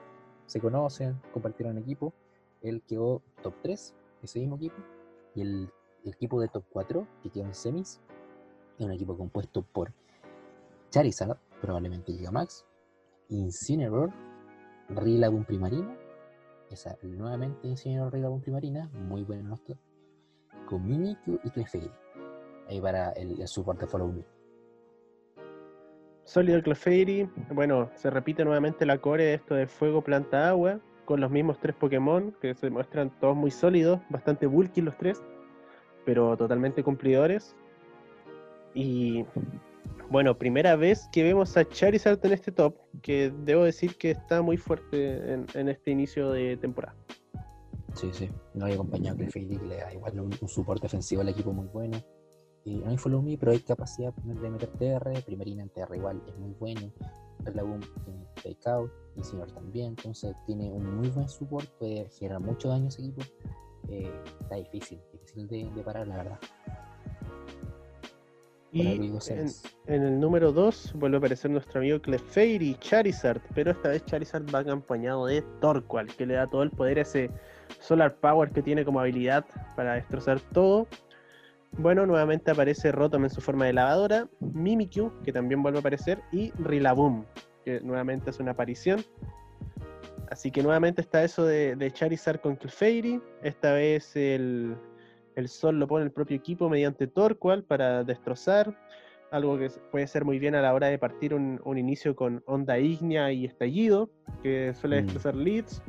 [0.46, 2.12] se conocen, compartieron equipo.
[2.60, 4.76] Él quedó top 3, ese mismo equipo.
[5.36, 5.70] Y el,
[6.04, 8.00] el equipo de top 4, que quedó en semis,
[8.78, 9.92] es un equipo compuesto por
[10.90, 12.64] Charizard, probablemente Gigamax,
[13.28, 14.12] Incineroar,
[14.88, 15.96] Rillaboom Primarina,
[16.70, 19.78] esa nuevamente Incineroar Rillaboom Primarina, muy buena en los top,
[20.66, 21.90] con Mimikyu y Clefairy,
[22.68, 24.24] ahí para el, el soporte Follow Me.
[26.24, 31.20] Sólido Clefairy, bueno, se repite nuevamente la core de esto de fuego, planta, agua, con
[31.20, 35.20] los mismos tres Pokémon, que se muestran todos muy sólidos, bastante bulky los tres,
[36.04, 37.56] pero totalmente cumplidores.
[38.74, 39.24] Y
[40.10, 44.42] bueno, primera vez que vemos a Charizard en este top, que debo decir que está
[44.42, 46.96] muy fuerte en, este inicio de temporada.
[47.94, 51.22] Sí, sí, no hay acompañado a Clefairy, que le da igual un, un soporte ofensivo
[51.22, 51.98] al equipo muy bueno.
[52.64, 56.22] Y no hay Follow Me, pero hay capacidad de meter TR, Primarina en TR igual
[56.26, 56.92] es muy bueno.
[57.44, 62.68] Rillaboom tiene Fake Out, Incineroar también, entonces tiene un muy buen support, puede generar mucho
[62.68, 63.22] daño a ese equipo.
[63.88, 66.38] Eh, está difícil, difícil de parar, la verdad.
[68.72, 69.10] Y
[69.86, 74.44] en el número 2 vuelve a aparecer nuestro amigo Clefairy, Charizard, pero esta vez Charizard
[74.54, 77.30] va acompañado de Torqual, que le da todo el poder a ese
[77.80, 79.44] Solar Power que tiene como habilidad
[79.74, 80.86] para destrozar todo.
[81.72, 86.20] Bueno, nuevamente aparece Rotom en su forma de lavadora, Mimikyu, que también vuelve a aparecer,
[86.30, 87.24] y Rillaboom,
[87.64, 89.04] que nuevamente hace una aparición.
[90.30, 93.20] Así que nuevamente está eso de, de Charizard con Clefairy.
[93.42, 94.76] Esta vez el,
[95.36, 98.76] el sol lo pone el propio equipo mediante Torqual para destrozar.
[99.30, 102.42] Algo que puede ser muy bien a la hora de partir un, un inicio con
[102.46, 104.10] onda ígnea y estallido,
[104.42, 105.04] que suele Mm.
[105.04, 105.82] destrozar leads.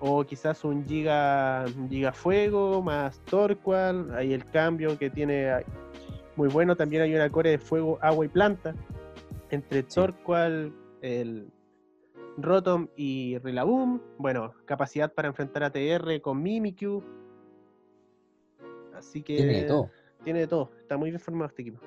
[0.00, 4.12] O quizás un giga, giga fuego más Torqual.
[4.14, 5.62] Ahí el cambio que tiene ah,
[6.34, 6.76] muy bueno.
[6.76, 8.74] También hay una core de fuego, agua y planta.
[9.50, 9.82] Entre.
[9.84, 10.72] Torqual,
[11.02, 11.48] el
[12.36, 14.00] Rotom y Rillaboom.
[14.18, 17.02] Bueno, capacidad para enfrentar a TR con Mimikyu.
[18.96, 19.90] Así que Tiene de todo.
[20.24, 20.70] tiene de todo.
[20.80, 21.80] Está muy bien formado este equipo.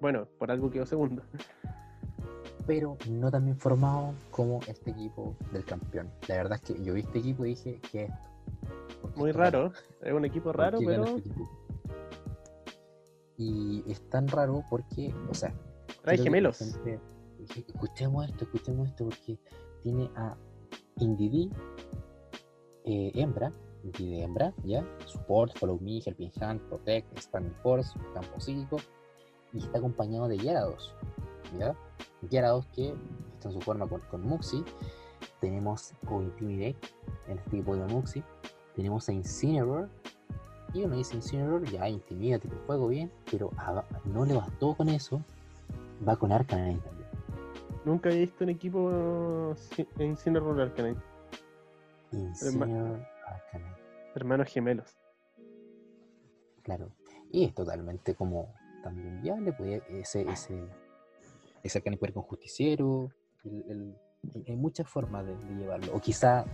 [0.00, 1.22] Bueno, por algo quedó segundo.
[2.66, 6.10] pero no tan bien formado como este equipo del campeón.
[6.28, 8.30] La verdad es que yo vi este equipo y dije, ¿qué es esto?
[9.02, 9.72] ¿Por qué Muy esto raro.
[10.00, 11.50] Es un equipo ¿Por raro, pero este equipo?
[13.36, 15.52] Y es tan raro porque, o sea,
[16.02, 16.58] trae gemelos.
[16.58, 17.00] gente-
[17.38, 19.38] dije, escuchemos esto, escuchemos esto, porque
[19.82, 20.36] tiene a
[21.00, 21.50] Indidi,
[22.84, 23.52] eh, hembra,
[23.84, 24.84] Indidi hembra, ¿ya?
[25.06, 28.78] Support, Follow Me, Helping Hand, Protect, Expanding Force, Campo Psíquico,
[29.52, 30.94] y está acompañado de Gyarados,
[31.58, 31.76] ¿ya?
[32.30, 32.94] Gyarados que
[33.34, 34.64] está en su forma con, con Muxi,
[35.40, 36.76] tenemos o Intimidate
[37.28, 38.22] en este tipo de Muxi,
[38.74, 39.88] tenemos a Incineroar,
[40.72, 44.88] y uno dice Incineroar, ya intimida, tipo fuego bien, pero a- no le bastó con
[44.88, 45.20] eso,
[46.08, 47.04] va con Arcanine también.
[47.84, 49.54] Nunca he visto un equipo
[50.16, 50.96] Cine Rural Arcanine.
[52.12, 53.74] Incineroar, Arcanine,
[54.14, 54.96] Hermanos gemelos.
[56.62, 56.90] claro.
[57.30, 60.64] Y es totalmente como también viable, pues ese, ese,
[61.62, 63.10] ese Arcanine puede ir con Justiciero,
[63.44, 65.94] el- el- hay muchas formas de, de llevarlo.
[65.94, 66.44] O quizá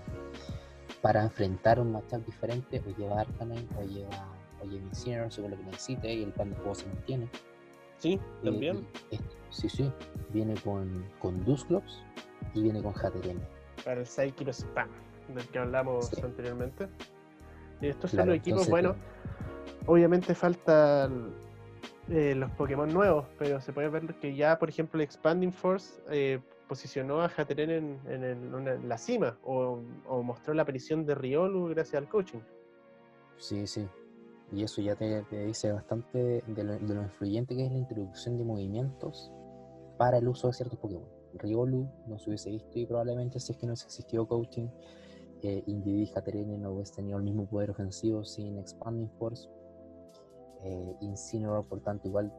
[1.03, 4.29] para enfrentar un matchup diferente, o lleva Arcanine, o lleva,
[4.61, 7.29] o lleva Incineroar según lo que necesite, y el plan de juego se mantiene.
[7.99, 8.87] Sí, Eh, también.
[9.11, 9.21] es-
[9.51, 9.93] sí, sí.
[10.31, 12.03] Viene con, con Dusclops
[12.55, 13.41] y viene con Hatterene.
[13.85, 14.89] Para el Psycho Spam,
[15.35, 16.21] del que hablamos Sí.
[16.23, 16.89] anteriormente.
[17.81, 18.97] Y estos Claro, son los equipos, entonces, bueno,
[19.87, 21.33] obviamente faltan
[22.09, 26.03] eh, los Pokémon nuevos, pero se puede ver que ya, por ejemplo, el Expanding Force
[26.11, 30.63] eh, posicionó a Hatterene en, en el- una- en la cima, o, o mostró la
[30.63, 32.41] aparición de Riolu gracias al coaching.
[33.39, 33.89] Sí, sí.
[34.53, 37.79] Y eso ya te, te dice bastante de lo, de lo influyente que es la
[37.79, 39.33] introducción de movimientos
[39.97, 41.09] para el uso de ciertos Pokémon.
[41.35, 44.67] Riolu no se hubiese visto y probablemente si es que no hubiese existido coaching,
[45.43, 49.49] eh, Indeedee y Hatterene no hubiese tenido el mismo poder ofensivo sin Expanding Force.
[50.63, 52.33] Eh, Incineroar, por tanto, igual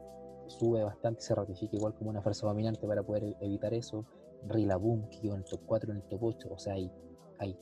[0.46, 4.04] sube bastante se ratifica igual como una fuerza dominante para poder evitar eso.
[4.48, 6.90] Rillaboom, que quedó en el top 4, en el top 8, o sea, hay,
[7.38, 7.56] hay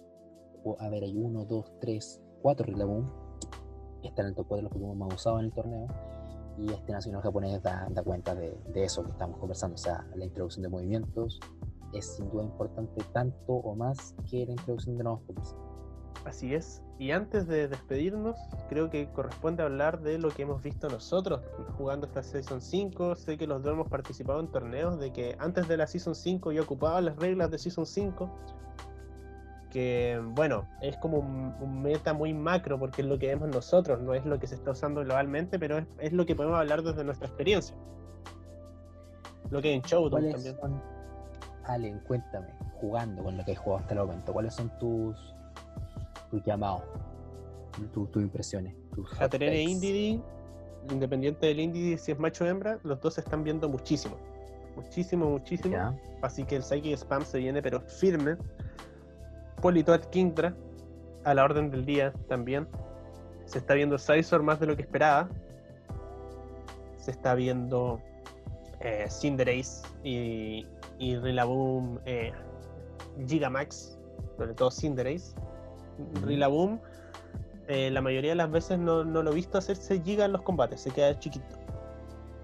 [0.78, 3.10] a ver, hay 1, 2, 3, 4 Rillaboom.
[4.02, 5.86] Está en el top 4 de los Pokémon más usados en el torneo.
[6.58, 9.74] Y este nacional japonés da, da cuenta de, de eso que estamos conversando.
[9.74, 11.38] O sea, la introducción de movimientos
[11.92, 15.70] es sin duda importante tanto o más que la introducción de nuevos Pokémon.
[16.24, 16.82] Así es.
[16.98, 18.36] Y antes de despedirnos,
[18.68, 21.40] creo que corresponde hablar de lo que hemos visto nosotros
[21.78, 23.16] jugando esta Season 5.
[23.16, 26.52] Sé que los dos hemos participado en torneos, de que antes de la Season 5
[26.52, 28.30] yo ocupaba las reglas de Season 5.
[29.70, 34.02] Que, bueno, es como un, un meta muy macro porque es lo que vemos nosotros,
[34.02, 36.82] no es lo que se está usando globalmente, pero es, es lo que podemos hablar
[36.82, 37.74] desde nuestra experiencia.
[39.50, 40.56] Lo que hay en Showdown ¿Cuáles también.
[40.60, 40.82] son,
[41.64, 42.48] Allen, cuéntame,
[42.80, 45.34] jugando con lo que has jugado hasta el momento, ¿cuáles son tus,
[46.30, 46.82] tus llamados,
[47.92, 48.74] tus, tus impresiones?
[48.94, 49.62] Tus e takes?
[49.62, 50.20] Indeedee,
[50.90, 54.16] independiente del Indeedee si es macho o hembra, los dos se están viendo muchísimo.
[54.76, 55.98] Muchísimo, muchísimo.
[56.22, 58.36] Así que el Psychic Spam se viene pero firme.
[59.60, 60.54] Politoad Kingdra,
[61.24, 62.66] a la orden del día también.
[63.44, 65.28] Se está viendo Scizor más de lo que esperaba.
[66.96, 68.00] Se está viendo
[68.80, 70.66] eh, Cinderace y,
[71.00, 72.30] y Rillaboom eh,
[73.26, 73.98] Gigamax,
[74.36, 75.34] sobre todo Cinderace.
[76.22, 76.78] Rillaboom,
[77.68, 80.42] eh, la mayoría de las veces no, no lo he visto hacerse giga en los
[80.42, 81.56] combates, se queda chiquito.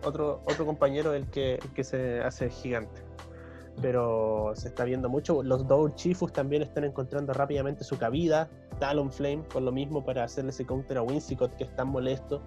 [0.05, 3.03] Otro, otro compañero el que, el que se hace gigante.
[3.83, 5.43] Pero se está viendo mucho.
[5.43, 8.49] Los Double Chifus también están encontrando rápidamente su cabida.
[8.79, 12.41] Talonflame, por lo mismo, para hacerle ese counter a Whimsicott que es tan molesto.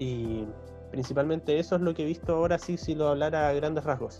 [0.00, 0.46] Y
[0.90, 4.18] principalmente eso es lo que he visto ahora, sí, si lo hablara a grandes rasgos.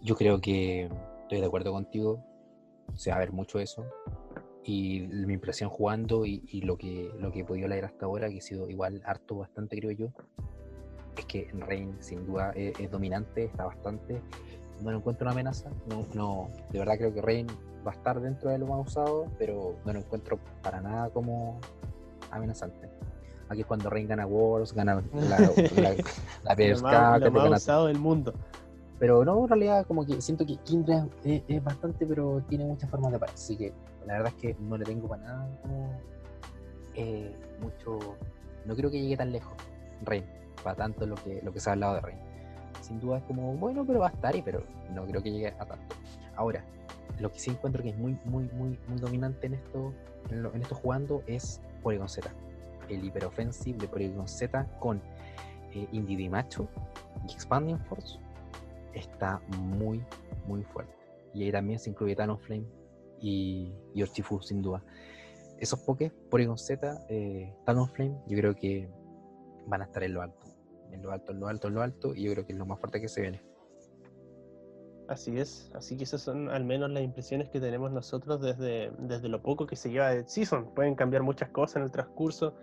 [0.00, 0.88] Yo creo que
[1.22, 2.22] estoy de acuerdo contigo.
[2.94, 3.84] Se va a ver mucho eso.
[4.62, 8.38] Y mi impresión jugando y, lo, que, lo que he podido leer hasta ahora, que
[8.38, 10.08] ha sido igual harto, bastante, creo yo,
[11.16, 14.20] es que Rain sin duda es, es dominante, está bastante.
[14.82, 15.70] No lo encuentro una amenaza.
[15.88, 17.46] No, no, de verdad creo que Rain
[17.86, 21.60] va a estar dentro de lo más usado, pero no lo encuentro para nada como
[22.30, 22.88] amenazante.
[23.48, 25.94] Aquí es cuando Rain gana Wars, gana la, la, la,
[26.44, 28.34] la PSK, más, te más gana del mundo.
[28.98, 32.90] pero no, en realidad como que siento que Kindra es, es bastante, pero tiene muchas
[32.90, 33.34] formas de parar.
[33.34, 33.72] Así que
[34.06, 35.48] la verdad es que no le tengo para nada
[36.94, 37.98] eh, mucho...
[38.64, 39.52] No creo que llegue tan lejos
[40.02, 40.24] Rain,
[40.64, 42.18] para tanto lo que, lo que se ha hablado de Rain.
[42.80, 44.62] Sin duda es como, bueno, pero va a estar, y pero
[44.92, 45.94] no creo que llegue a tanto.
[46.34, 46.64] Ahora,
[47.20, 49.92] lo que sí encuentro que es muy, muy, muy, muy dominante en esto,
[50.30, 52.28] en, lo- en esto jugando es Polygon Z.
[52.88, 55.00] El hiperoffensive de Polygon Z con
[55.72, 56.68] eh, Indeedee Macho
[57.28, 58.18] y Expanding Force
[58.92, 60.04] está muy,
[60.48, 60.92] muy fuerte.
[61.32, 62.66] Y ahí también se incluye Talonflame
[63.20, 64.82] y, y Urshifu, sin duda.
[65.60, 68.90] Esos pokés, Porygon Z, eh, Talonflame, yo creo que
[69.68, 70.44] van a estar en lo alto.
[70.90, 72.66] En lo alto, en lo alto, en lo alto, y yo creo que es lo
[72.66, 73.40] más fuerte que se viene.
[75.08, 79.28] Así es, así que esas son al menos las impresiones que tenemos nosotros desde, desde
[79.28, 80.74] lo poco que se lleva de Season.
[80.74, 82.54] Pueden cambiar muchas cosas en el transcurso.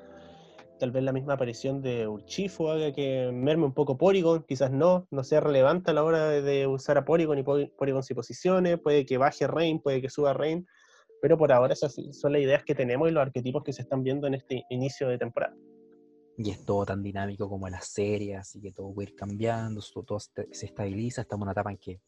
[0.78, 5.08] tal vez la misma aparición de Urchifo haga que merme un poco Porygon, quizás no,
[5.10, 9.06] no sea relevante a la hora de usar a Porygon y Porygon se posicione, puede
[9.06, 10.68] que baje Rain, puede que suba Rain,
[11.22, 14.04] pero por ahora esas son las ideas que tenemos y los arquetipos que se están
[14.04, 15.56] viendo en este inicio de temporada.
[16.38, 19.82] Y es todo tan dinámico como la serie, así que todo va a ir cambiando,
[20.06, 22.02] todo se estabiliza, estamos en una etapa en que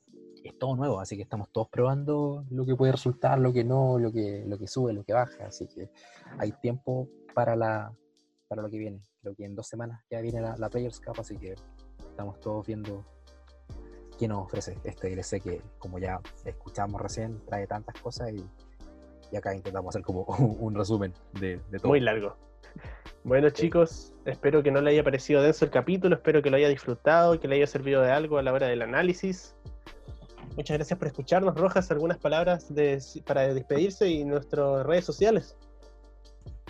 [0.50, 4.00] es todo nuevo, así que estamos todos probando lo que puede resultar, lo que no,
[4.00, 5.90] lo que, lo que sube, lo que baja, así que
[6.38, 7.94] hay tiempo para, la,
[8.48, 9.02] para lo que viene.
[9.22, 11.56] Creo que en dos semanas ya viene la, la Players Cup, así que
[12.10, 13.06] estamos todos viendo
[14.18, 18.46] qué nos ofrece este DLC que, como ya escuchamos recién, trae tantas cosas y
[19.32, 20.24] y acá intentamos hacer como
[20.60, 21.90] un resumen de, todo.
[21.90, 22.36] Muy largo.
[23.24, 26.70] Bueno chicos, espero que no le haya parecido denso el capítulo, espero que lo haya
[26.70, 29.56] disfrutado, que le haya servido de algo a la hora del análisis.
[30.56, 31.91] Muchas gracias por escucharnos, Rojas.
[31.91, 32.68] Algunas palabras
[33.26, 35.56] para despedirse y nuestras redes sociales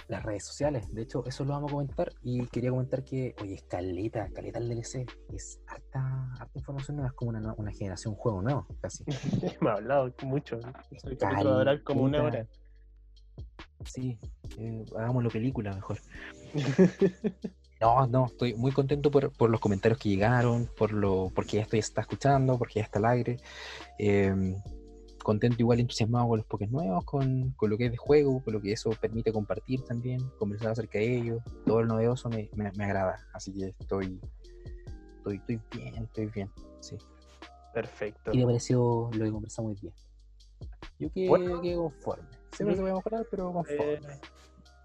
[0.08, 0.94] las redes sociales.
[0.94, 2.12] De hecho, eso lo vamos a comentar.
[2.22, 5.06] Y quería comentar que, oye, escaleta, caleta el DLC.
[5.34, 9.04] Es harta, harta información nueva, es como una, una generación juego nuevo, casi.
[9.62, 10.60] Me ha hablado mucho.
[10.60, 12.48] Capítulo va a durar como una hora.
[13.86, 14.18] Sí,
[14.58, 16.00] eh, hagámoslo película mejor.
[17.82, 21.64] No, no, estoy muy contento por, por, los comentarios que llegaron, por lo, porque ya
[21.64, 23.38] estoy está escuchando, porque ya está al aire.
[24.00, 24.56] Eh,
[25.26, 28.54] contento igual entusiasmado con los Pokés nuevos, con, con, lo que es de juego, con
[28.54, 32.86] lo que eso permite compartir también, conversar acerca de ellos, todo lo novedoso me, me,
[32.86, 34.22] agrada, así que estoy,
[35.18, 36.96] estoy, estoy bien, estoy bien, sí.
[37.74, 38.32] Perfecto.
[38.32, 39.94] Y me pareció lo que conversamos muy bien.
[41.00, 42.30] Yo quedé, conforme.
[42.52, 44.14] Siempre se voy a mejorar, pero conforme.
[44.14, 44.20] Eh,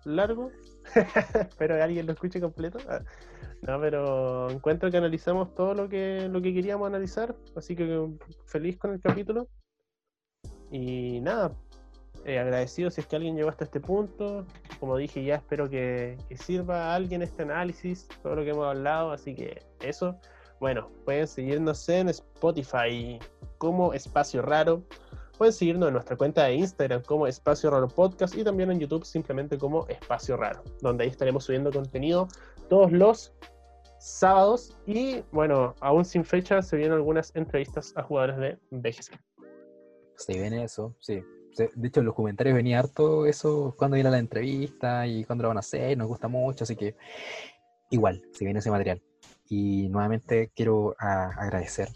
[0.04, 0.50] largo,
[1.58, 2.78] pero alguien lo escuche completo.
[2.88, 3.02] Ah,
[3.62, 8.08] no, pero encuentro que analizamos todo lo que, lo que queríamos analizar, así que
[8.46, 9.48] feliz con el capítulo.
[10.70, 11.52] Y nada,
[12.24, 14.46] eh, agradecido si es que alguien llegó hasta este punto.
[14.78, 19.12] Como dije, ya espero que, sirva a alguien este análisis, todo lo que hemos hablado.
[19.12, 20.18] Así que eso.
[20.60, 23.18] Bueno, pueden seguirnos en Spotify
[23.58, 24.82] como Espacio Raro.
[25.40, 29.06] Pueden seguirnos en nuestra cuenta de Instagram como Espacio Raro Podcast y también en YouTube
[29.06, 32.28] simplemente como Espacio Raro, donde ahí estaremos subiendo contenido
[32.68, 33.32] todos los
[33.98, 34.76] sábados.
[34.84, 39.18] Y bueno, aún sin fecha se vienen algunas entrevistas a jugadores de BGC.
[40.16, 41.22] Se viene eso, sí.
[41.56, 45.48] De hecho, en los comentarios venía harto eso cuando viene la entrevista y cuando lo
[45.48, 46.96] van a hacer, nos gusta mucho, así que
[47.88, 49.02] igual, se viene ese material.
[49.48, 51.88] Y nuevamente quiero agradecer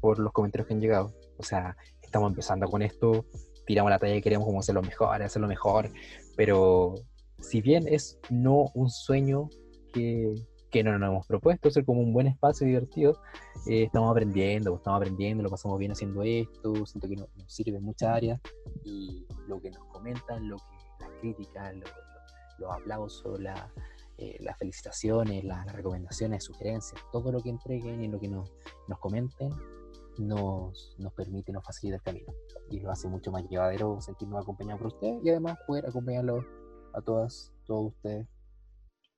[0.00, 1.14] por los comentarios que han llegado.
[1.36, 1.76] O sea,
[2.08, 3.24] estamos empezando con esto,
[3.66, 5.90] tiramos la talla y queremos como lo mejor, hacerlo mejor,
[6.36, 6.94] pero
[7.38, 9.48] si bien es no un sueño
[9.92, 10.34] que
[10.70, 13.20] que no nos hemos propuesto, ser como un buen espacio divertido.
[13.66, 17.84] Eh, estamos aprendiendo, estamos aprendiendo, lo pasamos bien haciendo esto, siento que nos, sirve en
[17.84, 18.40] muchas áreas
[18.84, 20.64] y lo que nos comentan, lo que
[21.00, 21.74] las críticas,
[22.58, 23.70] los aplausos, la,
[24.18, 28.52] eh, las felicitaciones, las, recomendaciones, sugerencias, todo lo que entreguen y lo que nos,
[28.88, 29.52] nos comenten
[30.18, 32.34] nos, nos permite, nos facilita el camino
[32.70, 36.44] y lo hace mucho más llevadero sentirnos acompañados por ustedes y además poder acompañarlos
[36.94, 38.26] a todas, todos ustedes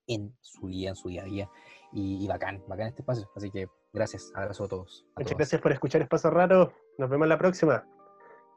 [0.06, 1.50] en su día, en su día a día.
[1.92, 3.28] Y, bacán, bacán este espacio.
[3.34, 5.06] Así que gracias, abrazo a todos.
[5.16, 6.72] Muchas gracias por escuchar Espacio Raro.
[6.98, 7.84] Nos vemos la próxima.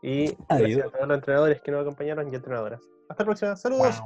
[0.01, 2.81] Y gracias a todos los entrenadores que nos acompañaron y entrenadoras.
[3.09, 3.55] Hasta la próxima.
[3.55, 4.01] Saludos.